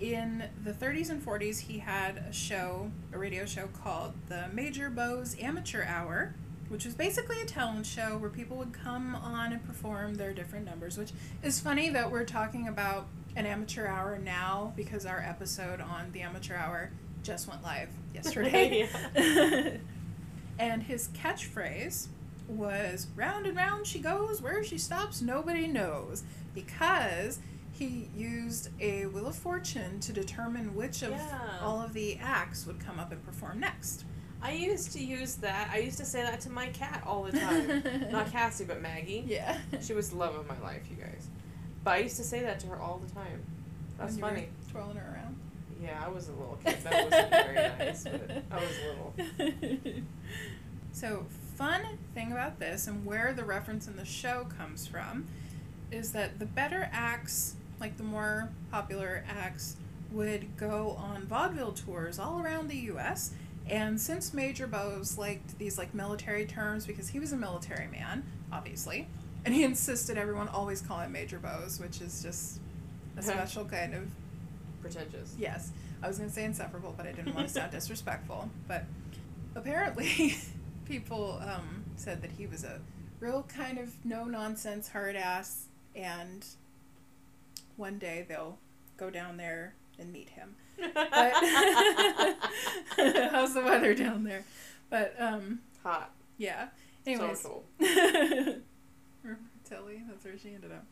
In 0.00 0.44
the 0.64 0.72
30s 0.72 1.10
and 1.10 1.24
40s, 1.24 1.60
he 1.60 1.78
had 1.78 2.16
a 2.16 2.32
show, 2.32 2.90
a 3.12 3.18
radio 3.18 3.44
show 3.44 3.68
called 3.82 4.14
the 4.28 4.48
Major 4.52 4.90
Bowes 4.90 5.36
Amateur 5.40 5.84
Hour, 5.84 6.34
which 6.72 6.86
was 6.86 6.94
basically 6.94 7.38
a 7.42 7.44
talent 7.44 7.84
show 7.84 8.16
where 8.16 8.30
people 8.30 8.56
would 8.56 8.72
come 8.72 9.14
on 9.14 9.52
and 9.52 9.62
perform 9.66 10.14
their 10.14 10.32
different 10.32 10.64
numbers, 10.64 10.96
which 10.96 11.10
is 11.42 11.60
funny 11.60 11.90
that 11.90 12.10
we're 12.10 12.24
talking 12.24 12.66
about 12.66 13.06
an 13.36 13.44
amateur 13.44 13.86
hour 13.86 14.18
now 14.18 14.72
because 14.74 15.04
our 15.04 15.20
episode 15.20 15.82
on 15.82 16.10
the 16.12 16.22
amateur 16.22 16.54
hour 16.56 16.90
just 17.22 17.46
went 17.46 17.62
live 17.62 17.90
yesterday. 18.14 18.88
and 20.58 20.82
his 20.84 21.08
catchphrase 21.08 22.06
was 22.48 23.06
round 23.16 23.46
and 23.46 23.54
round 23.56 23.86
she 23.86 23.98
goes, 23.98 24.40
where 24.40 24.64
she 24.64 24.78
stops, 24.78 25.20
nobody 25.20 25.66
knows. 25.66 26.24
Because 26.54 27.38
he 27.70 28.08
used 28.16 28.70
a 28.80 29.06
Wheel 29.06 29.26
of 29.26 29.34
Fortune 29.36 30.00
to 30.00 30.12
determine 30.12 30.74
which 30.74 31.02
of 31.02 31.10
Yeah. 31.10 31.38
all 31.60 31.82
of 31.82 31.92
the 31.92 32.18
acts 32.18 32.66
would 32.66 32.80
come 32.80 32.98
up 32.98 33.12
and 33.12 33.22
perform 33.24 33.60
next. 33.60 34.04
I 34.42 34.52
used 34.52 34.92
to 34.92 35.02
use 35.02 35.36
that. 35.36 35.70
I 35.72 35.78
used 35.78 35.98
to 35.98 36.04
say 36.04 36.22
that 36.22 36.40
to 36.42 36.50
my 36.50 36.66
cat 36.68 37.02
all 37.06 37.22
the 37.22 37.38
time. 37.38 37.82
Not 38.10 38.32
Cassie, 38.32 38.64
but 38.64 38.82
Maggie. 38.82 39.24
Yeah. 39.26 39.58
She 39.80 39.94
was 39.94 40.10
the 40.10 40.16
love 40.16 40.34
of 40.34 40.48
my 40.48 40.58
life, 40.60 40.82
you 40.90 40.96
guys. 40.96 41.28
But 41.84 41.92
I 41.92 41.96
used 41.98 42.16
to 42.16 42.24
say 42.24 42.42
that 42.42 42.60
to 42.60 42.66
her 42.68 42.80
all 42.80 42.98
the 42.98 43.12
time. 43.14 43.42
That's 43.98 44.18
funny. 44.18 44.48
Twirling 44.70 44.96
her 44.96 45.14
around. 45.14 45.36
Yeah, 45.80 46.02
I 46.04 46.08
was 46.08 46.28
a 46.28 46.32
little 46.32 46.58
kid. 46.64 46.76
That 46.82 47.04
wasn't 47.04 47.30
very 47.30 47.54
nice, 47.78 48.04
but 48.04 48.42
I 48.50 48.56
was 48.56 49.38
little. 49.38 50.02
so, 50.92 51.26
fun 51.56 51.82
thing 52.14 52.32
about 52.32 52.58
this 52.58 52.86
and 52.86 53.04
where 53.04 53.32
the 53.32 53.44
reference 53.44 53.86
in 53.88 53.96
the 53.96 54.04
show 54.04 54.46
comes 54.56 54.86
from 54.86 55.26
is 55.90 56.12
that 56.12 56.38
the 56.38 56.46
better 56.46 56.88
acts, 56.92 57.56
like 57.80 57.96
the 57.96 58.02
more 58.02 58.50
popular 58.70 59.24
acts, 59.28 59.76
would 60.12 60.56
go 60.56 60.96
on 60.98 61.26
vaudeville 61.26 61.72
tours 61.72 62.18
all 62.18 62.40
around 62.40 62.68
the 62.68 62.76
US. 62.92 63.32
And 63.68 64.00
since 64.00 64.34
Major 64.34 64.66
Bowes 64.66 65.16
liked 65.16 65.58
these 65.58 65.78
like 65.78 65.94
military 65.94 66.46
terms 66.46 66.86
because 66.86 67.08
he 67.08 67.18
was 67.18 67.32
a 67.32 67.36
military 67.36 67.86
man, 67.86 68.24
obviously, 68.52 69.08
and 69.44 69.54
he 69.54 69.64
insisted 69.64 70.18
everyone 70.18 70.48
always 70.48 70.80
call 70.80 71.00
him 71.00 71.12
Major 71.12 71.38
Bowes, 71.38 71.80
which 71.80 72.00
is 72.00 72.22
just 72.22 72.60
a 73.16 73.22
special 73.22 73.64
kind 73.64 73.94
of 73.94 74.08
Pretentious. 74.82 75.34
Yes, 75.38 75.70
I 76.02 76.08
was 76.08 76.18
going 76.18 76.28
to 76.28 76.34
say 76.34 76.44
insufferable, 76.44 76.92
but 76.96 77.06
I 77.06 77.12
didn't 77.12 77.34
want 77.34 77.46
to 77.46 77.54
sound 77.54 77.70
disrespectful. 77.70 78.50
But 78.66 78.84
apparently, 79.54 80.36
people 80.84 81.40
um, 81.40 81.84
said 81.96 82.20
that 82.22 82.32
he 82.32 82.46
was 82.46 82.64
a 82.64 82.80
real 83.20 83.44
kind 83.44 83.78
of 83.78 83.94
no 84.04 84.24
nonsense 84.24 84.88
hard 84.88 85.14
ass, 85.14 85.66
and 85.94 86.44
one 87.76 87.98
day 87.98 88.26
they'll 88.28 88.58
go 88.96 89.08
down 89.08 89.36
there 89.36 89.74
and 89.98 90.12
meet 90.12 90.30
him. 90.30 90.56
But 90.78 90.92
how's 93.30 93.54
the 93.54 93.62
weather 93.64 93.94
down 93.94 94.24
there? 94.24 94.44
But 94.90 95.14
um, 95.18 95.60
Hot. 95.82 96.10
yeah. 96.38 96.68
Anyways, 97.06 97.40
Social. 97.40 97.64
Tilly, 99.64 100.02
that's 100.08 100.24
where 100.24 100.38
she 100.38 100.54
ended 100.54 100.70
up. 100.72 100.84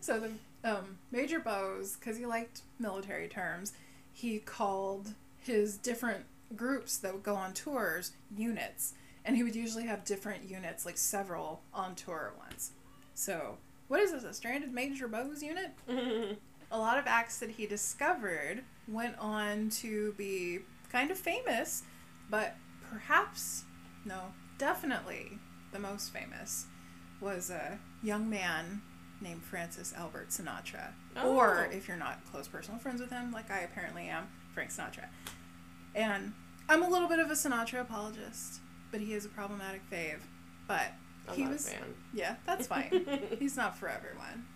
so 0.00 0.20
the 0.20 0.30
um, 0.68 0.98
Major 1.10 1.40
Bowes, 1.40 1.96
because 1.96 2.18
he 2.18 2.26
liked 2.26 2.60
military 2.78 3.26
terms, 3.28 3.72
he 4.12 4.38
called 4.38 5.14
his 5.38 5.76
different 5.78 6.26
groups 6.54 6.98
that 6.98 7.14
would 7.14 7.22
go 7.22 7.34
on 7.36 7.54
tours 7.54 8.12
units, 8.36 8.92
and 9.24 9.36
he 9.36 9.42
would 9.42 9.56
usually 9.56 9.86
have 9.86 10.04
different 10.04 10.50
units, 10.50 10.84
like 10.84 10.98
several 10.98 11.62
on 11.72 11.94
tour 11.94 12.32
at 12.34 12.38
once. 12.38 12.72
So, 13.14 13.56
what 13.88 14.00
is 14.00 14.12
this? 14.12 14.24
A 14.24 14.34
stranded 14.34 14.72
Major 14.72 15.08
Bowes 15.08 15.42
unit? 15.42 15.70
A 16.70 16.78
lot 16.78 16.98
of 16.98 17.06
acts 17.06 17.38
that 17.38 17.50
he 17.50 17.66
discovered 17.66 18.62
went 18.86 19.18
on 19.18 19.70
to 19.70 20.12
be 20.12 20.60
kind 20.92 21.10
of 21.10 21.18
famous, 21.18 21.82
but 22.28 22.54
perhaps, 22.90 23.64
no, 24.04 24.32
definitely 24.58 25.38
the 25.72 25.78
most 25.78 26.12
famous 26.12 26.66
was 27.20 27.50
a 27.50 27.78
young 28.02 28.28
man 28.30 28.82
named 29.20 29.42
Francis 29.42 29.92
Albert 29.96 30.28
Sinatra. 30.30 30.92
Or, 31.24 31.68
Oh. 31.70 31.76
if 31.76 31.88
you're 31.88 31.96
not 31.96 32.24
close 32.30 32.48
personal 32.48 32.78
friends 32.80 33.00
with 33.00 33.10
him, 33.10 33.32
like 33.32 33.50
I 33.50 33.60
apparently 33.60 34.08
am, 34.08 34.28
Frank 34.54 34.70
Sinatra. 34.70 35.06
And 35.94 36.32
I'm 36.68 36.82
a 36.82 36.88
little 36.88 37.08
bit 37.08 37.18
of 37.18 37.30
a 37.30 37.34
Sinatra 37.34 37.80
apologist, 37.80 38.60
but 38.92 39.00
he 39.00 39.12
is 39.12 39.24
a 39.24 39.28
problematic 39.28 39.82
fave. 39.90 40.20
But 40.66 40.92
I'm 41.28 41.34
he 41.34 41.46
was, 41.46 41.68
fan. 41.68 41.82
yeah, 42.14 42.36
that's 42.46 42.66
fine. 42.68 43.04
He's 43.38 43.56
not 43.56 43.76
for 43.76 43.88
everyone. 43.88 44.46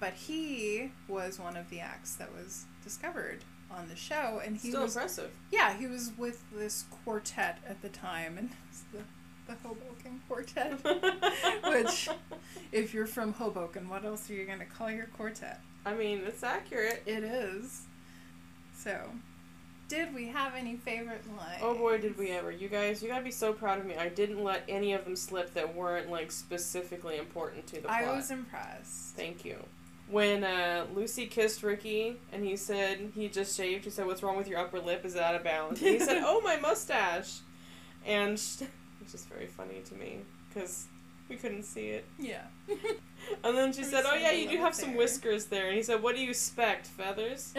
But 0.00 0.14
he 0.14 0.90
was 1.08 1.38
one 1.38 1.56
of 1.56 1.68
the 1.70 1.80
acts 1.80 2.14
that 2.16 2.32
was 2.34 2.64
discovered 2.82 3.44
on 3.70 3.86
the 3.88 3.94
show, 3.96 4.40
and 4.44 4.56
he 4.56 4.70
Still 4.70 4.82
was 4.82 4.96
impressive. 4.96 5.30
yeah, 5.52 5.76
he 5.76 5.86
was 5.86 6.12
with 6.18 6.42
this 6.52 6.86
quartet 7.04 7.58
at 7.68 7.82
the 7.82 7.90
time, 7.90 8.38
and 8.38 8.50
the 8.92 9.00
the 9.46 9.56
Hoboken 9.68 10.20
Quartet. 10.28 10.78
Which, 11.64 12.08
if 12.72 12.94
you're 12.94 13.06
from 13.06 13.32
Hoboken, 13.32 13.88
what 13.88 14.04
else 14.04 14.30
are 14.30 14.34
you 14.34 14.46
gonna 14.46 14.64
call 14.64 14.90
your 14.90 15.06
quartet? 15.06 15.60
I 15.84 15.94
mean, 15.94 16.22
it's 16.24 16.42
accurate. 16.42 17.02
It 17.04 17.24
is. 17.24 17.82
So, 18.76 19.10
did 19.88 20.14
we 20.14 20.28
have 20.28 20.54
any 20.54 20.76
favorite 20.76 21.24
lines? 21.36 21.60
Oh 21.62 21.74
boy, 21.74 21.98
did 21.98 22.16
we 22.16 22.30
ever. 22.30 22.50
You 22.52 22.68
guys, 22.68 23.02
you 23.02 23.08
gotta 23.08 23.24
be 23.24 23.30
so 23.32 23.52
proud 23.52 23.78
of 23.80 23.86
me. 23.86 23.96
I 23.96 24.08
didn't 24.08 24.42
let 24.44 24.62
any 24.68 24.92
of 24.92 25.04
them 25.04 25.16
slip 25.16 25.52
that 25.54 25.74
weren't, 25.74 26.10
like, 26.10 26.30
specifically 26.30 27.16
important 27.18 27.66
to 27.68 27.76
the 27.76 27.82
plot. 27.88 28.02
I 28.04 28.14
was 28.14 28.30
impressed. 28.30 29.16
Thank 29.16 29.44
you. 29.44 29.58
When 30.10 30.42
uh, 30.42 30.86
Lucy 30.94 31.26
kissed 31.26 31.62
Ricky 31.62 32.16
and 32.32 32.44
he 32.44 32.56
said 32.56 33.12
he 33.14 33.28
just 33.28 33.56
shaved, 33.56 33.84
he 33.84 33.90
said, 33.90 34.06
What's 34.06 34.22
wrong 34.22 34.36
with 34.36 34.48
your 34.48 34.58
upper 34.58 34.80
lip? 34.80 35.04
Is 35.04 35.14
it 35.14 35.22
out 35.22 35.34
of 35.34 35.44
bounds? 35.44 35.80
And 35.80 35.90
he 35.90 36.00
said, 36.00 36.20
Oh, 36.24 36.40
my 36.40 36.56
mustache. 36.56 37.38
And 38.04 38.38
sh- 38.38 38.62
it's 39.00 39.12
just 39.12 39.28
very 39.28 39.46
funny 39.46 39.82
to 39.84 39.94
me 39.94 40.18
because 40.48 40.86
we 41.28 41.36
couldn't 41.36 41.62
see 41.62 41.88
it. 41.88 42.04
Yeah. 42.18 42.42
And 43.44 43.54
then 43.56 43.70
she 43.72 43.84
said, 43.84 44.04
Oh, 44.06 44.14
yeah, 44.14 44.32
you 44.32 44.48
do 44.48 44.56
have 44.56 44.72
it 44.72 44.76
some 44.76 44.96
whiskers 44.96 45.44
there. 45.44 45.68
And 45.68 45.76
he 45.76 45.82
said, 45.82 46.02
What 46.02 46.16
do 46.16 46.22
you 46.22 46.30
expect? 46.30 46.86
Feathers? 46.86 47.52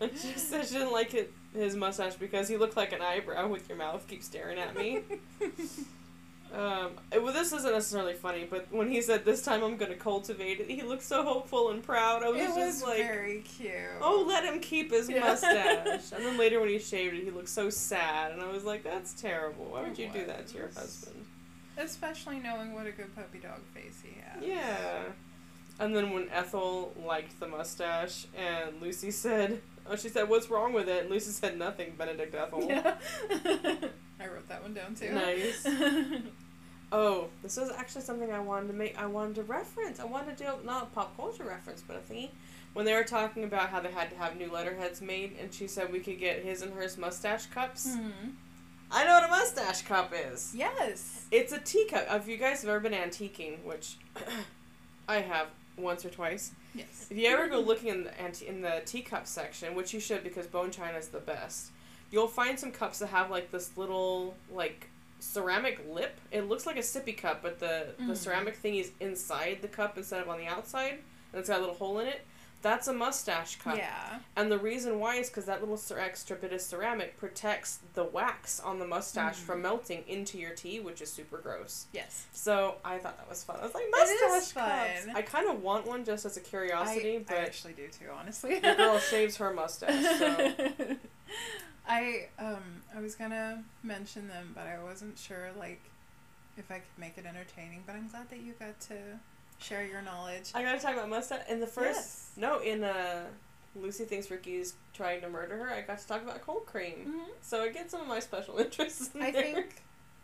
And 0.00 0.10
she 0.12 0.38
said 0.38 0.66
she 0.66 0.74
didn't 0.74 0.92
like 0.92 1.14
it, 1.14 1.32
his 1.54 1.74
mustache 1.74 2.14
because 2.14 2.46
he 2.46 2.56
looked 2.58 2.76
like 2.76 2.92
an 2.92 3.00
eyebrow 3.00 3.48
with 3.48 3.68
your 3.68 3.78
mouth 3.78 4.06
keep 4.06 4.22
staring 4.22 4.58
at 4.58 4.76
me. 4.76 5.00
Um, 6.52 6.92
it- 7.12 7.22
well, 7.22 7.32
this 7.32 7.52
isn't 7.52 7.72
necessarily 7.72 8.14
funny, 8.14 8.44
but 8.48 8.66
when 8.72 8.88
he 8.90 9.00
said, 9.02 9.24
This 9.24 9.42
time 9.42 9.62
I'm 9.62 9.76
going 9.76 9.90
to 9.92 9.96
cultivate 9.96 10.58
it, 10.60 10.68
he 10.70 10.82
looked 10.82 11.02
so 11.04 11.22
hopeful 11.22 11.70
and 11.70 11.82
proud. 11.82 12.22
I 12.24 12.28
was 12.28 12.40
it 12.40 12.46
just 12.46 12.56
was 12.56 12.82
like, 12.82 12.98
very 12.98 13.40
cute. 13.42 13.70
Oh, 14.00 14.24
let 14.26 14.44
him 14.44 14.58
keep 14.60 14.90
his 14.90 15.08
Yeah. 15.08 15.20
mustache. 15.20 16.12
and 16.12 16.24
then 16.24 16.36
later 16.38 16.58
when 16.60 16.68
he 16.68 16.78
shaved 16.78 17.14
it, 17.14 17.22
he 17.24 17.30
looked 17.30 17.48
so 17.48 17.70
sad. 17.70 18.32
And 18.32 18.42
I 18.42 18.50
was 18.50 18.64
like, 18.64 18.82
That's 18.82 19.12
terrible. 19.12 19.66
Why 19.66 19.82
would 19.82 19.92
It 19.92 19.98
you 19.98 20.10
do 20.12 20.26
that 20.26 20.48
to 20.48 20.58
your 20.58 20.68
husband? 20.68 21.24
Especially 21.78 22.40
knowing 22.40 22.74
what 22.74 22.86
a 22.86 22.92
good 22.92 23.14
puppy 23.14 23.38
dog 23.38 23.60
face 23.72 24.02
he 24.02 24.20
has. 24.20 24.42
Yeah. 24.44 25.02
And 25.78 25.96
then 25.96 26.10
when 26.10 26.28
Ethel 26.30 26.92
liked 27.06 27.40
the 27.40 27.46
mustache 27.48 28.26
and 28.36 28.82
Lucy 28.82 29.10
said, 29.10 29.62
Oh, 29.88 29.96
she 29.96 30.08
said, 30.08 30.28
What's 30.28 30.50
wrong 30.50 30.72
with 30.72 30.88
it? 30.88 31.02
And 31.02 31.10
Lucy 31.10 31.30
said, 31.30 31.56
Nothing, 31.58 31.94
Benedict 31.96 32.34
Ethel. 32.34 32.64
Yeah. 32.68 32.96
I 34.76 34.80
wrote 34.80 34.96
that 34.98 35.10
one 35.10 35.20
down 35.20 35.64
too. 35.64 36.12
Nice. 36.12 36.22
Oh, 36.92 37.28
this 37.40 37.56
is 37.56 37.70
actually 37.70 38.02
something 38.02 38.32
I 38.32 38.40
wanted 38.40 38.66
to 38.66 38.72
make. 38.72 38.98
I 38.98 39.06
wanted 39.06 39.36
to 39.36 39.42
reference. 39.44 40.00
I 40.00 40.04
wanted 40.06 40.36
to 40.38 40.42
do 40.44 40.50
not 40.66 40.82
a 40.82 40.86
pop 40.86 41.16
culture 41.16 41.44
reference, 41.44 41.84
but 41.86 41.94
a 41.96 42.12
thingy. 42.12 42.30
When 42.72 42.84
they 42.84 42.94
were 42.94 43.04
talking 43.04 43.44
about 43.44 43.68
how 43.68 43.78
they 43.78 43.92
had 43.92 44.10
to 44.10 44.16
have 44.16 44.36
new 44.36 44.50
letterheads 44.50 45.00
made, 45.00 45.36
and 45.40 45.54
she 45.54 45.68
said 45.68 45.92
we 45.92 46.00
could 46.00 46.18
get 46.18 46.42
his 46.42 46.62
and 46.62 46.74
hers 46.74 46.98
mustache 46.98 47.46
cups. 47.46 47.86
Mhm. 47.96 48.32
I 48.90 49.04
know 49.04 49.12
what 49.20 49.24
a 49.24 49.28
mustache 49.28 49.82
cup 49.82 50.12
is. 50.12 50.52
Yes. 50.52 51.26
It's 51.30 51.52
a 51.52 51.60
teacup. 51.60 52.06
If 52.10 52.26
you 52.26 52.36
guys 52.36 52.62
have 52.62 52.70
ever 52.70 52.80
been 52.80 52.92
antiquing, 52.92 53.62
which 53.62 53.96
I 55.08 55.20
have 55.20 55.46
once 55.76 56.04
or 56.04 56.10
twice, 56.10 56.50
Yes. 56.74 57.06
if 57.08 57.16
you 57.16 57.28
ever 57.28 57.46
go 57.46 57.60
looking 57.60 57.88
in 57.90 58.02
the 58.02 58.20
anti- 58.20 58.48
in 58.48 58.62
the 58.62 58.82
teacup 58.84 59.28
section, 59.28 59.76
which 59.76 59.94
you 59.94 60.00
should 60.00 60.24
because 60.24 60.48
bone 60.48 60.72
china 60.72 60.98
is 60.98 61.06
the 61.06 61.20
best, 61.20 61.70
you'll 62.10 62.28
find 62.28 62.58
some 62.58 62.72
cups 62.72 62.98
that 63.00 63.08
have 63.08 63.30
like 63.30 63.50
this 63.50 63.76
little 63.76 64.34
like 64.52 64.88
ceramic 65.20 65.80
lip. 65.88 66.18
It 66.30 66.48
looks 66.48 66.66
like 66.66 66.76
a 66.76 66.80
sippy 66.80 67.16
cup, 67.16 67.42
but 67.42 67.58
the 67.58 67.88
the 67.98 68.12
Mm. 68.14 68.16
ceramic 68.16 68.56
thing 68.56 68.76
is 68.76 68.90
inside 69.00 69.58
the 69.62 69.68
cup 69.68 69.96
instead 69.98 70.20
of 70.22 70.28
on 70.28 70.38
the 70.38 70.46
outside, 70.46 70.98
and 71.32 71.38
it's 71.40 71.48
got 71.48 71.58
a 71.58 71.60
little 71.60 71.74
hole 71.76 71.98
in 72.00 72.06
it. 72.08 72.22
That's 72.62 72.88
a 72.88 72.92
mustache 72.92 73.56
cup. 73.56 73.78
Yeah. 73.78 74.18
And 74.36 74.52
the 74.52 74.58
reason 74.58 74.98
why 75.00 75.16
is 75.16 75.28
because 75.30 75.46
that 75.46 75.60
little 75.66 75.80
extra 75.98 76.36
bit 76.36 76.52
of 76.52 76.60
ceramic 76.60 77.16
protects 77.16 77.78
the 77.94 78.04
wax 78.04 78.60
on 78.60 78.78
the 78.78 78.86
mustache 78.86 79.36
Mhm. 79.38 79.44
from 79.46 79.62
melting 79.62 80.04
into 80.06 80.36
your 80.36 80.50
tea, 80.54 80.78
which 80.78 81.00
is 81.00 81.10
super 81.10 81.38
gross. 81.38 81.86
Yes. 81.94 82.26
So 82.34 82.76
I 82.84 82.98
thought 82.98 83.16
that 83.16 83.26
was 83.30 83.42
fun. 83.42 83.56
I 83.60 83.64
was 83.64 83.72
like, 83.74 83.86
mustache 83.90 84.52
cups. 84.52 85.04
fun. 85.06 85.16
I 85.16 85.22
kind 85.22 85.48
of 85.48 85.62
want 85.62 85.86
one 85.86 86.04
just 86.04 86.26
as 86.26 86.36
a 86.36 86.40
curiosity, 86.40 87.16
I, 87.16 87.18
but 87.20 87.36
I 87.38 87.40
actually 87.40 87.72
do 87.72 87.88
too, 87.88 88.10
honestly. 88.14 88.58
the 88.58 88.74
girl 88.74 88.98
shaves 89.10 89.38
her 89.38 89.54
mustache, 89.54 90.18
so 90.18 90.54
I 91.90 92.28
um 92.38 92.62
I 92.96 93.00
was 93.00 93.14
gonna 93.16 93.64
mention 93.82 94.28
them, 94.28 94.52
but 94.54 94.66
I 94.66 94.82
wasn't 94.82 95.18
sure 95.18 95.48
like 95.58 95.80
if 96.56 96.70
I 96.70 96.74
could 96.76 96.98
make 96.98 97.18
it 97.18 97.26
entertaining. 97.26 97.82
But 97.86 97.96
I'm 97.96 98.08
glad 98.08 98.30
that 98.30 98.40
you 98.40 98.52
got 98.58 98.78
to 98.82 98.94
share 99.58 99.84
your 99.84 100.00
knowledge. 100.02 100.52
I 100.54 100.62
gotta 100.62 100.78
talk 100.78 100.94
about 100.94 101.08
mustache. 101.08 101.42
In 101.48 101.58
the 101.60 101.66
first, 101.66 101.96
Yes. 101.98 102.30
no, 102.36 102.60
in 102.60 102.84
uh, 102.84 103.24
Lucy 103.74 104.04
thinks 104.04 104.30
Ricky's 104.30 104.74
trying 104.94 105.20
to 105.22 105.28
murder 105.28 105.56
her. 105.56 105.70
I 105.70 105.80
got 105.82 105.98
to 105.98 106.06
talk 106.06 106.22
about 106.22 106.40
cold 106.42 106.66
cream, 106.66 107.06
Mhm. 107.06 107.32
so 107.40 107.62
I 107.62 107.68
get 107.70 107.90
some 107.90 108.00
of 108.02 108.06
my 108.08 108.20
special 108.20 108.58
interests. 108.64 109.10
In 109.14 109.22
I 109.22 109.30
there. 109.32 109.42
think 109.42 109.82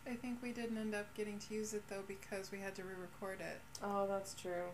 I 0.09 0.15
think 0.15 0.41
we 0.41 0.53
didn't 0.53 0.77
end 0.77 0.95
up 0.95 1.13
getting 1.15 1.37
to 1.39 1.53
use 1.53 1.73
it 1.73 1.83
though 1.89 2.03
because 2.07 2.49
we 2.51 2.59
had 2.59 2.75
to 2.75 2.83
re-record 2.83 3.41
it. 3.41 3.59
Oh, 3.83 4.07
that's 4.07 4.33
true. 4.33 4.67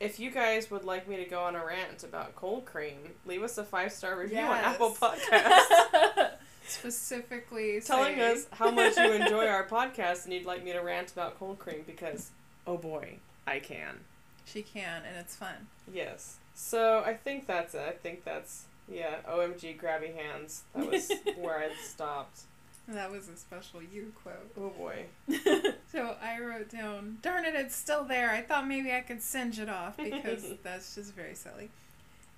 If 0.00 0.20
you 0.20 0.30
guys 0.30 0.70
would 0.70 0.84
like 0.84 1.08
me 1.08 1.16
to 1.16 1.24
go 1.24 1.40
on 1.42 1.56
a 1.56 1.64
rant 1.64 2.04
about 2.04 2.36
cold 2.36 2.64
cream, 2.64 2.98
leave 3.26 3.42
us 3.42 3.58
a 3.58 3.64
five 3.64 3.92
star 3.92 4.18
review 4.18 4.38
on 4.38 4.58
Apple 4.58 4.90
Podcasts. 5.00 6.30
Specifically 6.66 7.80
telling 7.80 8.16
say- 8.16 8.32
us 8.32 8.46
how 8.52 8.70
much 8.70 8.96
you 8.96 9.12
enjoy 9.12 9.46
our 9.46 9.66
podcast 9.66 10.24
and 10.24 10.32
you'd 10.34 10.44
like 10.46 10.64
me 10.64 10.72
to 10.72 10.80
rant 10.80 11.10
about 11.12 11.38
cold 11.38 11.58
cream 11.58 11.82
because, 11.86 12.30
oh 12.66 12.76
boy, 12.76 13.16
I 13.46 13.58
can. 13.58 14.00
She 14.44 14.62
can, 14.62 15.02
and 15.06 15.16
it's 15.18 15.36
fun. 15.36 15.66
Yes. 15.92 16.36
So 16.54 17.02
I 17.04 17.14
think 17.14 17.46
that's 17.46 17.74
it. 17.74 17.82
I 17.86 17.92
think 17.92 18.24
that's, 18.24 18.64
yeah, 18.90 19.16
OMG, 19.28 19.78
grabby 19.80 20.14
hands. 20.14 20.62
That 20.74 20.90
was 20.90 21.10
where 21.38 21.58
I 21.58 21.70
stopped. 21.84 22.40
That 22.88 23.10
was 23.10 23.28
a 23.28 23.36
special 23.36 23.82
you 23.82 24.12
quote. 24.22 24.50
Oh 24.58 24.70
boy. 24.70 25.04
so 25.92 26.16
I 26.22 26.40
wrote 26.40 26.70
down, 26.70 27.18
darn 27.20 27.44
it, 27.44 27.54
it's 27.54 27.76
still 27.76 28.04
there. 28.04 28.30
I 28.30 28.40
thought 28.40 28.66
maybe 28.66 28.92
I 28.92 29.00
could 29.00 29.22
singe 29.22 29.58
it 29.58 29.68
off 29.68 29.96
because 30.02 30.54
that's 30.62 30.94
just 30.94 31.14
very 31.14 31.34
silly. 31.34 31.68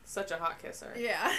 Such 0.05 0.33
a 0.33 0.37
hot 0.37 0.61
kisser. 0.61 0.93
Yeah. 0.97 1.33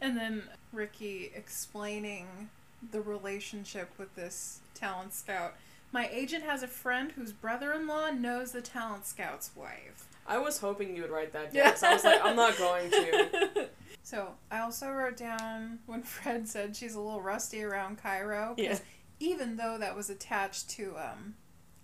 and 0.00 0.16
then 0.16 0.44
Ricky 0.72 1.32
explaining 1.34 2.50
the 2.92 3.00
relationship 3.00 3.90
with 3.98 4.14
this 4.14 4.60
talent 4.74 5.12
scout. 5.12 5.54
My 5.92 6.08
agent 6.12 6.44
has 6.44 6.62
a 6.62 6.68
friend 6.68 7.10
whose 7.10 7.32
brother 7.32 7.72
in 7.72 7.88
law 7.88 8.10
knows 8.10 8.52
the 8.52 8.62
talent 8.62 9.06
scout's 9.06 9.50
wife. 9.56 10.06
I 10.24 10.38
was 10.38 10.60
hoping 10.60 10.94
you 10.94 11.02
would 11.02 11.10
write 11.10 11.32
that 11.32 11.52
down. 11.52 11.76
So 11.76 11.88
I 11.88 11.94
was 11.94 12.04
like, 12.04 12.24
I'm 12.24 12.36
not 12.36 12.56
going 12.56 12.90
to. 12.92 13.68
So 14.10 14.32
I 14.50 14.58
also 14.58 14.90
wrote 14.90 15.16
down 15.16 15.78
when 15.86 16.02
Fred 16.02 16.48
said 16.48 16.74
she's 16.74 16.96
a 16.96 17.00
little 17.00 17.22
rusty 17.22 17.62
around 17.62 17.98
Cairo. 18.02 18.56
Yeah. 18.58 18.76
Even 19.20 19.56
though 19.56 19.78
that 19.78 19.94
was 19.94 20.10
attached 20.10 20.68
to 20.70 20.96
um, 20.96 21.34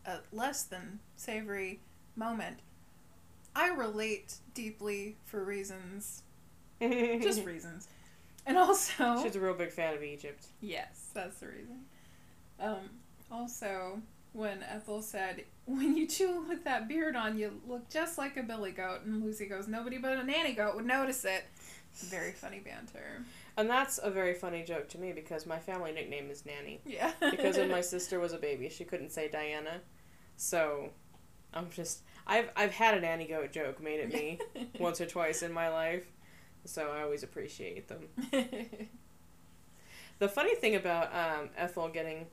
a 0.05 0.19
less 0.33 0.65
than 0.65 0.99
savory 1.15 1.79
moment, 2.17 2.59
I 3.55 3.69
relate 3.69 4.39
deeply 4.55 5.19
for 5.25 5.45
reasons, 5.45 6.25
just 6.81 7.45
reasons. 7.45 7.87
And 8.45 8.59
also, 8.59 9.19
She's 9.23 9.37
a 9.37 9.41
real 9.41 9.55
big 9.55 9.71
fan 9.71 9.95
of 9.95 10.03
Egypt. 10.03 10.47
yes, 10.61 11.11
that's 11.15 11.39
the 11.39 11.47
reason. 11.47 11.85
Um, 12.59 12.91
also, 13.31 14.01
when 14.33 14.65
Ethel 14.65 15.01
said, 15.01 15.45
"When 15.67 15.97
you 15.97 16.09
chew 16.09 16.45
with 16.49 16.65
that 16.65 16.89
beard 16.89 17.15
on, 17.15 17.39
you 17.39 17.61
look 17.69 17.89
just 17.89 18.19
like 18.19 18.37
a 18.37 18.43
billy 18.43 18.73
goat," 18.73 19.03
and 19.05 19.23
Lucy 19.23 19.47
goes, 19.47 19.69
"Nobody 19.69 19.99
but 19.99 20.19
a 20.19 20.25
nanny 20.25 20.55
goat 20.55 20.75
would 20.75 20.87
notice 20.87 21.25
it." 21.25 21.45
Very 22.05 22.33
funny 22.33 22.61
banter. 22.61 23.23
And 23.57 23.69
that's 23.71 23.99
a 24.03 24.11
very 24.11 24.35
funny 24.35 24.63
joke 24.63 24.89
to 24.91 24.99
me 24.99 25.13
because 25.13 25.47
my 25.47 25.59
family 25.59 25.93
nickname 25.93 26.31
is 26.31 26.45
Nanny. 26.45 26.81
Yeah. 26.85 27.13
Because 27.21 27.57
when 27.57 27.71
my 27.71 27.81
sister 27.95 28.21
was 28.21 28.33
a 28.33 28.39
baby, 28.39 28.69
she 28.69 28.85
couldn't 28.85 29.11
say 29.13 29.29
Diana. 29.29 29.81
So 30.37 30.91
I'm 31.55 31.71
just 31.71 32.03
I've 32.27 32.51
I've 32.55 32.73
had 32.73 32.97
an 32.99 33.05
Annie 33.05 33.27
goat 33.27 33.53
joke 33.53 33.83
made 33.83 34.01
at 34.01 34.13
me 34.13 34.39
once 34.79 35.01
or 35.01 35.07
twice 35.07 35.43
in 35.43 35.53
my 35.53 35.69
life. 35.71 36.05
So 36.67 36.91
I 36.91 37.03
always 37.03 37.23
appreciate 37.23 37.89
them. 37.89 38.09
The 40.19 40.29
funny 40.29 40.55
thing 40.55 40.77
about 40.77 41.15
um, 41.15 41.51
Ethel 41.59 41.89
getting 41.89 42.27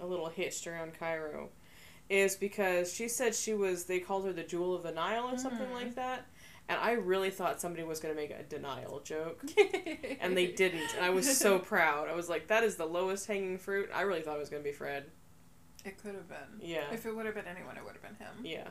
a 0.00 0.06
little 0.06 0.28
hitched 0.28 0.66
around 0.66 0.98
Cairo 0.98 1.50
is 2.08 2.34
because 2.34 2.92
she 2.92 3.06
said 3.06 3.34
she 3.34 3.54
was 3.54 3.84
they 3.84 4.00
called 4.00 4.24
her 4.24 4.32
the 4.32 4.42
jewel 4.42 4.74
of 4.74 4.82
the 4.82 4.90
Nile 4.90 5.30
or 5.32 5.38
something 5.38 5.68
Mhm. 5.68 5.74
like 5.74 5.94
that. 5.94 6.26
And 6.68 6.78
I 6.78 6.92
really 6.92 7.30
thought 7.30 7.60
somebody 7.60 7.82
was 7.84 7.98
gonna 8.00 8.14
make 8.14 8.30
a 8.30 8.42
denial 8.42 9.00
joke. 9.00 9.42
And 10.20 10.36
they 10.36 10.48
didn't. 10.48 10.94
And 10.96 11.04
I 11.04 11.10
was 11.10 11.38
so 11.38 11.58
proud. 11.72 12.08
I 12.08 12.14
was 12.14 12.28
like, 12.28 12.48
that 12.48 12.62
is 12.64 12.76
the 12.76 12.84
lowest 12.86 13.26
hanging 13.26 13.56
fruit. 13.58 13.88
I 13.94 14.02
really 14.02 14.20
thought 14.20 14.36
it 14.36 14.40
was 14.40 14.50
gonna 14.50 14.62
be 14.62 14.72
Fred. 14.72 15.06
It 15.84 15.96
could 16.02 16.14
have 16.14 16.28
been. 16.28 16.60
Yeah. 16.60 16.92
If 16.92 17.06
it 17.06 17.14
would 17.16 17.24
have 17.24 17.34
been 17.34 17.46
anyone, 17.46 17.76
it 17.76 17.84
would 17.84 17.94
have 17.94 18.02
been 18.02 18.16
him. 18.16 18.44
Yeah. 18.44 18.68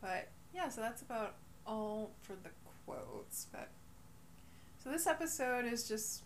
But 0.00 0.28
yeah, 0.54 0.68
so 0.70 0.80
that's 0.80 1.02
about 1.02 1.34
all 1.66 2.12
for 2.22 2.32
the 2.42 2.50
quotes. 2.86 3.46
But 3.52 3.68
so 4.82 4.90
this 4.90 5.06
episode 5.06 5.66
is 5.66 5.86
just 5.86 6.22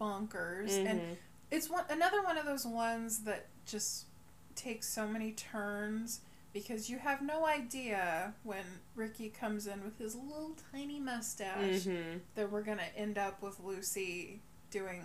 bonkers, 0.00 0.72
and 0.78 1.00
Mhm. 1.00 1.16
it's 1.50 1.68
one 1.68 1.84
another 1.90 2.22
one 2.22 2.38
of 2.38 2.46
those 2.46 2.64
ones 2.64 3.24
that 3.24 3.46
just 3.66 4.06
takes 4.54 4.88
so 4.88 5.06
many 5.06 5.32
turns 5.32 6.20
because 6.60 6.88
you 6.88 6.96
have 6.98 7.20
no 7.20 7.44
idea 7.46 8.32
when 8.42 8.64
Ricky 8.94 9.28
comes 9.28 9.66
in 9.66 9.84
with 9.84 9.98
his 9.98 10.14
little 10.14 10.56
tiny 10.72 10.98
mustache 10.98 11.82
Mhm. 11.84 12.20
that 12.34 12.50
we're 12.50 12.62
gonna 12.62 12.88
end 12.96 13.18
up 13.18 13.42
with 13.42 13.60
Lucy 13.60 14.40
doing 14.70 15.04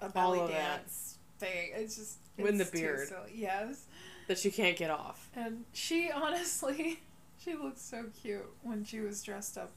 a 0.00 0.08
belly 0.08 0.40
of 0.40 0.48
that. 0.48 0.78
dance 0.78 1.18
thing. 1.38 1.72
It's 1.74 1.96
just 1.96 2.16
the 2.38 2.44
it's 2.46 2.70
too 2.70 2.78
beard. 2.78 3.08
silly. 3.08 3.32
Yes. 3.34 3.84
That 4.28 4.38
she 4.38 4.50
can't 4.50 4.78
get 4.78 4.90
off. 4.90 5.28
And 5.34 5.66
she 5.74 6.10
honestly, 6.10 7.00
she 7.38 7.54
looked 7.54 7.80
so 7.80 8.06
cute 8.22 8.48
when 8.62 8.82
she 8.84 9.00
was 9.00 9.22
dressed 9.22 9.58
up 9.58 9.72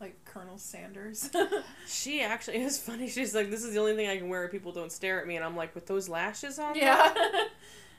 like 0.00 0.24
Colonel 0.24 0.58
Sanders. 0.58 1.28
She 1.88 2.20
actually 2.22 2.58
it 2.58 2.64
was 2.64 2.78
funny. 2.78 3.08
She's 3.08 3.34
like, 3.34 3.50
"This 3.50 3.64
is 3.64 3.74
the 3.74 3.80
only 3.80 3.96
thing 3.96 4.08
I 4.08 4.16
can 4.16 4.28
wear 4.28 4.46
people 4.48 4.70
don't 4.70 4.92
stare 4.92 5.20
at 5.20 5.26
me," 5.26 5.34
and 5.34 5.44
I'm 5.44 5.56
like, 5.56 5.74
"With 5.74 5.86
those 5.86 6.08
lashes 6.08 6.58
on." 6.60 6.76
yeah. 6.76 7.12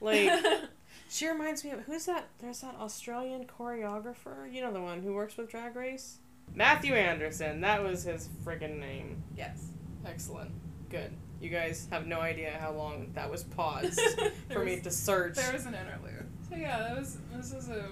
Like, 0.01 0.29
she 1.09 1.27
reminds 1.27 1.63
me 1.63 1.71
of 1.71 1.81
who's 1.81 2.05
that? 2.05 2.27
There's 2.39 2.61
that 2.61 2.75
Australian 2.79 3.45
choreographer. 3.45 4.51
You 4.51 4.61
know 4.61 4.73
the 4.73 4.81
one 4.81 5.01
who 5.01 5.13
works 5.13 5.37
with 5.37 5.49
Drag 5.49 5.75
Race. 5.75 6.17
Matthew 6.55 6.93
Anderson. 6.93 7.61
That 7.61 7.83
was 7.83 8.03
his 8.03 8.29
friggin' 8.45 8.79
name. 8.79 9.23
yes. 9.37 9.67
Excellent. 10.05 10.51
Good. 10.89 11.11
You 11.41 11.49
guys 11.49 11.87
have 11.91 12.07
no 12.07 12.19
idea 12.19 12.57
how 12.59 12.71
long 12.73 13.07
that 13.15 13.29
was 13.31 13.43
paused 13.43 13.99
for 14.51 14.63
me 14.65 14.79
to 14.81 14.91
search. 14.91 15.35
There 15.35 15.53
was 15.53 15.65
an 15.65 15.73
interlude. 15.75 16.25
So 16.49 16.55
yeah, 16.55 16.79
that 16.79 16.97
was 16.97 17.17
this 17.33 17.53
was 17.53 17.69
a 17.69 17.85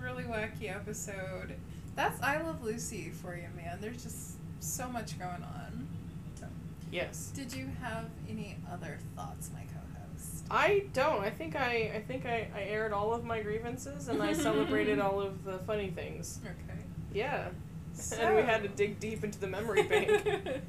really 0.00 0.24
wacky 0.24 0.74
episode. 0.74 1.54
That's 1.94 2.20
I 2.22 2.40
Love 2.42 2.62
Lucy 2.64 3.10
for 3.10 3.36
you, 3.36 3.48
man. 3.56 3.78
There's 3.80 4.02
just 4.02 4.36
so 4.60 4.88
much 4.88 5.18
going 5.18 5.42
on. 5.42 5.88
So, 6.38 6.46
Yes. 6.92 7.32
did 7.34 7.52
you 7.52 7.68
have 7.82 8.06
any 8.28 8.56
other 8.72 8.98
thoughts, 9.16 9.50
my 9.52 9.60
co-host? 9.60 9.87
I 10.50 10.84
don't. 10.94 11.20
I 11.22 11.30
think 11.30 11.56
I 11.56 11.92
I 11.96 12.04
think 12.06 12.24
I, 12.26 12.48
I 12.54 12.62
aired 12.62 12.92
all 12.92 13.12
of 13.12 13.24
my 13.24 13.42
grievances 13.42 14.08
and 14.08 14.22
I 14.22 14.32
celebrated 14.32 14.98
all 14.98 15.20
of 15.20 15.44
the 15.44 15.58
funny 15.60 15.90
things. 15.90 16.40
Okay. 16.44 16.80
Yeah. 17.12 17.48
So. 17.92 18.16
And 18.20 18.36
we 18.36 18.42
had 18.42 18.62
to 18.62 18.68
dig 18.68 18.98
deep 19.00 19.24
into 19.24 19.38
the 19.38 19.46
memory 19.48 19.82
bank. 19.82 20.62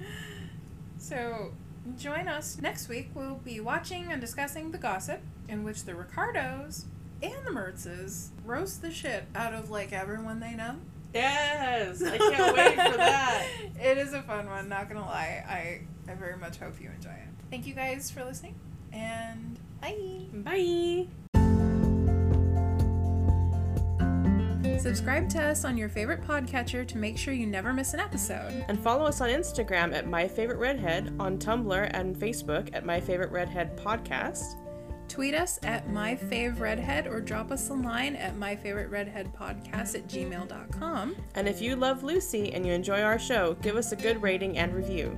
so, 0.98 1.52
join 1.98 2.28
us 2.28 2.58
next 2.60 2.88
week. 2.88 3.10
We'll 3.14 3.36
be 3.36 3.60
watching 3.60 4.10
and 4.12 4.20
discussing 4.20 4.70
The 4.70 4.78
Gossip, 4.78 5.20
in 5.48 5.64
which 5.64 5.84
the 5.84 5.94
Ricardos 5.94 6.84
and 7.22 7.44
the 7.46 7.50
Mertzes 7.50 8.28
roast 8.44 8.82
the 8.82 8.90
shit 8.90 9.24
out 9.34 9.54
of 9.54 9.70
like 9.70 9.92
everyone 9.92 10.40
they 10.40 10.54
know. 10.54 10.76
yes. 11.14 12.02
I 12.02 12.16
can't 12.18 12.56
wait 12.56 12.74
for 12.74 12.96
that. 12.96 13.46
it 13.80 13.98
is 13.98 14.12
a 14.12 14.22
fun 14.22 14.46
one, 14.48 14.68
not 14.68 14.88
gonna 14.88 15.00
lie. 15.04 15.44
I, 15.48 16.10
I 16.10 16.14
very 16.14 16.36
much 16.36 16.58
hope 16.58 16.80
you 16.80 16.90
enjoy 16.94 17.10
it. 17.10 17.28
Thank 17.50 17.66
you 17.66 17.74
guys 17.74 18.10
for 18.10 18.24
listening, 18.24 18.54
and 18.92 19.58
bye. 19.80 20.26
Bye. 20.34 21.06
Subscribe 24.78 25.28
to 25.30 25.40
us 25.40 25.64
on 25.64 25.76
your 25.76 25.88
favorite 25.88 26.22
podcatcher 26.22 26.86
to 26.88 26.98
make 26.98 27.16
sure 27.16 27.32
you 27.32 27.46
never 27.46 27.72
miss 27.72 27.94
an 27.94 28.00
episode. 28.00 28.64
And 28.66 28.78
follow 28.80 29.04
us 29.04 29.20
on 29.20 29.28
Instagram 29.28 29.94
at 29.94 30.08
My 30.08 30.26
Favorite 30.26 30.58
Redhead, 30.58 31.14
on 31.20 31.38
Tumblr 31.38 31.90
and 31.94 32.16
Facebook 32.16 32.68
at 32.72 32.84
My 32.84 33.00
Favorite 33.00 33.30
Redhead 33.30 33.76
Podcast. 33.76 34.56
Tweet 35.08 35.34
us 35.34 35.60
at 35.62 35.86
myfavredhead 35.88 37.06
or 37.06 37.20
drop 37.20 37.52
us 37.52 37.68
a 37.68 37.74
line 37.74 38.16
at 38.16 38.34
myfavoriteredheadpodcast 38.34 39.94
at 39.94 40.08
gmail.com. 40.08 41.16
And 41.34 41.48
if 41.48 41.60
you 41.60 41.76
love 41.76 42.02
Lucy 42.02 42.52
and 42.52 42.66
you 42.66 42.72
enjoy 42.72 43.02
our 43.02 43.18
show, 43.18 43.54
give 43.62 43.76
us 43.76 43.92
a 43.92 43.96
good 43.96 44.22
rating 44.22 44.58
and 44.58 44.74
review. 44.74 45.16